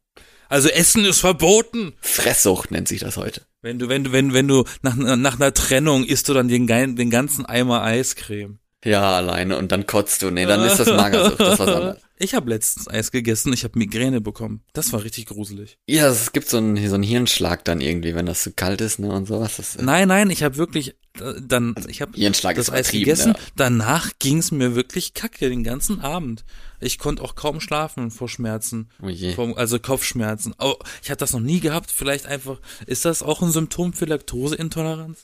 Also 0.50 0.70
Essen 0.70 1.06
ist 1.06 1.20
verboten. 1.20 1.94
Fresssucht 2.02 2.72
nennt 2.72 2.88
sich 2.88 3.00
das 3.02 3.18
heute. 3.18 3.42
Wenn 3.62 3.80
du, 3.80 3.90
wenn 3.90 4.04
du, 4.04 4.12
wenn, 4.12 4.34
wenn 4.34 4.48
du 4.48 4.64
nach, 4.82 4.96
nach 4.96 5.36
einer 5.36 5.54
Trennung 5.54 6.04
isst 6.06 6.30
du 6.30 6.34
dann 6.34 6.48
den, 6.48 6.68
den 6.68 7.10
ganzen 7.10 7.46
Eimer 7.46 7.82
Eiscreme. 7.84 8.60
Ja, 8.84 9.18
alleine 9.18 9.58
und 9.58 9.72
dann 9.72 9.88
kotzt 9.88 10.22
du. 10.22 10.30
Nee, 10.30 10.46
dann 10.46 10.62
ist 10.64 10.78
das 10.78 10.88
Magersucht, 10.96 11.40
das 11.40 11.54
ist 11.54 11.60
was 11.60 11.68
anderes. 11.68 11.98
Ich 12.18 12.36
habe 12.36 12.50
letztens 12.50 12.88
Eis 12.88 13.12
gegessen, 13.12 13.52
ich 13.52 13.64
habe 13.64 13.78
Migräne 13.80 14.22
bekommen. 14.22 14.64
Das 14.74 14.94
war 14.94 15.04
richtig 15.04 15.26
gruselig. 15.26 15.80
Ja, 15.88 16.08
es 16.08 16.32
gibt 16.32 16.48
so 16.48 16.58
einen, 16.58 16.78
so 16.88 16.94
einen 16.94 17.04
Hirnschlag 17.04 17.66
dann 17.66 17.82
irgendwie, 17.82 18.14
wenn 18.14 18.28
das 18.28 18.44
zu 18.44 18.52
kalt 18.52 18.82
ist, 18.82 19.00
ne, 19.00 19.12
und 19.12 19.26
sowas. 19.26 19.58
Das, 19.58 19.78
Nein, 19.80 20.08
nein, 20.08 20.30
ich 20.30 20.44
habe 20.44 20.58
wirklich 20.58 20.96
äh, 21.22 21.42
dann, 21.42 21.76
ich 21.88 22.02
habe 22.02 22.14
das 22.58 22.70
Eis 22.70 22.92
gegessen. 22.92 23.34
ja. 23.34 23.40
Danach 23.56 24.12
ging's 24.20 24.52
mir 24.52 24.76
wirklich 24.76 25.14
kacke 25.14 25.50
den 25.50 25.64
ganzen 25.64 26.02
Abend. 26.02 26.46
Ich 26.80 27.00
konnte 27.00 27.24
auch 27.24 27.36
kaum 27.36 27.62
schlafen 27.62 28.12
vor 28.12 28.30
Schmerzen. 28.30 28.90
Oh 29.02 29.08
Also 29.56 29.80
Kopfschmerzen. 29.80 30.54
Oh, 30.60 30.76
ich 31.02 31.10
habe 31.10 31.18
das 31.18 31.34
noch 31.34 31.40
nie 31.40 31.60
gehabt. 31.60 31.92
Vielleicht 31.92 32.26
einfach, 32.26 32.60
ist 32.86 33.06
das 33.06 33.24
auch 33.24 33.42
ein 33.42 33.52
Symptom 33.52 33.94
für 33.94 34.06
Laktoseintoleranz? 34.06 35.24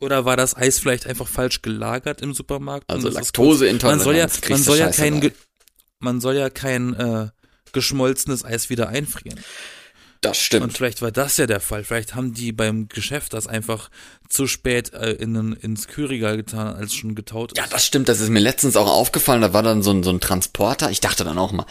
Oder 0.00 0.24
war 0.24 0.36
das 0.36 0.56
Eis 0.56 0.80
vielleicht 0.80 1.06
einfach 1.06 1.28
falsch 1.28 1.62
gelagert 1.62 2.20
im 2.20 2.34
Supermarkt? 2.34 2.90
Also 2.90 3.08
Laktoseintoleranz. 3.08 4.00
man 4.00 4.04
soll 4.04 4.16
ja, 4.16 4.28
man 4.48 4.62
soll 4.62 4.78
ja 4.78 4.90
kein, 4.90 5.32
man 6.00 6.20
soll 6.20 6.34
ja 6.34 6.50
kein 6.50 6.94
äh, 6.94 7.28
geschmolzenes 7.72 8.44
Eis 8.44 8.68
wieder 8.70 8.88
einfrieren. 8.88 9.38
Das 10.22 10.38
stimmt. 10.38 10.62
Und 10.62 10.72
vielleicht 10.72 11.02
war 11.02 11.10
das 11.10 11.36
ja 11.36 11.46
der 11.46 11.58
Fall. 11.58 11.82
Vielleicht 11.82 12.14
haben 12.14 12.32
die 12.32 12.52
beim 12.52 12.88
Geschäft 12.88 13.34
das 13.34 13.48
einfach 13.48 13.90
zu 14.28 14.46
spät 14.46 14.94
äh, 14.94 15.10
in, 15.10 15.52
ins 15.54 15.88
Kühlregal 15.88 16.36
getan, 16.36 16.74
als 16.74 16.94
schon 16.94 17.16
getaut 17.16 17.52
ist. 17.52 17.58
Ja, 17.58 17.66
das 17.68 17.84
stimmt. 17.84 18.08
Das 18.08 18.20
ist 18.20 18.28
mir 18.30 18.38
letztens 18.38 18.76
auch 18.76 18.88
aufgefallen. 18.88 19.42
Da 19.42 19.52
war 19.52 19.64
dann 19.64 19.82
so 19.82 19.90
ein, 19.90 20.04
so 20.04 20.10
ein 20.10 20.20
Transporter. 20.20 20.90
Ich 20.92 21.00
dachte 21.00 21.24
dann 21.24 21.38
auch 21.38 21.50
mal, 21.50 21.66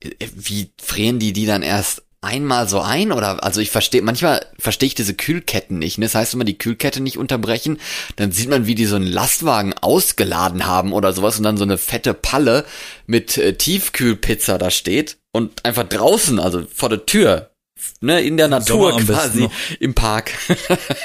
äh, 0.00 0.10
wie 0.34 0.72
frieren 0.82 1.20
die 1.20 1.32
die 1.32 1.46
dann 1.46 1.62
erst 1.62 2.02
einmal 2.22 2.68
so 2.68 2.80
ein? 2.80 3.12
Oder, 3.12 3.44
also 3.44 3.60
ich 3.60 3.70
verstehe, 3.70 4.02
manchmal 4.02 4.44
verstehe 4.58 4.88
ich 4.88 4.96
diese 4.96 5.14
Kühlketten 5.14 5.78
nicht. 5.78 5.98
Ne? 5.98 6.06
Das 6.06 6.16
heißt, 6.16 6.32
wenn 6.32 6.38
man 6.38 6.46
die 6.46 6.58
Kühlkette 6.58 7.00
nicht 7.00 7.18
unterbrechen, 7.18 7.78
dann 8.16 8.32
sieht 8.32 8.50
man, 8.50 8.66
wie 8.66 8.74
die 8.74 8.86
so 8.86 8.96
einen 8.96 9.06
Lastwagen 9.06 9.74
ausgeladen 9.80 10.66
haben 10.66 10.92
oder 10.92 11.12
sowas 11.12 11.38
und 11.38 11.44
dann 11.44 11.56
so 11.56 11.64
eine 11.64 11.78
fette 11.78 12.14
Palle 12.14 12.64
mit 13.06 13.38
äh, 13.38 13.54
Tiefkühlpizza 13.54 14.58
da 14.58 14.72
steht 14.72 15.18
und 15.30 15.64
einfach 15.64 15.84
draußen, 15.84 16.40
also 16.40 16.64
vor 16.72 16.88
der 16.88 17.06
Tür, 17.06 17.51
ne, 18.00 18.20
in 18.20 18.36
der 18.36 18.48
Natur 18.48 18.92
am 18.94 19.06
besten 19.06 19.12
quasi, 19.12 19.48
im 19.80 19.94
Park, 19.94 20.32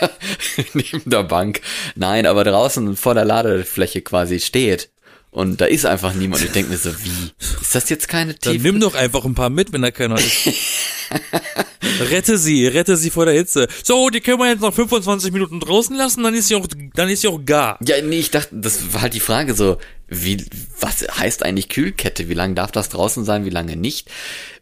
neben 0.73 1.09
der 1.09 1.23
Bank. 1.23 1.61
Nein, 1.95 2.25
aber 2.25 2.43
draußen 2.43 2.95
vor 2.95 3.13
der 3.13 3.25
Ladefläche 3.25 4.01
quasi 4.01 4.39
steht. 4.39 4.89
Und 5.29 5.61
da 5.61 5.65
ist 5.65 5.85
einfach 5.85 6.13
niemand. 6.13 6.43
Ich 6.43 6.51
denke 6.51 6.71
mir 6.71 6.77
so, 6.77 6.91
wie? 7.03 7.31
Ist 7.61 7.75
das 7.75 7.89
jetzt 7.89 8.07
keine 8.07 8.33
Dann 8.33 8.53
Tief... 8.53 8.63
nimm 8.63 8.79
doch 8.79 8.95
einfach 8.95 9.25
ein 9.25 9.35
paar 9.35 9.49
mit, 9.49 9.73
wenn 9.73 9.81
da 9.81 9.91
keiner 9.91 10.15
ist. 10.15 10.47
rette 12.11 12.37
sie, 12.37 12.67
rette 12.67 12.97
sie 12.97 13.09
vor 13.09 13.25
der 13.25 13.35
Hitze. 13.35 13.67
So, 13.83 14.09
die 14.09 14.21
können 14.21 14.39
wir 14.39 14.49
jetzt 14.49 14.61
noch 14.61 14.73
25 14.73 15.31
Minuten 15.31 15.59
draußen 15.59 15.95
lassen, 15.95 16.23
dann 16.23 16.33
ist 16.33 16.47
sie 16.47 16.55
auch, 16.55 16.67
dann 16.93 17.09
ist 17.09 17.21
sie 17.21 17.27
auch 17.27 17.43
gar. 17.43 17.77
Ja, 17.85 18.01
nee, 18.01 18.19
ich 18.19 18.31
dachte, 18.31 18.55
das 18.55 18.93
war 18.93 19.01
halt 19.01 19.13
die 19.13 19.19
Frage 19.19 19.53
so, 19.53 19.77
wie, 20.07 20.45
was 20.79 21.05
heißt 21.07 21.43
eigentlich 21.43 21.69
Kühlkette? 21.69 22.29
Wie 22.29 22.33
lange 22.33 22.55
darf 22.55 22.71
das 22.71 22.89
draußen 22.89 23.25
sein, 23.25 23.45
wie 23.45 23.49
lange 23.49 23.75
nicht? 23.75 24.09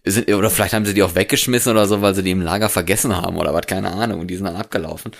Sind, 0.03 0.31
oder 0.33 0.49
vielleicht 0.49 0.73
haben 0.73 0.85
sie 0.85 0.93
die 0.93 1.03
auch 1.03 1.15
weggeschmissen 1.15 1.71
oder 1.71 1.87
so, 1.87 2.01
weil 2.01 2.15
sie 2.15 2.23
die 2.23 2.31
im 2.31 2.41
Lager 2.41 2.69
vergessen 2.69 3.15
haben 3.15 3.37
oder 3.37 3.53
was, 3.53 3.67
keine 3.67 3.91
Ahnung, 3.91 4.21
und 4.21 4.27
die 4.27 4.35
sind 4.35 4.45
dann 4.45 4.55
abgelaufen. 4.55 5.11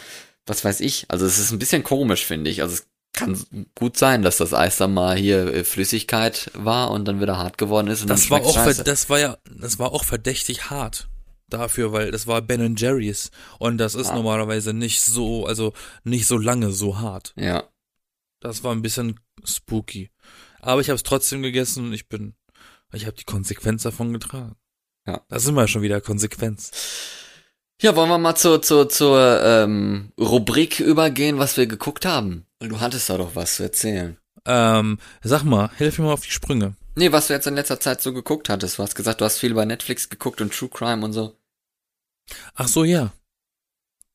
Was 0.47 0.63
weiß 0.63 0.79
ich. 0.81 1.05
Also 1.07 1.25
es 1.25 1.39
ist 1.39 1.51
ein 1.51 1.59
bisschen 1.59 1.83
komisch, 1.83 2.25
finde 2.25 2.51
ich. 2.51 2.61
Also 2.61 2.75
es 2.75 2.87
kann 3.15 3.37
gut 3.75 3.97
sein, 3.97 4.21
dass 4.21 4.37
das 4.37 4.53
Eis 4.53 4.77
dann 4.77 4.93
mal 4.93 5.15
hier 5.17 5.47
äh, 5.53 5.63
Flüssigkeit 5.63 6.51
war 6.53 6.91
und 6.91 7.05
dann 7.05 7.19
wieder 7.21 7.37
hart 7.37 7.57
geworden 7.57 7.87
ist 7.87 8.07
Das 8.09 8.29
war 8.29 8.41
auch, 8.41 8.53
scheiße. 8.53 8.83
das 8.83 9.09
war 9.09 9.19
ja, 9.19 9.37
das 9.59 9.79
war 9.79 9.91
auch 9.91 10.03
verdächtig 10.03 10.69
hart 10.69 11.07
dafür, 11.47 11.91
weil 11.91 12.11
das 12.11 12.27
war 12.27 12.41
Ben 12.41 12.75
Jerry's 12.75 13.31
und 13.59 13.77
das 13.77 13.95
ist 13.95 14.09
Ah. 14.09 14.15
normalerweise 14.15 14.73
nicht 14.73 15.01
so, 15.01 15.45
also 15.45 15.73
nicht 16.03 16.25
so 16.27 16.37
lange 16.37 16.71
so 16.71 16.99
hart. 16.99 17.33
Ja. 17.37 17.63
Das 18.39 18.63
war 18.63 18.71
ein 18.73 18.81
bisschen 18.81 19.19
spooky. 19.43 20.11
Aber 20.61 20.81
ich 20.81 20.89
habe 20.89 20.95
es 20.95 21.03
trotzdem 21.03 21.41
gegessen 21.41 21.85
und 21.87 21.93
ich 21.93 22.07
bin, 22.09 22.35
ich 22.93 23.05
habe 23.05 23.15
die 23.15 23.23
Konsequenz 23.23 23.83
davon 23.83 24.11
getragen. 24.13 24.55
Ja. 25.07 25.21
Da 25.29 25.39
sind 25.39 25.53
wir 25.55 25.67
schon 25.67 25.83
wieder 25.83 26.01
Konsequenz. 26.01 26.71
Ja, 27.81 27.95
wollen 27.95 28.09
wir 28.09 28.17
mal 28.17 28.35
zur, 28.35 28.61
zur, 28.61 28.87
zur 28.89 29.43
ähm, 29.43 30.11
Rubrik 30.19 30.79
übergehen, 30.79 31.39
was 31.39 31.57
wir 31.57 31.67
geguckt 31.67 32.05
haben? 32.05 32.45
Du 32.59 32.79
hattest 32.79 33.09
da 33.09 33.17
doch 33.17 33.35
was 33.35 33.55
zu 33.55 33.63
erzählen. 33.63 34.17
Ähm, 34.45 34.97
sag 35.23 35.43
mal, 35.43 35.69
hilf 35.77 35.99
mir 35.99 36.05
mal 36.05 36.13
auf 36.13 36.23
die 36.23 36.31
Sprünge. 36.31 36.75
Nee, 36.95 37.11
was 37.11 37.27
du 37.27 37.33
jetzt 37.33 37.47
in 37.47 37.55
letzter 37.55 37.79
Zeit 37.79 38.01
so 38.01 38.13
geguckt 38.13 38.47
hattest. 38.47 38.77
Du 38.77 38.83
hast 38.83 38.95
gesagt, 38.95 39.19
du 39.19 39.25
hast 39.25 39.39
viel 39.39 39.53
bei 39.53 39.65
Netflix 39.65 40.07
geguckt 40.09 40.39
und 40.39 40.53
True 40.53 40.69
Crime 40.69 41.03
und 41.03 41.11
so. 41.11 41.35
Ach 42.53 42.67
so, 42.69 42.85
ja. 42.85 43.11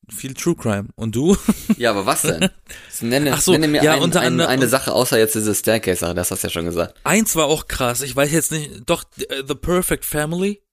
Viel 0.09 0.33
True 0.33 0.55
Crime. 0.55 0.87
Und 0.95 1.15
du? 1.15 1.37
Ja, 1.77 1.91
aber 1.91 2.05
was 2.07 2.23
denn? 2.23 2.49
Nenne, 3.01 3.33
Ach 3.33 3.41
so, 3.41 3.51
nenne 3.51 3.67
mir 3.67 3.83
ja, 3.83 3.93
ein, 3.93 4.01
unter 4.01 4.21
ein, 4.21 4.27
anderem- 4.27 4.49
eine 4.49 4.67
Sache, 4.67 4.91
außer 4.91 5.19
jetzt 5.19 5.35
diese 5.35 5.53
Staircase-Sache, 5.53 6.15
das 6.15 6.31
hast 6.31 6.43
du 6.43 6.47
ja 6.47 6.51
schon 6.51 6.65
gesagt. 6.65 6.99
Eins 7.03 7.35
war 7.35 7.45
auch 7.45 7.67
krass. 7.67 8.01
Ich 8.01 8.15
weiß 8.15 8.31
jetzt 8.31 8.51
nicht, 8.51 8.81
doch, 8.87 9.03
äh, 9.29 9.43
The 9.47 9.55
Perfect 9.55 10.03
Family 10.03 10.63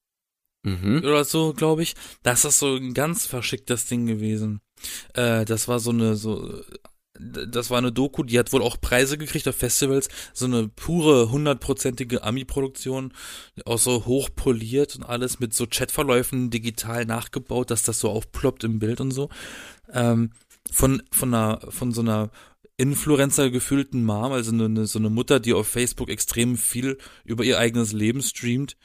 Mhm. 0.63 0.99
oder 0.99 1.25
so, 1.25 1.53
glaube 1.53 1.83
ich. 1.83 1.95
Das 2.23 2.45
ist 2.45 2.59
so 2.59 2.77
ein 2.77 2.95
ganz 2.95 3.27
verschicktes 3.27 3.87
Ding 3.87 4.07
gewesen. 4.07 4.61
Äh, 5.15 5.45
das 5.45 5.69
war 5.69 5.79
so 5.79 5.91
eine, 5.91 6.17
so, 6.17 6.63
das 7.19 7.71
war 7.71 7.79
eine 7.79 7.93
Doku, 7.93 8.23
die 8.23 8.39
hat 8.39 8.53
wohl 8.53 8.63
auch 8.63 8.81
Preise 8.81 9.19
gekriegt 9.19 9.49
auf 9.49 9.57
Festivals. 9.57 10.09
So 10.33 10.47
eine 10.47 10.69
pure, 10.69 11.31
hundertprozentige 11.31 12.23
Ami-Produktion. 12.23 13.13
Auch 13.65 13.79
so 13.79 14.07
hochpoliert 14.07 14.97
und 14.97 15.05
alles 15.05 15.41
mit 15.41 15.55
so 15.55 15.67
Chatverläufen 15.67 16.51
digital 16.51 17.05
nachgebaut, 17.05 17.71
dass 17.71 17.83
das 17.83 18.01
so 18.01 18.11
aufploppt 18.11 18.65
im 18.65 18.79
Bild 18.79 19.01
und 19.01 19.11
so. 19.11 19.29
Ähm, 19.93 20.31
von, 20.71 21.03
von 21.11 21.33
einer, 21.33 21.61
von 21.71 21.93
so 21.93 22.03
einer 22.03 22.31
Influencer 22.77 23.51
gefühlten 23.51 24.05
Mom, 24.05 24.33
also 24.33 24.53
eine, 24.53 24.87
so 24.87 24.99
eine 24.99 25.11
Mutter, 25.11 25.41
die 25.41 25.53
auf 25.53 25.67
Facebook 25.67 26.11
extrem 26.11 26.57
viel 26.57 26.99
über 27.25 27.43
ihr 27.43 27.59
eigenes 27.59 27.93
Leben 27.93 28.23
streamt 28.23 28.77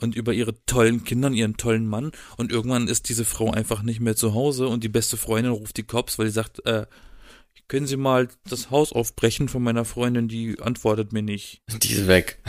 und 0.00 0.14
über 0.14 0.32
ihre 0.32 0.62
tollen 0.66 1.04
Kinder 1.04 1.28
und 1.28 1.34
ihren 1.34 1.56
tollen 1.56 1.86
Mann 1.86 2.12
und 2.36 2.52
irgendwann 2.52 2.88
ist 2.88 3.08
diese 3.08 3.24
Frau 3.24 3.50
einfach 3.50 3.82
nicht 3.82 4.00
mehr 4.00 4.16
zu 4.16 4.34
Hause 4.34 4.68
und 4.68 4.84
die 4.84 4.88
beste 4.88 5.16
Freundin 5.16 5.52
ruft 5.52 5.76
die 5.76 5.84
Cops, 5.86 6.18
weil 6.18 6.26
sie 6.26 6.32
sagt, 6.32 6.64
äh, 6.66 6.86
können 7.68 7.86
Sie 7.86 7.96
mal 7.96 8.28
das 8.48 8.70
Haus 8.70 8.92
aufbrechen 8.92 9.48
von 9.48 9.62
meiner 9.62 9.84
Freundin, 9.84 10.28
die 10.28 10.60
antwortet 10.60 11.12
mir 11.12 11.22
nicht. 11.22 11.62
Die 11.82 11.92
ist 11.92 12.06
weg. 12.06 12.40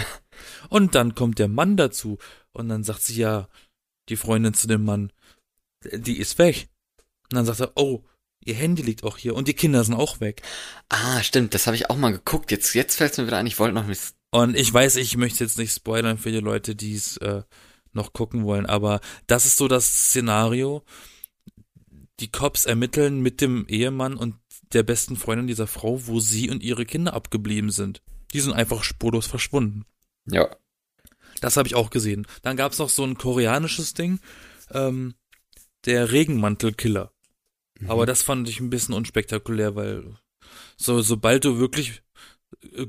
Und 0.70 0.96
dann 0.96 1.16
kommt 1.16 1.40
der 1.40 1.48
Mann 1.48 1.78
dazu 1.78 2.20
und 2.52 2.70
dann 2.70 2.84
sagt 2.84 3.02
sie 3.02 3.20
ja, 3.20 3.48
die 4.10 4.18
Freundin 4.18 4.54
zu 4.54 4.68
dem 4.68 4.86
Mann, 4.86 5.12
die 5.92 6.18
ist 6.18 6.38
weg. 6.38 6.70
Und 7.32 7.38
dann 7.38 7.46
sagt 7.46 7.60
er, 7.60 7.72
oh, 7.76 8.04
ihr 8.46 8.56
Handy 8.56 8.82
liegt 8.82 9.04
auch 9.04 9.18
hier 9.18 9.36
und 9.36 9.48
die 9.48 9.54
Kinder 9.54 9.84
sind 9.84 9.96
auch 9.96 10.20
weg. 10.20 10.42
Ah, 10.90 11.24
stimmt, 11.24 11.54
das 11.54 11.68
habe 11.68 11.76
ich 11.76 11.90
auch 11.90 11.98
mal 11.98 12.12
geguckt. 12.12 12.52
Jetzt, 12.52 12.74
jetzt 12.76 12.96
fällt 12.96 13.14
es 13.14 13.18
mir 13.18 13.28
wieder 13.28 13.38
ein, 13.38 13.48
ich 13.48 13.60
wollte 13.60 13.76
noch 13.76 13.88
mit. 13.88 14.00
Und 14.32 14.56
ich 14.56 14.74
weiß, 14.74 14.98
ich 14.98 15.18
möchte 15.18 15.44
jetzt 15.44 15.58
nicht 15.58 15.74
spoilern 15.74 16.18
für 16.18 16.32
die 16.32 16.40
Leute, 16.40 16.76
die 16.76 16.96
es, 16.96 17.18
äh, 17.18 17.44
noch 17.94 18.14
gucken 18.14 18.46
wollen. 18.46 18.66
Aber 18.66 19.02
das 19.26 19.46
ist 19.46 19.58
so 19.58 19.68
das 19.68 19.86
Szenario. 19.86 20.84
Die 22.20 22.32
Cops 22.32 22.66
ermitteln 22.66 23.22
mit 23.22 23.42
dem 23.42 23.68
Ehemann 23.68 24.16
und 24.16 24.36
der 24.74 24.84
besten 24.84 25.16
Freundin 25.16 25.48
dieser 25.48 25.68
Frau, 25.68 26.08
wo 26.08 26.20
sie 26.20 26.50
und 26.50 26.64
ihre 26.64 26.86
Kinder 26.86 27.14
abgeblieben 27.14 27.72
sind. 27.72 28.02
Die 28.34 28.40
sind 28.40 28.54
einfach 28.54 28.84
spurlos 28.84 29.28
verschwunden. 29.28 29.86
Ja. 30.26 30.56
Das 31.42 31.58
habe 31.58 31.68
ich 31.68 31.76
auch 31.76 31.90
gesehen. 31.90 32.26
Dann 32.42 32.58
gab's 32.58 32.80
noch 32.80 32.90
so 32.90 33.04
ein 33.04 33.18
koreanisches 33.18 33.94
Ding, 33.94 34.20
ähm, 34.72 35.16
der 35.86 36.12
Regenmantelkiller. 36.12 37.14
Mhm. 37.80 37.90
Aber 37.90 38.06
das 38.06 38.24
fand 38.24 38.50
ich 38.50 38.60
ein 38.60 38.70
bisschen 38.70 38.96
unspektakulär, 38.96 39.76
weil 39.76 40.18
so 40.76 41.02
sobald 41.02 41.46
du 41.46 41.60
wirklich 41.60 42.02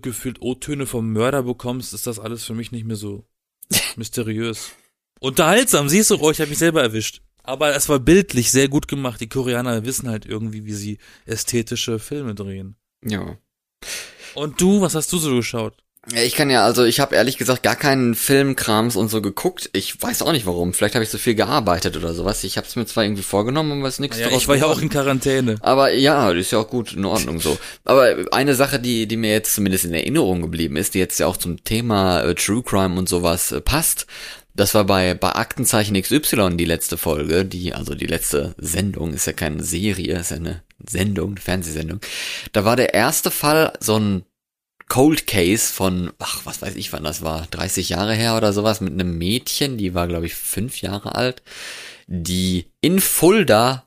gefühlt 0.03 0.41
O-Töne 0.41 0.87
vom 0.87 1.13
Mörder 1.13 1.43
bekommst, 1.43 1.95
ist 1.95 2.07
das 2.07 2.19
alles 2.19 2.45
für 2.45 2.55
mich 2.55 2.73
nicht 2.73 2.87
mehr 2.87 2.97
so 2.97 3.27
mysteriös. 3.97 4.71
Unterhaltsam, 5.21 5.89
siehst 5.89 6.11
du, 6.11 6.17
oh, 6.21 6.31
ich 6.31 6.41
habe 6.41 6.51
mich 6.51 6.59
selber 6.59 6.83
erwischt. 6.83 7.23
Aber 7.43 7.75
es 7.75 7.89
war 7.89 7.99
bildlich 7.99 8.51
sehr 8.51 8.69
gut 8.69 8.89
gemacht. 8.89 9.21
Die 9.21 9.29
Koreaner 9.29 9.85
wissen 9.85 10.09
halt 10.09 10.27
irgendwie, 10.27 10.67
wie 10.67 10.75
sie 10.75 10.99
ästhetische 11.25 11.99
Filme 11.99 12.35
drehen. 12.35 12.77
Ja. 13.03 13.39
Und 14.35 14.61
du, 14.61 14.83
was 14.83 14.95
hast 14.95 15.13
du 15.13 15.19
so 15.19 15.35
geschaut? 15.35 15.83
Ja, 16.13 16.23
ich 16.23 16.35
kann 16.35 16.49
ja, 16.49 16.65
also 16.65 16.85
ich 16.85 17.01
habe 17.01 17.15
ehrlich 17.17 17.37
gesagt 17.37 17.63
gar 17.63 17.77
keinen 17.77 18.15
Filmkrams 18.15 18.97
und 18.97 19.09
so 19.11 19.21
geguckt. 19.21 19.69
Ich 19.75 20.01
weiß 20.01 20.23
auch 20.23 20.33
nicht 20.33 20.47
warum. 20.47 20.73
Vielleicht 20.73 20.95
habe 20.95 21.05
ich 21.05 21.11
so 21.11 21.19
viel 21.19 21.35
gearbeitet 21.35 21.97
oder 21.97 22.15
sowas. 22.15 22.45
Ich 22.45 22.57
habe 22.57 22.67
es 22.67 22.77
mir 22.77 22.87
zwar 22.87 23.05
irgendwie 23.05 23.23
vorgenommen, 23.23 23.81
aber 23.81 23.89
es 23.89 23.95
ist 23.95 24.01
nichts 24.01 24.19
Ja, 24.19 24.29
draus 24.29 24.43
ich 24.43 24.49
war 24.49 24.57
ja 24.57 24.67
auch 24.67 24.81
in 24.81 24.89
Quarantäne. 24.89 25.57
Aber 25.61 25.93
ja, 25.93 26.31
ist 26.31 26.51
ja 26.51 26.61
auch 26.61 26.69
gut, 26.69 26.95
in 26.95 27.05
Ordnung 27.05 27.41
so. 27.41 27.59
Aber 27.85 28.17
eine 28.31 28.55
Sache, 28.55 28.79
die, 28.81 29.07
die 29.07 29.19
mir 29.19 29.33
jetzt 29.33 29.55
zumindest 29.55 29.85
in 29.85 29.93
Erinnerung 29.93 30.41
geblieben 30.41 30.77
ist, 30.77 30.95
die 30.95 30.99
jetzt 30.99 31.21
ja 31.21 31.27
auch 31.27 31.37
zum 31.37 31.63
Thema 31.65 32.23
äh, 32.23 32.35
True 32.35 32.63
Crime 32.63 32.99
und 32.99 33.09
sowas 33.09 33.53
äh, 33.53 33.61
passt, 33.61 34.07
das 34.55 34.75
war 34.75 34.85
bei, 34.85 35.15
bei 35.15 35.33
Aktenzeichen 35.33 36.01
XY 36.01 36.57
die 36.57 36.65
letzte 36.65 36.97
Folge, 36.97 37.45
die, 37.45 37.75
also 37.75 37.95
die 37.95 38.07
letzte 38.07 38.55
Sendung, 38.59 39.13
ist 39.13 39.27
ja 39.27 39.33
keine 39.33 39.63
Serie, 39.63 40.19
ist 40.19 40.31
ja 40.31 40.39
eine 40.39 40.63
Sendung, 40.85 41.33
eine 41.33 41.41
Fernsehsendung. 41.41 42.01
Da 42.53 42.65
war 42.65 42.77
der 42.77 42.95
erste 42.95 43.31
Fall 43.31 43.73
so 43.79 43.99
ein 43.99 44.25
Cold 44.89 45.27
Case 45.27 45.73
von, 45.73 46.13
ach, 46.19 46.45
was 46.45 46.63
weiß 46.63 46.75
ich, 46.77 46.93
wann 46.93 47.05
das 47.05 47.23
war, 47.23 47.47
30 47.51 47.91
Jahre 47.91 48.15
her 48.15 48.37
oder 48.37 48.53
sowas, 48.53 48.81
mit 48.81 48.93
einem 48.93 49.19
Mädchen, 49.19 49.77
die 49.77 49.95
war, 49.95 50.09
glaube 50.09 50.27
ich, 50.27 50.35
fünf 50.35 50.81
Jahre 50.81 51.15
alt, 51.15 51.43
die 52.07 52.71
in 52.81 53.01
Fulda 53.01 53.87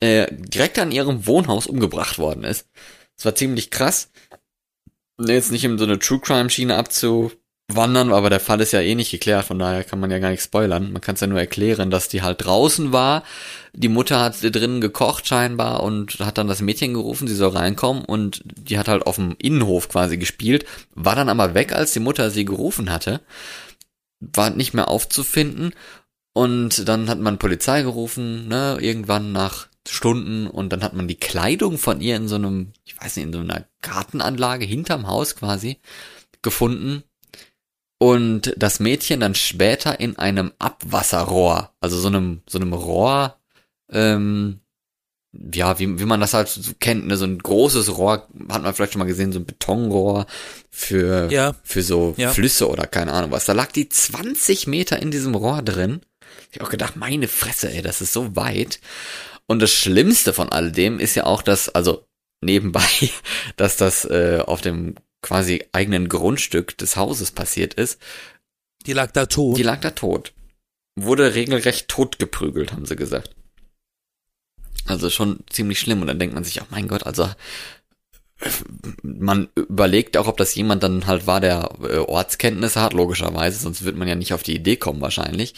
äh, 0.00 0.26
direkt 0.30 0.78
an 0.78 0.92
ihrem 0.92 1.26
Wohnhaus 1.26 1.66
umgebracht 1.66 2.18
worden 2.18 2.44
ist. 2.44 2.68
Das 3.16 3.26
war 3.26 3.34
ziemlich 3.34 3.70
krass. 3.70 4.10
Jetzt 5.20 5.52
nicht 5.52 5.64
in 5.64 5.78
so 5.78 5.84
eine 5.84 5.98
True 5.98 6.20
Crime 6.20 6.50
Schiene 6.50 6.76
abzuwandern, 7.70 8.12
aber 8.12 8.30
der 8.30 8.40
Fall 8.40 8.60
ist 8.60 8.72
ja 8.72 8.80
eh 8.80 8.94
nicht 8.94 9.10
geklärt, 9.10 9.44
von 9.44 9.58
daher 9.58 9.84
kann 9.84 10.00
man 10.00 10.10
ja 10.10 10.18
gar 10.18 10.30
nicht 10.30 10.42
spoilern. 10.42 10.92
Man 10.92 11.00
kann 11.00 11.14
es 11.14 11.20
ja 11.20 11.26
nur 11.26 11.38
erklären, 11.38 11.90
dass 11.90 12.08
die 12.08 12.22
halt 12.22 12.44
draußen 12.44 12.92
war. 12.92 13.22
Die 13.72 13.88
Mutter 13.88 14.20
hat 14.20 14.36
drinnen 14.42 14.80
gekocht 14.80 15.26
scheinbar 15.26 15.82
und 15.82 16.18
hat 16.20 16.38
dann 16.38 16.48
das 16.48 16.60
Mädchen 16.60 16.94
gerufen, 16.94 17.28
sie 17.28 17.34
soll 17.34 17.50
reinkommen 17.50 18.04
und 18.04 18.42
die 18.44 18.78
hat 18.78 18.88
halt 18.88 19.06
auf 19.06 19.16
dem 19.16 19.36
Innenhof 19.38 19.88
quasi 19.88 20.16
gespielt, 20.16 20.66
war 20.94 21.14
dann 21.14 21.28
aber 21.28 21.54
weg, 21.54 21.72
als 21.72 21.92
die 21.92 22.00
Mutter 22.00 22.30
sie 22.30 22.44
gerufen 22.44 22.90
hatte, 22.90 23.20
war 24.20 24.50
nicht 24.50 24.74
mehr 24.74 24.88
aufzufinden 24.88 25.72
und 26.32 26.88
dann 26.88 27.08
hat 27.08 27.20
man 27.20 27.38
Polizei 27.38 27.82
gerufen, 27.82 28.48
ne, 28.48 28.78
irgendwann 28.80 29.32
nach 29.32 29.68
Stunden 29.88 30.46
und 30.46 30.72
dann 30.72 30.82
hat 30.82 30.94
man 30.94 31.08
die 31.08 31.18
Kleidung 31.18 31.78
von 31.78 32.00
ihr 32.00 32.16
in 32.16 32.28
so 32.28 32.34
einem, 32.34 32.72
ich 32.84 33.00
weiß 33.00 33.16
nicht, 33.16 33.26
in 33.26 33.32
so 33.32 33.38
einer 33.38 33.64
Gartenanlage 33.82 34.64
hinterm 34.64 35.06
Haus 35.06 35.36
quasi 35.36 35.78
gefunden 36.42 37.02
und 38.02 38.54
das 38.56 38.80
Mädchen 38.80 39.20
dann 39.20 39.34
später 39.34 40.00
in 40.00 40.16
einem 40.18 40.52
Abwasserrohr, 40.58 41.70
also 41.80 41.98
so 41.98 42.08
einem 42.08 42.40
so 42.48 42.58
einem 42.58 42.72
Rohr, 42.72 43.36
ähm, 43.92 44.60
ja, 45.32 45.78
wie, 45.78 45.98
wie 46.00 46.06
man 46.06 46.18
das 46.20 46.32
halt 46.34 46.48
so 46.48 46.72
kennt, 46.80 47.06
ne, 47.06 47.16
so 47.18 47.26
ein 47.26 47.38
großes 47.38 47.96
Rohr, 47.98 48.26
hat 48.48 48.62
man 48.62 48.74
vielleicht 48.74 48.94
schon 48.94 49.00
mal 49.00 49.04
gesehen, 49.04 49.32
so 49.32 49.38
ein 49.38 49.44
Betonrohr 49.46 50.26
für, 50.70 51.30
Ja. 51.30 51.54
für 51.62 51.82
so 51.82 52.14
Ja. 52.16 52.30
Flüsse 52.30 52.68
oder 52.68 52.86
keine 52.86 53.12
Ahnung 53.12 53.30
was. 53.32 53.44
Da 53.44 53.52
lag 53.52 53.70
die 53.70 53.88
20 53.88 54.66
Meter 54.66 55.00
in 55.00 55.10
diesem 55.10 55.34
Rohr 55.34 55.60
drin. 55.62 56.00
Ich 56.50 56.58
hab 56.58 56.66
auch 56.66 56.70
gedacht, 56.70 56.96
meine 56.96 57.28
Fresse, 57.28 57.70
ey, 57.70 57.82
das 57.82 58.00
ist 58.00 58.12
so 58.12 58.34
weit. 58.34 58.80
Und 59.46 59.60
das 59.60 59.70
Schlimmste 59.72 60.32
von 60.32 60.48
all 60.48 60.72
dem 60.72 60.98
ist 60.98 61.14
ja 61.16 61.26
auch, 61.26 61.42
dass, 61.42 61.68
also 61.68 62.06
nebenbei, 62.40 62.80
dass 63.56 63.76
das 63.76 64.06
äh, 64.06 64.42
auf 64.44 64.62
dem 64.62 64.94
quasi 65.22 65.64
eigenen 65.72 66.08
Grundstück 66.08 66.76
des 66.78 66.96
Hauses 66.96 67.30
passiert 67.30 67.74
ist. 67.74 68.00
Die 68.86 68.92
lag 68.92 69.10
da 69.12 69.26
tot. 69.26 69.58
Die 69.58 69.62
lag 69.62 69.80
da 69.80 69.90
tot. 69.90 70.32
Wurde 70.96 71.34
regelrecht 71.34 71.88
totgeprügelt, 71.88 72.72
haben 72.72 72.86
sie 72.86 72.96
gesagt. 72.96 73.34
Also 74.86 75.10
schon 75.10 75.40
ziemlich 75.48 75.78
schlimm. 75.78 76.00
Und 76.00 76.06
dann 76.06 76.18
denkt 76.18 76.34
man 76.34 76.44
sich, 76.44 76.60
oh 76.62 76.66
mein 76.70 76.88
Gott, 76.88 77.04
also 77.04 77.30
man 79.02 79.48
überlegt 79.54 80.16
auch, 80.16 80.26
ob 80.26 80.36
das 80.36 80.54
jemand 80.54 80.82
dann 80.82 81.06
halt 81.06 81.26
war, 81.26 81.40
der 81.40 81.70
äh, 81.82 81.98
Ortskenntnisse 81.98 82.80
hat, 82.80 82.92
logischerweise, 82.92 83.58
sonst 83.58 83.84
wird 83.84 83.96
man 83.96 84.08
ja 84.08 84.14
nicht 84.14 84.32
auf 84.32 84.42
die 84.42 84.54
Idee 84.54 84.76
kommen 84.76 85.00
wahrscheinlich. 85.00 85.54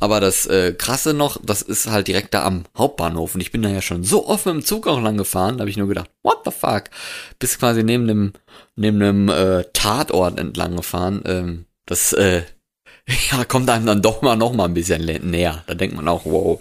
Aber 0.00 0.20
das 0.20 0.46
äh, 0.46 0.72
Krasse 0.72 1.14
noch, 1.14 1.38
das 1.42 1.62
ist 1.62 1.88
halt 1.90 2.08
direkt 2.08 2.34
da 2.34 2.44
am 2.44 2.64
Hauptbahnhof 2.76 3.34
und 3.34 3.40
ich 3.40 3.52
bin 3.52 3.62
da 3.62 3.68
ja 3.68 3.82
schon 3.82 4.04
so 4.04 4.26
oft 4.26 4.46
mit 4.46 4.54
dem 4.54 4.64
Zug 4.64 4.86
auch 4.86 5.00
lang 5.00 5.16
gefahren, 5.16 5.56
da 5.56 5.62
habe 5.62 5.70
ich 5.70 5.76
nur 5.76 5.88
gedacht, 5.88 6.10
what 6.22 6.38
the 6.44 6.50
fuck? 6.50 6.84
Bis 7.38 7.58
quasi 7.58 7.84
neben 7.84 8.06
dem 8.06 8.32
neben 8.76 9.00
dem 9.00 9.28
äh, 9.28 9.64
Tatort 9.72 10.38
entlang 10.38 10.76
gefahren. 10.76 11.22
Ähm, 11.26 11.66
das 11.86 12.12
äh, 12.12 12.42
ja, 13.30 13.44
kommt 13.44 13.70
einem 13.70 13.86
dann 13.86 14.02
doch 14.02 14.22
mal 14.22 14.36
noch 14.36 14.52
mal 14.52 14.64
ein 14.64 14.74
bisschen 14.74 15.04
näher. 15.04 15.62
Da 15.66 15.74
denkt 15.74 15.96
man 15.96 16.08
auch, 16.08 16.24
wow, 16.24 16.60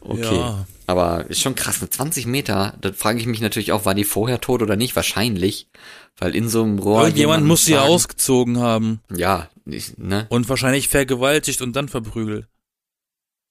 okay. 0.00 0.36
Ja. 0.36 0.66
Aber 0.86 1.26
ist 1.30 1.40
schon 1.40 1.54
krass, 1.54 1.80
mit 1.80 1.92
20 1.92 2.26
Meter, 2.26 2.74
da 2.80 2.92
frage 2.92 3.18
ich 3.20 3.26
mich 3.26 3.40
natürlich 3.40 3.72
auch, 3.72 3.84
war 3.84 3.94
die 3.94 4.04
vorher 4.04 4.40
tot 4.40 4.62
oder 4.62 4.76
nicht? 4.76 4.96
Wahrscheinlich, 4.96 5.68
weil 6.16 6.34
in 6.34 6.48
so 6.48 6.62
einem 6.62 6.78
Rohr... 6.78 7.02
Irgendjemand 7.02 7.44
muss 7.46 7.64
sie 7.64 7.72
ja 7.72 7.82
ausgezogen 7.82 8.58
haben 8.58 9.00
Ja, 9.14 9.48
ich, 9.64 9.96
ne? 9.98 10.26
und 10.28 10.48
wahrscheinlich 10.48 10.88
vergewaltigt 10.88 11.62
und 11.62 11.74
dann 11.74 11.88
verprügelt. 11.88 12.46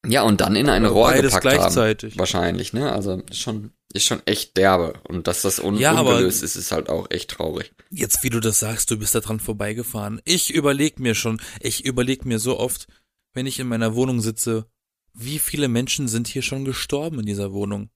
Ja, 0.05 0.23
und 0.23 0.41
dann 0.41 0.55
in 0.55 0.67
ein 0.67 0.85
Rohr 0.85 1.11
beides 1.11 1.35
gepackt 1.35 1.41
gleichzeitig. 1.43 2.13
haben. 2.13 2.19
Wahrscheinlich, 2.19 2.73
ne? 2.73 2.91
Also 2.91 3.21
ist 3.29 3.39
schon, 3.39 3.71
ist 3.93 4.05
schon 4.05 4.21
echt 4.25 4.57
derbe. 4.57 4.93
Und 5.07 5.27
dass 5.27 5.43
das 5.43 5.59
un 5.59 5.77
Ja, 5.77 5.99
ungelöst 5.99 6.41
ist, 6.41 6.55
ist 6.55 6.71
halt 6.71 6.89
auch 6.89 7.11
echt 7.11 7.29
traurig. 7.29 7.71
Jetzt, 7.91 8.23
wie 8.23 8.31
du 8.31 8.39
das 8.39 8.59
sagst, 8.59 8.89
du 8.89 8.97
bist 8.97 9.13
da 9.13 9.19
dran 9.19 9.39
vorbeigefahren. 9.39 10.19
Ich 10.25 10.51
überleg 10.51 10.99
mir 10.99 11.13
schon, 11.13 11.39
ich 11.59 11.85
überleg 11.85 12.25
mir 12.25 12.39
so 12.39 12.59
oft, 12.59 12.87
wenn 13.33 13.45
ich 13.45 13.59
in 13.59 13.67
meiner 13.67 13.93
Wohnung 13.93 14.21
sitze, 14.21 14.65
wie 15.13 15.39
viele 15.39 15.67
Menschen 15.67 16.07
sind 16.07 16.27
hier 16.27 16.41
schon 16.41 16.65
gestorben 16.65 17.19
in 17.19 17.25
dieser 17.25 17.51
Wohnung? 17.53 17.89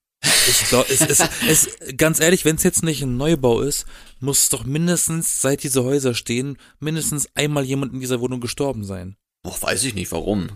Ich 0.47 0.69
glaube, 0.69 0.87
es 0.89 1.01
ist, 1.01 1.29
es, 1.47 1.69
ganz 1.97 2.19
ehrlich, 2.19 2.45
wenn 2.45 2.55
es 2.55 2.63
jetzt 2.63 2.83
nicht 2.83 3.01
ein 3.01 3.17
Neubau 3.17 3.61
ist, 3.61 3.85
muss 4.19 4.43
es 4.43 4.49
doch 4.49 4.63
mindestens, 4.63 5.41
seit 5.41 5.63
diese 5.63 5.83
Häuser 5.83 6.13
stehen, 6.13 6.57
mindestens 6.79 7.29
einmal 7.35 7.63
jemand 7.63 7.93
in 7.93 7.99
dieser 7.99 8.21
Wohnung 8.21 8.41
gestorben 8.41 8.83
sein. 8.83 9.15
Och, 9.45 9.61
weiß 9.61 9.83
ich 9.83 9.93
nicht, 9.93 10.11
warum. 10.11 10.49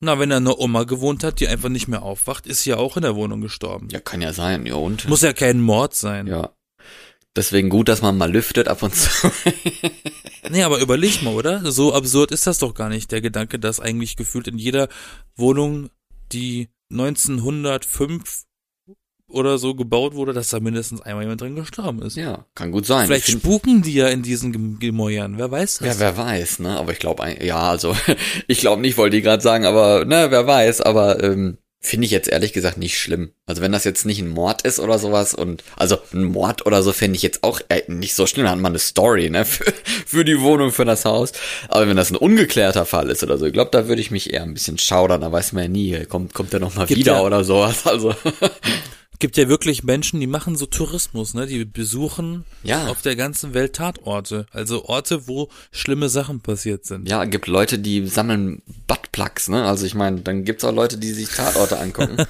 Na, 0.00 0.18
wenn 0.18 0.30
da 0.30 0.38
eine 0.38 0.58
Oma 0.58 0.84
gewohnt 0.84 1.22
hat, 1.24 1.40
die 1.40 1.48
einfach 1.48 1.68
nicht 1.68 1.88
mehr 1.88 2.02
aufwacht, 2.02 2.46
ist 2.46 2.62
sie 2.62 2.70
ja 2.70 2.76
auch 2.76 2.96
in 2.96 3.02
der 3.02 3.14
Wohnung 3.14 3.40
gestorben. 3.40 3.88
Ja, 3.90 4.00
kann 4.00 4.20
ja 4.20 4.32
sein, 4.32 4.66
ja 4.66 4.74
und? 4.74 5.08
Muss 5.08 5.22
ja 5.22 5.32
kein 5.32 5.60
Mord 5.60 5.94
sein. 5.94 6.26
Ja. 6.26 6.52
Deswegen 7.34 7.70
gut, 7.70 7.88
dass 7.88 8.02
man 8.02 8.16
mal 8.18 8.30
lüftet 8.30 8.68
ab 8.68 8.82
und 8.82 8.94
zu. 8.94 9.30
Nee, 10.50 10.64
aber 10.64 10.80
überleg 10.80 11.22
mal, 11.22 11.32
oder? 11.34 11.70
So 11.70 11.94
absurd 11.94 12.30
ist 12.32 12.46
das 12.46 12.58
doch 12.58 12.74
gar 12.74 12.88
nicht, 12.90 13.10
der 13.12 13.20
Gedanke, 13.22 13.58
dass 13.60 13.78
eigentlich 13.80 14.16
gefühlt 14.16 14.48
in 14.48 14.58
jeder 14.58 14.88
Wohnung, 15.36 15.88
die 16.32 16.68
1905 16.90 18.42
oder 19.28 19.56
so 19.56 19.74
gebaut 19.74 20.14
wurde, 20.14 20.34
dass 20.34 20.50
da 20.50 20.60
mindestens 20.60 21.00
einmal 21.00 21.22
jemand 21.24 21.40
drin 21.40 21.54
gestorben 21.56 22.02
ist. 22.02 22.16
ja, 22.16 22.44
kann 22.54 22.70
gut 22.70 22.84
sein. 22.84 23.06
Vielleicht 23.06 23.28
spuken 23.30 23.80
die 23.82 23.94
ja 23.94 24.08
in 24.08 24.22
diesen 24.22 24.52
Gem- 24.52 24.78
Gemäuern, 24.78 25.38
wer 25.38 25.50
weiß 25.50 25.78
das? 25.78 25.86
Ja, 25.88 26.00
wer 26.00 26.16
weiß, 26.18 26.58
ne? 26.58 26.76
Aber 26.76 26.92
ich 26.92 26.98
glaube, 26.98 27.24
ja, 27.42 27.70
also 27.70 27.96
ich 28.46 28.58
glaube 28.58 28.82
nicht, 28.82 28.98
wollte 28.98 29.16
ich 29.16 29.22
gerade 29.24 29.42
sagen, 29.42 29.64
aber 29.64 30.04
ne, 30.04 30.26
wer 30.30 30.46
weiß, 30.46 30.82
aber 30.82 31.22
ähm, 31.22 31.56
finde 31.84 32.04
ich 32.06 32.12
jetzt 32.12 32.28
ehrlich 32.28 32.52
gesagt 32.52 32.78
nicht 32.78 32.96
schlimm. 32.96 33.32
Also 33.44 33.60
wenn 33.60 33.72
das 33.72 33.82
jetzt 33.84 34.06
nicht 34.06 34.20
ein 34.20 34.28
Mord 34.28 34.62
ist 34.62 34.78
oder 34.78 35.00
sowas 35.00 35.34
und 35.34 35.64
also 35.76 35.98
ein 36.14 36.22
Mord 36.24 36.64
oder 36.64 36.80
so 36.82 36.92
finde 36.92 37.16
ich 37.16 37.22
jetzt 37.22 37.42
auch 37.42 37.60
äh, 37.68 37.82
nicht 37.88 38.14
so 38.14 38.26
schlimm, 38.26 38.44
dann 38.44 38.52
hat 38.52 38.60
man 38.60 38.72
eine 38.72 38.78
Story, 38.78 39.30
ne, 39.30 39.44
für, 39.44 39.64
für 40.06 40.24
die 40.24 40.40
Wohnung, 40.40 40.70
für 40.70 40.84
das 40.84 41.04
Haus. 41.04 41.32
Aber 41.68 41.88
wenn 41.88 41.96
das 41.96 42.10
ein 42.10 42.16
ungeklärter 42.16 42.86
Fall 42.86 43.10
ist 43.10 43.22
oder 43.24 43.36
so, 43.36 43.46
ich 43.46 43.52
glaube, 43.52 43.72
da 43.72 43.88
würde 43.88 44.00
ich 44.00 44.12
mich 44.12 44.32
eher 44.32 44.42
ein 44.44 44.54
bisschen 44.54 44.78
schaudern, 44.78 45.20
da 45.22 45.32
weiß 45.32 45.52
man 45.52 45.64
ja 45.64 45.68
nie, 45.68 46.04
kommt 46.06 46.34
kommt 46.34 46.52
der 46.52 46.60
noch 46.60 46.74
mal 46.76 46.86
Gibt 46.86 47.00
wieder 47.00 47.14
ja- 47.14 47.22
oder 47.22 47.42
sowas, 47.42 47.84
also 47.86 48.14
Gibt 49.22 49.36
ja 49.36 49.48
wirklich 49.48 49.84
Menschen, 49.84 50.18
die 50.18 50.26
machen 50.26 50.56
so 50.56 50.66
Tourismus, 50.66 51.32
ne? 51.32 51.46
Die 51.46 51.64
besuchen 51.64 52.44
Ja. 52.64 52.88
auf 52.88 53.02
der 53.02 53.14
ganzen 53.14 53.54
Welt 53.54 53.74
Tatorte. 53.76 54.46
Also 54.50 54.86
Orte, 54.86 55.28
wo 55.28 55.48
schlimme 55.70 56.08
Sachen 56.08 56.40
passiert 56.40 56.84
sind. 56.84 57.08
ja, 57.08 57.24
gibt 57.24 57.46
Leute, 57.46 57.78
die 57.78 58.04
sammeln 58.08 58.62
Buttplugs, 58.88 59.48
ne? 59.48 59.64
Also 59.64 59.86
ich 59.86 59.94
meine, 59.94 60.22
dann 60.22 60.42
gibt's 60.42 60.64
auch 60.64 60.74
Leute, 60.74 60.98
die 60.98 61.12
sich 61.12 61.28
Tatorte 61.28 61.78
angucken. 61.78 62.16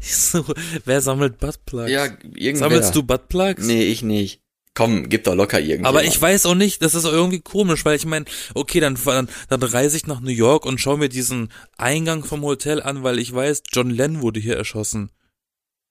so, 0.00 0.42
wer 0.86 1.02
sammelt 1.02 1.38
Buttplugs? 1.38 1.90
ja, 1.90 2.06
irgendwer. 2.34 2.56
Sammelst 2.70 2.96
du 2.96 3.02
Buttplugs? 3.02 3.62
Nee, 3.66 3.82
ich 3.82 4.02
nicht. 4.02 4.40
Komm, 4.72 5.10
gib 5.10 5.24
doch 5.24 5.34
locker 5.34 5.60
irgendwie. 5.60 5.84
Aber 5.86 6.02
ich 6.02 6.18
weiß 6.18 6.46
auch 6.46 6.54
nicht, 6.54 6.80
das 6.80 6.94
ist 6.94 7.04
auch 7.04 7.12
irgendwie 7.12 7.40
komisch, 7.40 7.84
weil 7.84 7.96
ich 7.96 8.06
meine, 8.06 8.24
okay, 8.54 8.80
dann, 8.80 8.96
dann, 9.04 9.28
dann 9.50 9.62
reise 9.62 9.98
ich 9.98 10.06
nach 10.06 10.20
New 10.20 10.30
York 10.30 10.64
und 10.64 10.80
schaue 10.80 10.96
mir 10.96 11.10
diesen 11.10 11.50
Eingang 11.76 12.24
vom 12.24 12.40
Hotel 12.40 12.80
an, 12.80 13.02
weil 13.02 13.18
ich 13.18 13.34
weiß, 13.34 13.64
John 13.70 13.90
Lennon 13.90 14.22
wurde 14.22 14.40
hier 14.40 14.56
erschossen. 14.56 15.10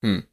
Hm. 0.02 0.31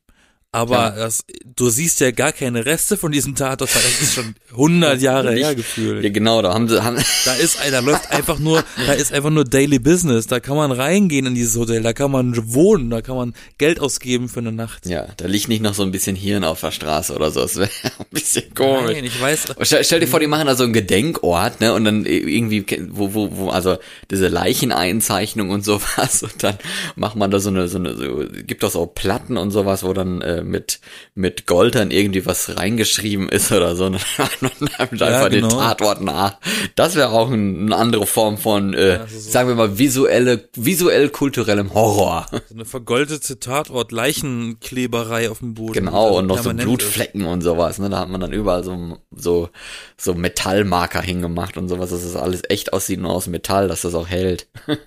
Aber 0.52 0.76
Ja. 0.78 0.90
das, 0.96 1.24
du 1.56 1.70
siehst 1.70 2.00
ja 2.00 2.10
gar 2.10 2.32
keine 2.32 2.66
Reste 2.66 2.98
von 2.98 3.12
diesem 3.12 3.36
Tatort, 3.36 3.70
weil 3.76 3.84
das 3.84 4.02
ist 4.02 4.16
schon 4.16 4.34
100 4.52 5.00
Jahre 5.00 5.32
her 5.34 5.54
gefühlt. 5.54 6.04
Ja, 6.04 6.10
genau, 6.10 6.42
da 6.42 6.56
haben 6.56 6.68
sie, 6.68 6.84
haben, 6.84 6.98
Da 7.26 7.34
ist, 7.36 7.60
da 7.70 7.80
läuft 7.82 8.12
einfach 8.12 8.40
nur, 8.40 8.64
da 8.88 8.94
ist 8.94 9.14
einfach 9.14 9.30
nur 9.30 9.46
Daily 9.46 9.78
Business. 9.78 10.26
Da 10.26 10.40
kann 10.40 10.58
man 10.58 10.72
reingehen 10.72 11.28
in 11.28 11.36
dieses 11.36 11.56
Hotel, 11.56 11.84
da 11.84 11.94
kann 11.94 12.10
man 12.10 12.52
wohnen, 12.52 12.90
da 12.90 13.02
kann 13.02 13.16
man 13.16 13.34
Geld 13.60 13.80
ausgeben 13.80 14.28
für 14.28 14.40
eine 14.40 14.52
Nacht. 14.52 14.88
ja, 14.88 15.06
da 15.18 15.28
liegt 15.28 15.50
nicht 15.50 15.62
noch 15.62 15.76
so 15.76 15.84
ein 15.84 15.92
bisschen 15.92 16.16
Hirn 16.16 16.44
auf 16.44 16.62
der 16.62 16.72
Straße 16.72 17.14
oder 17.14 17.30
so. 17.30 17.42
Das 17.42 17.58
wäre 17.58 17.70
ein 18.00 18.06
bisschen 18.10 18.52
komisch. 18.56 18.92
Nein, 18.96 19.04
ich 19.06 19.22
weiß, 19.22 19.54
Stell, 19.62 19.84
stell 19.84 20.00
dir 20.00 20.08
vor, 20.08 20.20
die 20.20 20.26
machen 20.26 20.48
da 20.48 20.56
so 20.56 20.64
einen 20.64 20.74
Gedenkort, 20.74 21.62
ne, 21.62 21.74
und 21.76 21.86
dann 21.86 22.08
irgendwie, 22.08 22.66
wo, 22.90 23.14
wo, 23.14 23.30
wo, 23.38 23.50
also 23.50 23.78
diese 24.10 24.30
Leicheneinzeichnung 24.30 25.50
und 25.52 25.64
sowas, 25.64 26.24
und 26.24 26.42
dann 26.42 26.58
macht 26.96 27.16
man 27.16 27.30
da 27.32 27.40
so 27.40 27.50
eine, 27.50 27.68
so 27.68 27.78
eine, 27.78 27.96
so, 27.96 28.24
gibt 28.48 28.64
doch 28.64 28.72
so 28.72 28.86
Platten 28.88 29.38
und 29.38 29.52
sowas, 29.52 29.84
wo 29.84 29.94
dann 29.94 30.22
äh, 30.22 30.39
mit, 30.44 30.80
mit 31.16 31.46
Gold 31.48 31.76
dann 31.76 31.92
irgendwie 31.92 32.26
was 32.26 32.58
reingeschrieben 32.58 33.30
ist 33.30 33.52
oder 33.52 33.76
so, 33.76 33.86
und 33.88 34.00
dann 34.42 34.52
einfach 34.78 34.98
Ja, 35.00 35.30
den 35.30 35.42
genau. 35.44 35.60
Tatort 35.60 36.02
nach. 36.02 36.38
Das 36.76 36.96
wäre 36.96 37.10
auch 37.10 37.30
ein, 37.30 37.66
eine 37.68 37.76
andere 37.76 38.06
Form 38.06 38.38
von, 38.38 38.74
äh, 38.74 39.00
also 39.02 39.20
so- 39.20 39.30
sagen 39.32 39.48
wir 39.50 39.56
mal, 39.56 39.78
visuelle, 39.78 40.50
visuell 40.56 41.10
kulturellem 41.10 41.74
Horror. 41.74 42.26
so 42.32 42.56
eine 42.56 42.66
vergoldete 42.66 43.40
Tatort, 43.40 43.92
Leichenkleberei 43.92 45.30
auf 45.30 45.40
dem 45.40 45.54
Boden. 45.54 45.74
Genau, 45.74 46.18
und 46.18 46.28
noch 46.28 46.40
so 46.42 46.54
Blutflecken 46.54 47.26
und 47.26 47.42
sowas, 47.42 47.80
ne? 47.80 47.90
Da 47.90 48.00
hat 48.00 48.10
man 48.10 48.22
dann 48.22 48.34
überall 48.34 48.64
so, 48.64 48.98
so, 49.12 49.50
so 49.98 50.14
Metallmarker 50.14 51.02
hingemacht 51.02 51.58
und 51.58 51.70
sowas, 51.70 51.90
dass 51.90 52.04
das 52.04 52.16
alles 52.16 52.42
echt 52.50 52.74
aussieht 52.74 53.00
nur 53.00 53.12
aus 53.12 53.28
Metall, 53.28 53.68
dass 53.68 53.82
das 53.82 53.96
auch 53.96 54.08
hält. 54.08 54.48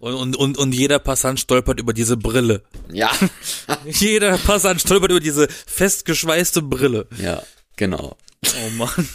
Und, 0.00 0.14
und, 0.14 0.36
und, 0.36 0.58
und 0.58 0.72
jeder 0.74 0.98
Passant 0.98 1.38
stolpert 1.38 1.78
über 1.78 1.92
diese 1.92 2.16
Brille. 2.16 2.62
Ja, 2.92 3.10
Jeder 3.84 4.38
Passant 4.38 4.80
stolpert 4.80 5.10
über 5.10 5.20
diese 5.20 5.46
festgeschweißte 5.48 6.62
Brille. 6.62 7.06
ja, 7.18 7.42
genau. 7.76 8.16
Oh 8.44 8.70
Mann. 8.70 9.08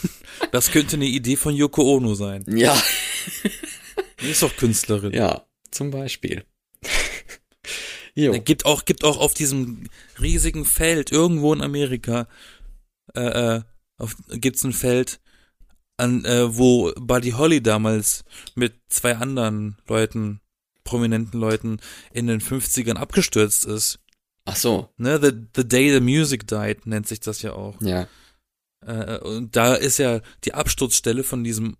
Das 0.52 0.70
könnte 0.70 0.94
eine 0.96 1.06
Idee 1.06 1.34
von 1.36 1.54
Yoko 1.54 1.82
Ono 1.96 2.14
sein. 2.14 2.44
Ja, 2.48 2.80
Die 4.20 4.28
ist 4.30 4.42
doch 4.42 4.54
Künstlerin. 4.56 5.12
ja, 5.12 5.44
zum 5.72 5.90
Beispiel. 5.90 6.44
jo. 8.14 8.32
Es 8.32 8.44
gibt 8.44 8.64
auch, 8.64 8.84
gibt 8.84 9.02
auch 9.02 9.18
auf 9.18 9.34
diesem 9.34 9.88
riesigen 10.20 10.64
Feld 10.64 11.10
irgendwo 11.10 11.52
in 11.52 11.62
Amerika, 11.62 12.28
äh, 13.14 13.56
äh, 13.56 13.62
auf, 13.98 14.14
gibt's 14.28 14.62
ein 14.62 14.72
Feld, 14.72 15.18
an, 15.96 16.24
äh, 16.24 16.56
wo 16.56 16.92
Buddy 16.96 17.30
Holly 17.32 17.60
damals 17.62 18.24
mit 18.54 18.74
zwei 18.88 19.16
anderen 19.16 19.78
Leuten, 19.88 20.40
prominenten 20.86 21.38
Leuten 21.38 21.78
in 22.12 22.26
den 22.26 22.40
50ern 22.40 22.94
abgestürzt 22.96 23.66
ist. 23.66 23.98
Ach 24.46 24.56
so, 24.56 24.88
Ne, 24.96 25.18
the, 25.20 25.32
the 25.54 25.68
Day 25.68 25.92
the 25.92 26.00
Music 26.00 26.46
Died 26.46 26.86
nennt 26.86 27.06
sich 27.06 27.20
das 27.20 27.42
ja 27.42 27.52
auch. 27.52 27.78
ja. 27.82 28.08
Äh, 28.86 29.18
und 29.18 29.56
da 29.56 29.74
ist 29.74 29.98
ja 29.98 30.20
die 30.44 30.54
Absturzstelle 30.54 31.24
von 31.24 31.42
diesem, 31.44 31.76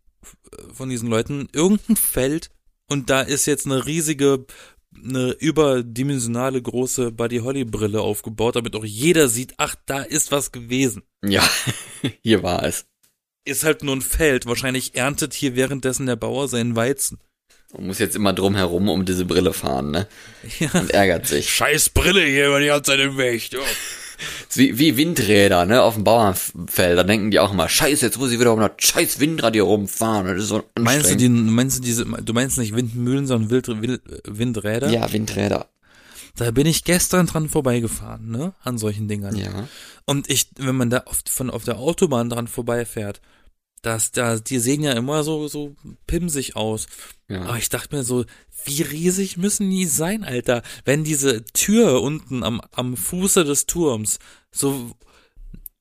von 0.73 0.89
diesen 0.89 1.09
Leuten 1.09 1.49
irgendein 1.53 1.97
Feld 1.97 2.51
und 2.89 3.11
da 3.11 3.21
ist 3.21 3.47
jetzt 3.47 3.67
eine 3.67 3.87
riesige, 3.87 4.47
eine 4.95 5.33
überdimensionale 5.33 6.61
große 6.61 7.13
Buddy 7.13 7.39
Holly 7.39 7.65
Brille 7.65 8.01
aufgebaut, 8.01 8.57
damit 8.57 8.75
auch 8.75 8.85
jeder 8.85 9.29
sieht, 9.29 9.55
ach, 9.59 9.77
da 9.87 10.03
ist 10.03 10.33
was 10.33 10.53
gewesen. 10.53 11.03
Ja, 11.25 11.49
hier 12.23 12.43
war 12.43 12.65
es. 12.65 12.87
Ist 13.45 13.63
halt 13.63 13.85
nur 13.85 13.95
ein 13.95 14.03
Feld. 14.03 14.47
Wahrscheinlich 14.47 14.97
erntet 14.97 15.33
hier 15.35 15.55
währenddessen 15.55 16.07
der 16.07 16.17
Bauer 16.17 16.49
seinen 16.49 16.75
Weizen. 16.75 17.19
Man 17.73 17.89
muss 17.89 17.99
jetzt 17.99 18.17
immer 18.17 18.33
drum 18.33 18.55
herum 18.55 18.89
um 18.89 19.05
diese 19.05 19.25
Brille 19.25 19.53
fahren, 19.53 19.91
ne? 19.91 20.07
Ja. 20.59 20.71
Und 20.73 20.91
ärgert 20.93 21.27
sich. 21.27 21.51
Scheiß 21.51 21.91
Brille 21.91 22.25
hier 22.25 22.49
über 22.49 22.61
die 22.61 22.67
ganze 22.67 22.93
Zeit 22.93 23.01
im 23.01 23.17
Weg. 23.17 23.51
Wie, 24.55 24.79
wie 24.79 24.97
Windräder, 24.97 25.67
ne? 25.67 25.83
Auf 25.83 25.95
dem 25.95 26.05
Bauernfeld, 26.05 26.97
da 26.97 27.03
denken 27.03 27.31
die 27.31 27.39
auch 27.39 27.53
immer, 27.53 27.69
scheiße, 27.69 28.07
jetzt 28.07 28.19
muss 28.19 28.33
ich 28.33 28.41
wieder 28.41 28.55
um 28.55 28.61
das 28.61 28.71
scheiß 28.79 29.21
Windrad 29.21 29.53
hier 29.53 29.65
rumfahren. 29.65 30.27
Das 30.27 30.45
ist 30.45 30.49
so 30.49 30.65
Meinst 30.79 31.11
du 31.11 31.17
die, 31.17 31.29
meinst 31.29 31.79
du 31.79 31.83
diese, 31.83 32.07
du 32.07 32.33
meinst 32.33 32.57
nicht 32.57 32.75
Windmühlen, 32.75 33.27
sondern 33.27 33.51
Wild, 33.51 33.69
Wild, 33.83 34.01
Windräder? 34.25 34.89
Ja, 34.89 35.13
Windräder. 35.13 35.67
Da 36.37 36.51
bin 36.51 36.67
ich 36.67 36.85
gestern 36.85 37.27
dran 37.27 37.49
vorbeigefahren, 37.49 38.31
ne? 38.31 38.55
An 38.63 38.79
solchen 38.79 39.09
Dingern. 39.09 39.37
Ja. 39.37 39.69
Und 40.05 40.31
ich, 40.31 40.49
wenn 40.57 40.77
man 40.77 40.91
da 40.91 41.03
oft 41.07 41.29
von 41.29 41.51
auf 41.51 41.65
der 41.65 41.79
Autobahn 41.79 42.31
dran 42.31 42.47
vorbeifährt, 42.47 43.21
das, 43.87 44.11
da, 44.11 44.39
die 44.39 44.59
sehen 44.59 44.83
ja 44.83 44.93
immer 44.93 45.23
so, 45.23 45.47
so 45.49 45.77
pimsig 46.07 46.57
aus. 46.57 46.87
Ja. 47.29 47.43
Aber 47.43 47.57
ich 47.57 47.69
dachte 47.69 47.95
mir 47.95 48.03
so, 48.03 48.25
wie 48.65 48.83
riesig 48.83 49.37
müssen 49.37 49.71
die 49.71 49.87
sein, 49.87 50.25
Alter? 50.25 50.63
Wenn 50.85 51.05
diese 51.05 51.45
Tür 51.45 52.03
unten 52.03 52.43
am, 52.43 52.61
am 52.73 52.97
Fuße 52.97 53.45
des 53.45 53.67
Turms 53.67 54.19
so 54.51 54.91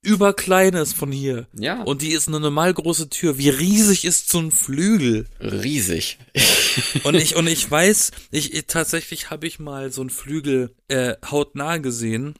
überklein 0.03 0.76
ist 0.76 0.93
von 0.93 1.12
hier. 1.12 1.47
Ja. 1.58 1.82
Und 1.82 2.03
die 2.03 2.12
ist 2.12 2.28
eine 2.28 2.39
normal 2.39 2.72
große 2.76 3.10
Tür. 3.10 3.39
Wie 3.39 3.49
riesig 3.49 4.06
ist 4.06 4.30
so 4.30 4.38
ein 4.38 4.51
Flügel? 4.51 5.26
riesig. 5.39 6.20
Und 7.03 7.16
ich, 7.16 7.36
und 7.36 7.47
ich 7.47 7.70
weiß, 7.72 8.12
ich, 8.32 8.53
ich 8.53 8.66
tatsächlich 8.68 9.32
habe 9.32 9.47
ich 9.47 9.58
mal 9.60 9.91
so 9.91 10.01
einen 10.01 10.10
Flügel 10.12 10.76
äh, 10.89 11.16
hautnah 11.32 11.78
gesehen 11.78 12.36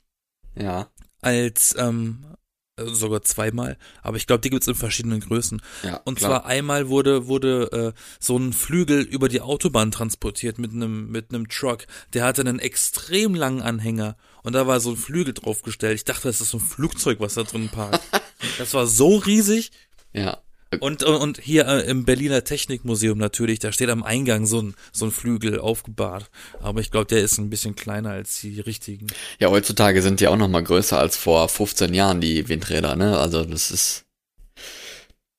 Ja. 0.56 0.92
als 1.22 1.74
ähm, 1.80 2.24
äh, 2.32 2.36
sogar 2.78 3.22
zweimal, 3.22 3.78
aber 4.02 4.18
ich 4.18 4.28
glaube, 4.28 4.42
die 4.42 4.50
gibt's 4.50 4.68
in 4.68 4.76
verschiedenen 4.76 5.22
Größen. 5.22 5.62
Ja. 5.84 6.02
Und 6.04 6.18
klar. 6.18 6.30
zwar 6.30 6.46
einmal 6.46 6.90
wurde 6.90 7.28
wurde 7.28 7.94
äh, 7.96 8.00
so 8.20 8.38
ein 8.38 8.52
Flügel 8.52 9.02
über 9.02 9.30
die 9.30 9.42
Autobahn 9.42 9.92
transportiert 9.92 10.58
mit 10.58 10.72
einem 10.72 11.10
mit 11.10 11.34
einem 11.34 11.48
Truck. 11.48 11.86
Der 12.14 12.26
hatte 12.26 12.42
einen 12.42 12.60
extrem 12.60 13.34
langen 13.34 13.62
Anhänger 13.62 14.18
und 14.44 14.54
da 14.54 14.68
war 14.68 14.80
so 14.80 14.92
ein 14.92 14.98
Flügel 14.98 15.34
draufgestellt. 15.34 15.96
Ich 15.96 16.04
dachte, 16.04 16.28
das 16.28 16.42
ist 16.42 16.50
so 16.50 16.58
ein 16.58 16.62
Flugzeug, 16.62 17.20
was 17.20 17.36
da 17.36 17.44
drin 17.44 17.70
parkt. 17.70 18.02
das 18.58 18.74
war 18.74 18.88
so 18.88 19.16
riesig. 19.16 19.72
Ja. 20.12 20.42
Und, 20.80 21.04
und, 21.04 21.16
und 21.16 21.40
hier 21.40 21.68
äh, 21.68 21.82
im 21.90 22.06
Berliner 22.06 22.44
Technikmuseum 22.44 23.18
natürlich, 23.18 23.60
da 23.60 23.72
steht 23.72 23.90
am 23.90 24.04
Eingang 24.04 24.46
so 24.46 24.62
ein, 24.62 24.76
so 24.92 25.06
ein 25.06 25.12
Flügel 25.12 25.60
aufgebahrt. 25.60 26.30
Aber 26.60 26.82
ich 26.82 26.92
glaube, 26.92 27.08
der 27.08 27.22
ist 27.22 27.38
ein 27.38 27.50
bisschen 27.50 27.76
kleiner 27.76 28.12
als 28.12 28.42
die 28.42 28.60
richtigen. 28.60 29.08
Ja, 29.40 29.50
heutzutage 29.50 30.02
sind 30.02 30.20
die 30.20 30.28
auch 30.28 30.38
noch 30.38 30.48
mal 30.48 30.64
größer 30.64 30.98
als 30.98 31.16
vor 31.18 31.48
15 31.50 31.94
Jahren, 31.94 32.22
die 32.22 32.48
Windräder, 32.48 32.96
ne? 32.96 33.18
Also 33.18 33.44
das 33.44 33.72
ist. 33.72 34.06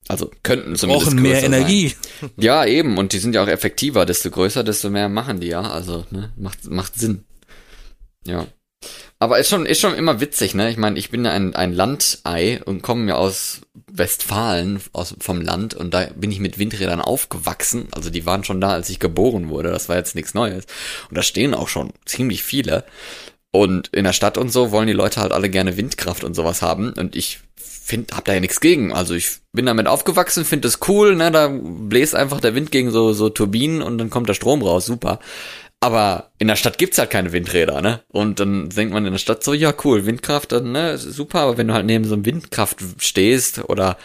Also 0.08 0.30
könnten 0.44 0.76
zumindest 0.76 1.10
Brauchen 1.10 1.22
mehr 1.22 1.42
Energie. 1.42 1.94
Sein. 2.20 2.30
Ja, 2.36 2.64
eben. 2.64 2.96
Und 2.96 3.12
die 3.12 3.18
sind 3.18 3.34
ja 3.34 3.42
auch 3.42 3.48
effektiver. 3.48 4.06
Desto 4.06 4.30
größer, 4.30 4.62
desto 4.62 4.88
mehr 4.88 5.08
machen 5.08 5.40
die 5.40 5.48
ja. 5.48 5.62
Also, 5.62 6.06
ne? 6.10 6.32
Macht, 6.36 6.70
macht 6.70 6.98
Sinn. 6.98 7.24
Ja. 8.24 8.46
Aber 9.18 9.38
ist 9.38 9.48
schon, 9.48 9.64
ist 9.64 9.80
schon 9.80 9.94
immer 9.94 10.20
witzig, 10.20 10.54
ne? 10.54 10.70
Ich 10.70 10.76
meine, 10.76 10.98
ich 10.98 11.10
bin 11.10 11.26
ein, 11.26 11.54
ein 11.54 11.72
Landei 11.72 12.60
und 12.64 12.82
komme 12.82 13.08
ja 13.08 13.14
aus 13.16 13.62
Westfalen, 13.90 14.80
aus, 14.92 15.14
vom 15.20 15.40
Land, 15.40 15.72
und 15.74 15.94
da 15.94 16.08
bin 16.14 16.30
ich 16.30 16.38
mit 16.38 16.58
Windrädern 16.58 17.00
aufgewachsen. 17.00 17.88
Also 17.92 18.10
die 18.10 18.26
waren 18.26 18.44
schon 18.44 18.60
da, 18.60 18.70
als 18.70 18.90
ich 18.90 19.00
geboren 19.00 19.48
wurde. 19.48 19.70
Das 19.70 19.88
war 19.88 19.96
jetzt 19.96 20.14
nichts 20.14 20.34
Neues. 20.34 20.66
Und 21.08 21.16
da 21.16 21.22
stehen 21.22 21.54
auch 21.54 21.68
schon 21.68 21.92
ziemlich 22.04 22.42
viele. 22.42 22.84
Und 23.52 23.88
in 23.88 24.04
der 24.04 24.12
Stadt 24.12 24.36
und 24.36 24.50
so 24.50 24.70
wollen 24.70 24.86
die 24.86 24.92
Leute 24.92 25.20
halt 25.20 25.32
alle 25.32 25.48
gerne 25.48 25.78
Windkraft 25.78 26.24
und 26.24 26.34
sowas 26.34 26.60
haben. 26.60 26.92
Und 26.92 27.16
ich 27.16 27.40
find, 27.86 28.12
hab 28.12 28.24
da 28.24 28.34
ja 28.34 28.40
nichts 28.40 28.60
gegen. 28.60 28.92
Also 28.92 29.14
ich 29.14 29.38
bin 29.52 29.64
damit 29.64 29.86
aufgewachsen, 29.86 30.44
finde 30.44 30.68
das 30.68 30.80
cool, 30.88 31.16
ne? 31.16 31.30
Da 31.30 31.48
bläst 31.48 32.14
einfach 32.14 32.40
der 32.40 32.54
Wind 32.54 32.70
gegen 32.72 32.90
so, 32.90 33.12
so 33.12 33.30
Turbinen 33.30 33.80
und 33.80 33.96
dann 33.96 34.10
kommt 34.10 34.28
der 34.28 34.34
Strom 34.34 34.62
raus, 34.62 34.86
super. 34.86 35.20
Aber 35.80 36.32
in 36.38 36.48
der 36.48 36.56
Stadt 36.56 36.78
gibt's 36.78 36.98
halt 36.98 37.10
keine 37.10 37.32
Windräder, 37.32 37.82
ne? 37.82 38.00
Und 38.08 38.40
dann 38.40 38.70
denkt 38.70 38.94
man 38.94 39.04
in 39.04 39.12
der 39.12 39.18
Stadt 39.18 39.44
so, 39.44 39.52
ja 39.52 39.74
cool, 39.84 40.06
Windkraft, 40.06 40.52
dann, 40.52 40.72
ne, 40.72 40.96
super, 40.98 41.40
aber 41.40 41.58
wenn 41.58 41.68
du 41.68 41.74
halt 41.74 41.86
neben 41.86 42.04
so 42.04 42.14
einem 42.14 42.24
Windkraft 42.26 42.78
stehst 42.98 43.68
oder 43.68 43.96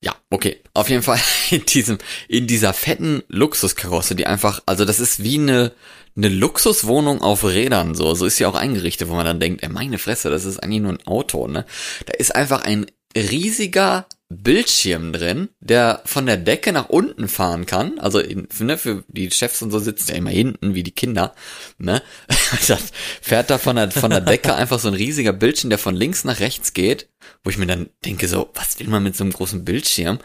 Ja, 0.00 0.14
okay. 0.30 0.60
Auf 0.74 0.90
jeden 0.90 1.02
Fall 1.02 1.18
in 1.50 1.64
diesem, 1.66 1.98
in 2.28 2.46
dieser 2.46 2.72
fetten 2.74 3.22
Luxuskarosse, 3.28 4.14
die 4.14 4.26
einfach, 4.26 4.62
also 4.66 4.84
das 4.84 5.00
ist 5.00 5.22
wie 5.22 5.38
eine, 5.38 5.72
eine 6.16 6.28
Luxuswohnung 6.28 7.22
auf 7.22 7.42
Rädern, 7.44 7.94
so, 7.94 8.14
so 8.14 8.26
ist 8.26 8.36
sie 8.36 8.46
auch 8.46 8.54
eingerichtet, 8.54 9.08
wo 9.08 9.14
man 9.14 9.24
dann 9.26 9.40
denkt, 9.40 9.62
ey, 9.62 9.68
meine 9.68 9.98
Fresse, 9.98 10.30
das 10.30 10.44
ist 10.44 10.58
eigentlich 10.62 10.82
nur 10.82 10.92
ein 10.92 11.06
Auto, 11.06 11.48
ne? 11.48 11.64
Da 12.06 12.12
ist 12.14 12.34
einfach 12.34 12.62
ein 12.62 12.86
riesiger 13.16 14.06
Bildschirm 14.30 15.12
drin, 15.12 15.50
der 15.60 16.02
von 16.06 16.26
der 16.26 16.36
Decke 16.36 16.72
nach 16.72 16.88
unten 16.88 17.28
fahren 17.28 17.66
kann. 17.66 17.98
Also 17.98 18.18
in, 18.18 18.48
ne, 18.60 18.78
für 18.78 19.04
die 19.08 19.30
Chefs 19.30 19.62
und 19.62 19.70
so 19.70 19.78
sitzen 19.78 20.10
ja 20.12 20.16
immer 20.16 20.30
hinten 20.30 20.74
wie 20.74 20.82
die 20.82 20.94
Kinder. 20.94 21.34
Ne? 21.78 22.02
Das 22.66 22.92
fährt 23.20 23.50
da 23.50 23.58
von 23.58 23.76
der, 23.76 23.90
von 23.90 24.10
der 24.10 24.20
Decke 24.20 24.54
einfach 24.54 24.78
so 24.78 24.88
ein 24.88 24.94
riesiger 24.94 25.32
Bildschirm, 25.32 25.70
der 25.70 25.78
von 25.78 25.94
links 25.94 26.24
nach 26.24 26.40
rechts 26.40 26.72
geht, 26.72 27.08
wo 27.42 27.50
ich 27.50 27.58
mir 27.58 27.66
dann 27.66 27.90
denke 28.04 28.28
so, 28.28 28.50
was 28.54 28.78
will 28.78 28.88
man 28.88 29.02
mit 29.02 29.16
so 29.16 29.24
einem 29.24 29.32
großen 29.32 29.64
Bildschirm? 29.64 30.18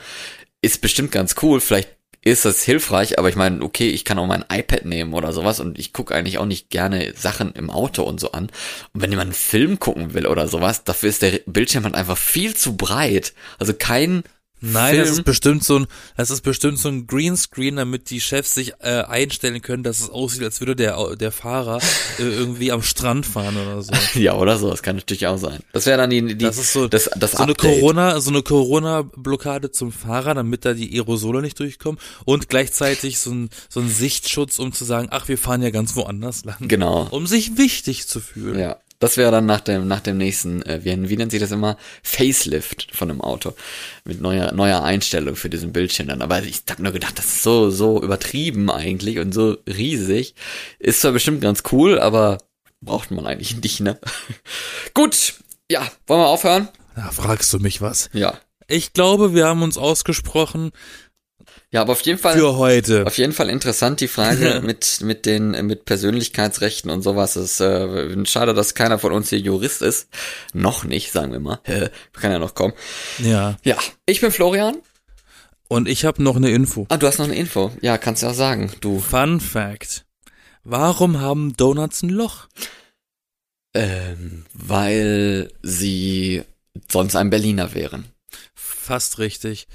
Ist 0.61 0.81
bestimmt 0.81 1.11
ganz 1.11 1.35
cool, 1.41 1.59
vielleicht 1.59 1.98
ist 2.21 2.45
das 2.45 2.63
hilfreich, 2.63 3.17
aber 3.17 3.29
ich 3.29 3.35
meine, 3.35 3.61
okay, 3.61 3.89
ich 3.89 4.03
kann 4.03 4.19
auch 4.19 4.27
mein 4.27 4.45
iPad 4.51 4.85
nehmen 4.85 5.13
oder 5.13 5.31
sowas 5.31 5.59
und 5.59 5.79
ich 5.79 5.93
gucke 5.93 6.13
eigentlich 6.13 6.37
auch 6.37 6.45
nicht 6.45 6.69
gerne 6.69 7.13
Sachen 7.15 7.53
im 7.53 7.69
Auto 7.69 8.03
und 8.03 8.19
so 8.19 8.31
an. 8.31 8.49
Und 8.93 9.01
wenn 9.01 9.11
jemand 9.11 9.27
einen 9.27 9.33
Film 9.33 9.79
gucken 9.79 10.13
will 10.13 10.27
oder 10.27 10.47
sowas, 10.47 10.83
dafür 10.83 11.09
ist 11.09 11.21
der 11.21 11.39
Bildschirm 11.45 11.85
halt 11.85 11.95
einfach 11.95 12.17
viel 12.17 12.55
zu 12.55 12.75
breit. 12.75 13.33
Also 13.57 13.73
kein 13.73 14.23
Nein, 14.61 14.95
Film. 14.95 15.05
das 15.05 15.11
ist 15.11 15.23
bestimmt 15.23 15.63
so 15.63 15.79
ein, 15.79 15.87
das 16.17 16.29
ist 16.29 16.41
bestimmt 16.41 16.79
so 16.79 16.89
ein 16.89 17.07
Greenscreen, 17.07 17.77
damit 17.77 18.09
die 18.09 18.21
Chefs 18.21 18.53
sich 18.53 18.73
äh, 18.79 19.03
einstellen 19.03 19.61
können, 19.61 19.83
dass 19.83 19.99
es 19.99 20.09
aussieht, 20.09 20.43
als 20.43 20.59
würde 20.59 20.75
der 20.75 21.15
der 21.15 21.31
Fahrer 21.31 21.79
äh, 22.19 22.23
irgendwie 22.23 22.71
am 22.71 22.81
Strand 22.81 23.25
fahren 23.25 23.57
oder 23.57 23.81
so. 23.81 23.93
ja, 24.19 24.35
oder 24.35 24.57
so, 24.57 24.69
das 24.69 24.83
kann 24.83 24.97
natürlich 24.97 25.27
auch 25.27 25.37
sein. 25.37 25.59
Das 25.73 25.85
wäre 25.85 25.97
dann 25.97 26.09
die, 26.09 26.21
die 26.21 26.37
Das 26.37 26.57
ist 26.57 26.73
so, 26.73 26.87
das, 26.87 27.09
das 27.17 27.33
so 27.33 27.43
eine. 27.43 27.55
Corona, 27.55 28.19
so 28.19 28.29
eine 28.29 28.41
Corona-Blockade 28.41 29.71
zum 29.71 29.91
Fahrer, 29.91 30.33
damit 30.33 30.65
da 30.65 30.73
die 30.73 30.93
Aerosole 30.97 31.41
nicht 31.41 31.59
durchkommen 31.59 31.99
und 32.25 32.49
gleichzeitig 32.49 33.19
so 33.19 33.31
ein, 33.31 33.49
so 33.69 33.79
ein 33.79 33.89
Sichtschutz, 33.89 34.59
um 34.59 34.71
zu 34.73 34.85
sagen, 34.85 35.07
ach, 35.11 35.27
wir 35.27 35.37
fahren 35.37 35.61
ja 35.61 35.69
ganz 35.69 35.95
woanders 35.95 36.45
lang. 36.45 36.57
Genau. 36.67 37.07
Um 37.11 37.27
sich 37.27 37.57
wichtig 37.57 38.07
zu 38.07 38.19
fühlen. 38.19 38.59
Ja, 38.59 38.77
das 38.99 39.17
wäre 39.17 39.31
dann 39.31 39.45
nach 39.45 39.61
dem 39.61 39.87
nach 39.87 40.01
dem 40.01 40.17
nächsten, 40.17 40.61
äh, 40.63 40.81
wie, 40.83 41.09
wie 41.09 41.17
nennt 41.17 41.31
sich 41.31 41.39
das 41.39 41.51
immer, 41.51 41.77
Facelift 42.03 42.89
von 42.93 43.09
einem 43.09 43.21
Auto 43.21 43.53
mit 44.03 44.21
neuer 44.21 44.51
neuer 44.53 44.83
Einstellung 44.83 45.35
für 45.35 45.49
diesen 45.49 45.71
Bildschirm 45.73 46.07
dann. 46.07 46.21
Aber 46.21 46.43
ich 46.43 46.63
habe 46.69 46.83
nur 46.83 46.91
gedacht, 46.91 47.17
das 47.17 47.25
ist 47.25 47.43
so 47.43 47.69
so 47.69 48.01
übertrieben 48.01 48.69
eigentlich 48.69 49.19
und 49.19 49.33
so 49.33 49.57
riesig. 49.67 50.35
Ist 50.79 51.01
zwar 51.01 51.13
bestimmt 51.13 51.41
ganz 51.41 51.63
cool, 51.71 51.99
aber 51.99 52.39
braucht 52.81 53.11
man 53.11 53.25
eigentlich 53.25 53.55
nicht, 53.61 53.79
ne? 53.79 53.99
Gut, 54.93 55.35
ja, 55.71 55.81
wollen 56.07 56.21
wir 56.21 56.27
aufhören? 56.27 56.67
Da 56.95 57.11
fragst 57.11 57.51
du 57.53 57.59
mich 57.59 57.81
was. 57.81 58.09
Ja, 58.13 58.37
Ich 58.67 58.93
glaube, 58.93 59.33
wir 59.33 59.47
haben 59.47 59.63
uns 59.63 59.77
ausgesprochen 59.77 60.71
ja, 61.71 61.81
aber 61.81 61.91
auf 61.91 62.01
jeden 62.01 62.17
Fall 62.17 62.35
für 62.35 62.57
heute. 62.57 63.05
Auf 63.05 63.17
jeden 63.17 63.33
Fall 63.33 63.49
interessant 63.49 64.01
die 64.01 64.07
Frage 64.07 64.61
mit 64.65 65.01
mit 65.01 65.25
den 65.25 65.51
mit 65.67 65.85
Persönlichkeitsrechten 65.85 66.89
und 66.89 67.03
sowas. 67.03 67.35
Es 67.35 67.53
ist 67.53 67.61
äh, 67.61 68.25
schade, 68.25 68.53
dass 68.53 68.73
keiner 68.73 68.97
von 68.97 69.11
uns 69.11 69.29
hier 69.29 69.39
Jurist 69.39 69.81
ist. 69.81 70.09
Noch 70.53 70.83
nicht, 70.83 71.11
sagen 71.11 71.31
wir 71.31 71.39
mal. 71.39 71.59
Kann 72.13 72.31
ja 72.31 72.39
noch 72.39 72.55
kommen. 72.55 72.73
Ja. 73.19 73.57
Ja, 73.63 73.77
ich 74.05 74.21
bin 74.21 74.31
Florian. 74.31 74.77
Und 75.67 75.87
ich 75.87 76.03
habe 76.03 76.23
noch 76.23 76.35
eine 76.35 76.49
Info. 76.49 76.87
Ah, 76.89 76.97
du 76.97 77.05
hast 77.05 77.19
noch 77.19 77.27
eine 77.27 77.35
Info. 77.35 77.71
Ja, 77.81 77.99
kannst 77.99 78.23
du 78.23 78.27
auch 78.27 78.33
sagen. 78.33 78.71
Du. 78.81 78.99
Fun 78.99 79.39
Fact. 79.39 80.05
Warum 80.63 81.21
haben 81.21 81.55
Donuts 81.55 82.01
ein 82.01 82.09
Loch? 82.09 82.47
Ähm, 83.75 84.45
weil 84.53 85.51
sie 85.61 86.43
sonst 86.91 87.15
ein 87.15 87.29
Berliner 87.29 87.75
wären. 87.75 88.05
Fast 88.55 89.19
richtig. 89.19 89.67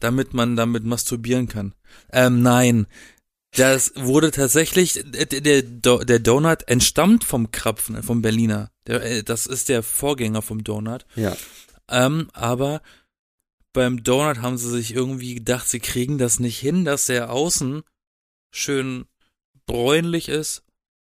Damit 0.00 0.34
man 0.34 0.56
damit 0.56 0.84
masturbieren 0.84 1.48
kann. 1.48 1.74
Ähm, 2.12 2.42
nein. 2.42 2.86
Das 3.56 3.92
wurde 3.96 4.30
tatsächlich, 4.30 5.02
der, 5.04 5.26
der, 5.26 5.62
der 5.62 6.18
Donut 6.20 6.68
entstammt 6.68 7.24
vom 7.24 7.50
Krapfen, 7.50 8.02
vom 8.02 8.22
Berliner. 8.22 8.70
Der, 8.86 9.02
äh, 9.02 9.22
das 9.24 9.46
ist 9.46 9.68
der 9.68 9.82
Vorgänger 9.82 10.42
vom 10.42 10.62
Donut. 10.62 11.04
Ja. 11.16 11.36
Ähm, 11.88 12.28
aber 12.32 12.80
beim 13.72 14.02
Donut 14.02 14.38
haben 14.38 14.56
sie 14.56 14.70
sich 14.70 14.94
irgendwie 14.94 15.34
gedacht, 15.34 15.68
sie 15.68 15.80
kriegen 15.80 16.18
das 16.18 16.40
nicht 16.40 16.58
hin, 16.58 16.84
dass 16.84 17.06
der 17.06 17.30
außen 17.30 17.82
schön 18.50 19.06
bräunlich 19.66 20.28
ist 20.28 20.62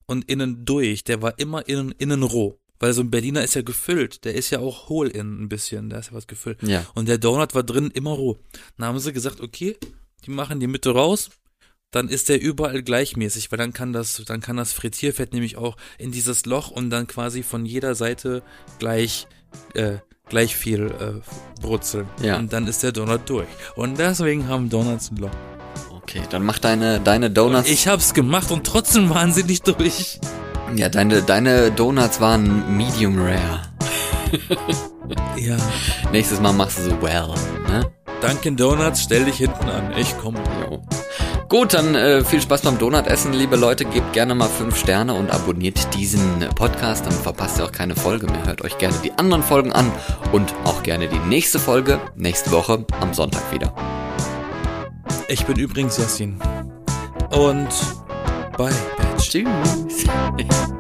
und 0.05 0.29
innen 0.29 0.65
durch. 0.65 1.03
Der 1.03 1.21
war 1.21 1.39
immer 1.39 1.67
innen, 1.67 1.91
innen 1.93 2.23
roh. 2.23 2.59
Weil 2.79 2.93
so 2.93 3.01
ein 3.01 3.11
Berliner 3.11 3.43
ist 3.43 3.55
ja 3.55 3.61
gefüllt. 3.61 4.25
Der 4.25 4.35
ist 4.35 4.49
ja 4.49 4.59
auch 4.59 4.89
hohl 4.89 5.07
innen 5.07 5.43
ein 5.43 5.49
bisschen. 5.49 5.89
Da 5.89 5.99
ist 5.99 6.07
ja 6.07 6.13
was 6.13 6.27
gefüllt. 6.27 6.61
Ja. 6.63 6.85
Und 6.95 7.07
der 7.07 7.17
Donut 7.17 7.55
war 7.55 7.63
drin 7.63 7.91
immer 7.93 8.11
roh. 8.11 8.39
Dann 8.77 8.87
haben 8.87 8.99
sie 8.99 9.13
gesagt, 9.13 9.41
okay, 9.41 9.77
die 10.25 10.31
machen 10.31 10.59
die 10.59 10.67
Mitte 10.67 10.91
raus, 10.91 11.29
dann 11.93 12.09
ist 12.09 12.29
der 12.29 12.41
überall 12.41 12.81
gleichmäßig, 12.81 13.51
weil 13.51 13.59
dann 13.59 13.71
kann 13.71 13.93
das, 13.93 14.23
dann 14.25 14.41
kann 14.41 14.57
das 14.57 14.73
Frittierfett 14.73 15.31
nämlich 15.31 15.57
auch 15.57 15.77
in 15.97 16.11
dieses 16.11 16.45
Loch 16.45 16.71
und 16.71 16.89
dann 16.89 17.07
quasi 17.07 17.43
von 17.43 17.65
jeder 17.65 17.93
Seite 17.93 18.41
gleich, 18.79 19.27
äh, 19.75 19.97
gleich 20.27 20.55
viel 20.55 20.87
äh, 20.87 21.61
brutzeln. 21.61 22.07
Ja. 22.21 22.37
Und 22.37 22.51
dann 22.51 22.67
ist 22.67 22.81
der 22.81 22.91
Donut 22.91 23.29
durch. 23.29 23.47
Und 23.75 23.99
deswegen 23.99 24.47
haben 24.47 24.69
Donuts 24.69 25.11
ein 25.11 25.17
Loch. 25.17 25.29
Okay, 25.91 26.23
dann 26.31 26.43
mach 26.43 26.59
deine 26.59 26.99
deine 26.99 27.29
Donuts. 27.29 27.69
Ich 27.69 27.87
hab's 27.87 28.13
gemacht 28.13 28.51
und 28.51 28.65
trotzdem 28.65 29.09
waren 29.09 29.31
sie 29.31 29.43
nicht 29.43 29.67
durch. 29.67 30.19
Ja, 30.77 30.89
deine 30.89 31.21
deine 31.21 31.71
Donuts 31.71 32.19
waren 32.21 32.75
medium 32.77 33.17
rare. 33.17 33.61
Ja. 35.35 35.57
Nächstes 36.11 36.39
Mal 36.39 36.53
machst 36.53 36.77
du 36.79 36.83
so 36.83 37.01
well, 37.01 37.33
ne? 37.67 37.91
Dunkin' 38.21 38.55
Donuts, 38.55 39.03
stell 39.03 39.25
dich 39.25 39.35
hinten 39.37 39.69
an. 39.69 39.91
Ich 39.97 40.17
komme. 40.17 40.39
Gut, 41.49 41.73
dann 41.73 41.93
äh, 41.93 42.23
viel 42.23 42.41
Spaß 42.41 42.61
beim 42.61 42.77
Donutessen, 42.77 43.33
liebe 43.33 43.57
Leute. 43.57 43.83
Gebt 43.83 44.13
gerne 44.13 44.33
mal 44.33 44.47
fünf 44.47 44.77
Sterne 44.77 45.13
und 45.13 45.29
abonniert 45.29 45.93
diesen 45.93 46.39
Podcast, 46.55 47.05
dann 47.05 47.13
verpasst 47.13 47.59
ihr 47.59 47.65
auch 47.65 47.71
keine 47.71 47.95
Folge 47.95 48.27
mehr. 48.27 48.45
Hört 48.45 48.61
euch 48.61 48.77
gerne 48.77 48.95
die 49.03 49.11
anderen 49.13 49.43
Folgen 49.43 49.73
an 49.73 49.91
und 50.31 50.53
auch 50.63 50.83
gerne 50.83 51.09
die 51.09 51.19
nächste 51.19 51.59
Folge 51.59 51.99
nächste 52.15 52.51
Woche 52.51 52.85
am 53.01 53.13
Sonntag 53.13 53.43
wieder. 53.51 53.75
Ich 55.27 55.45
bin 55.45 55.59
übrigens 55.59 55.97
Yassin. 55.97 56.39
Und 57.31 57.69
bye, 58.57 58.73
Bitch. 58.97 59.29
Tschüss. 59.29 59.92
Peace. 60.03 60.72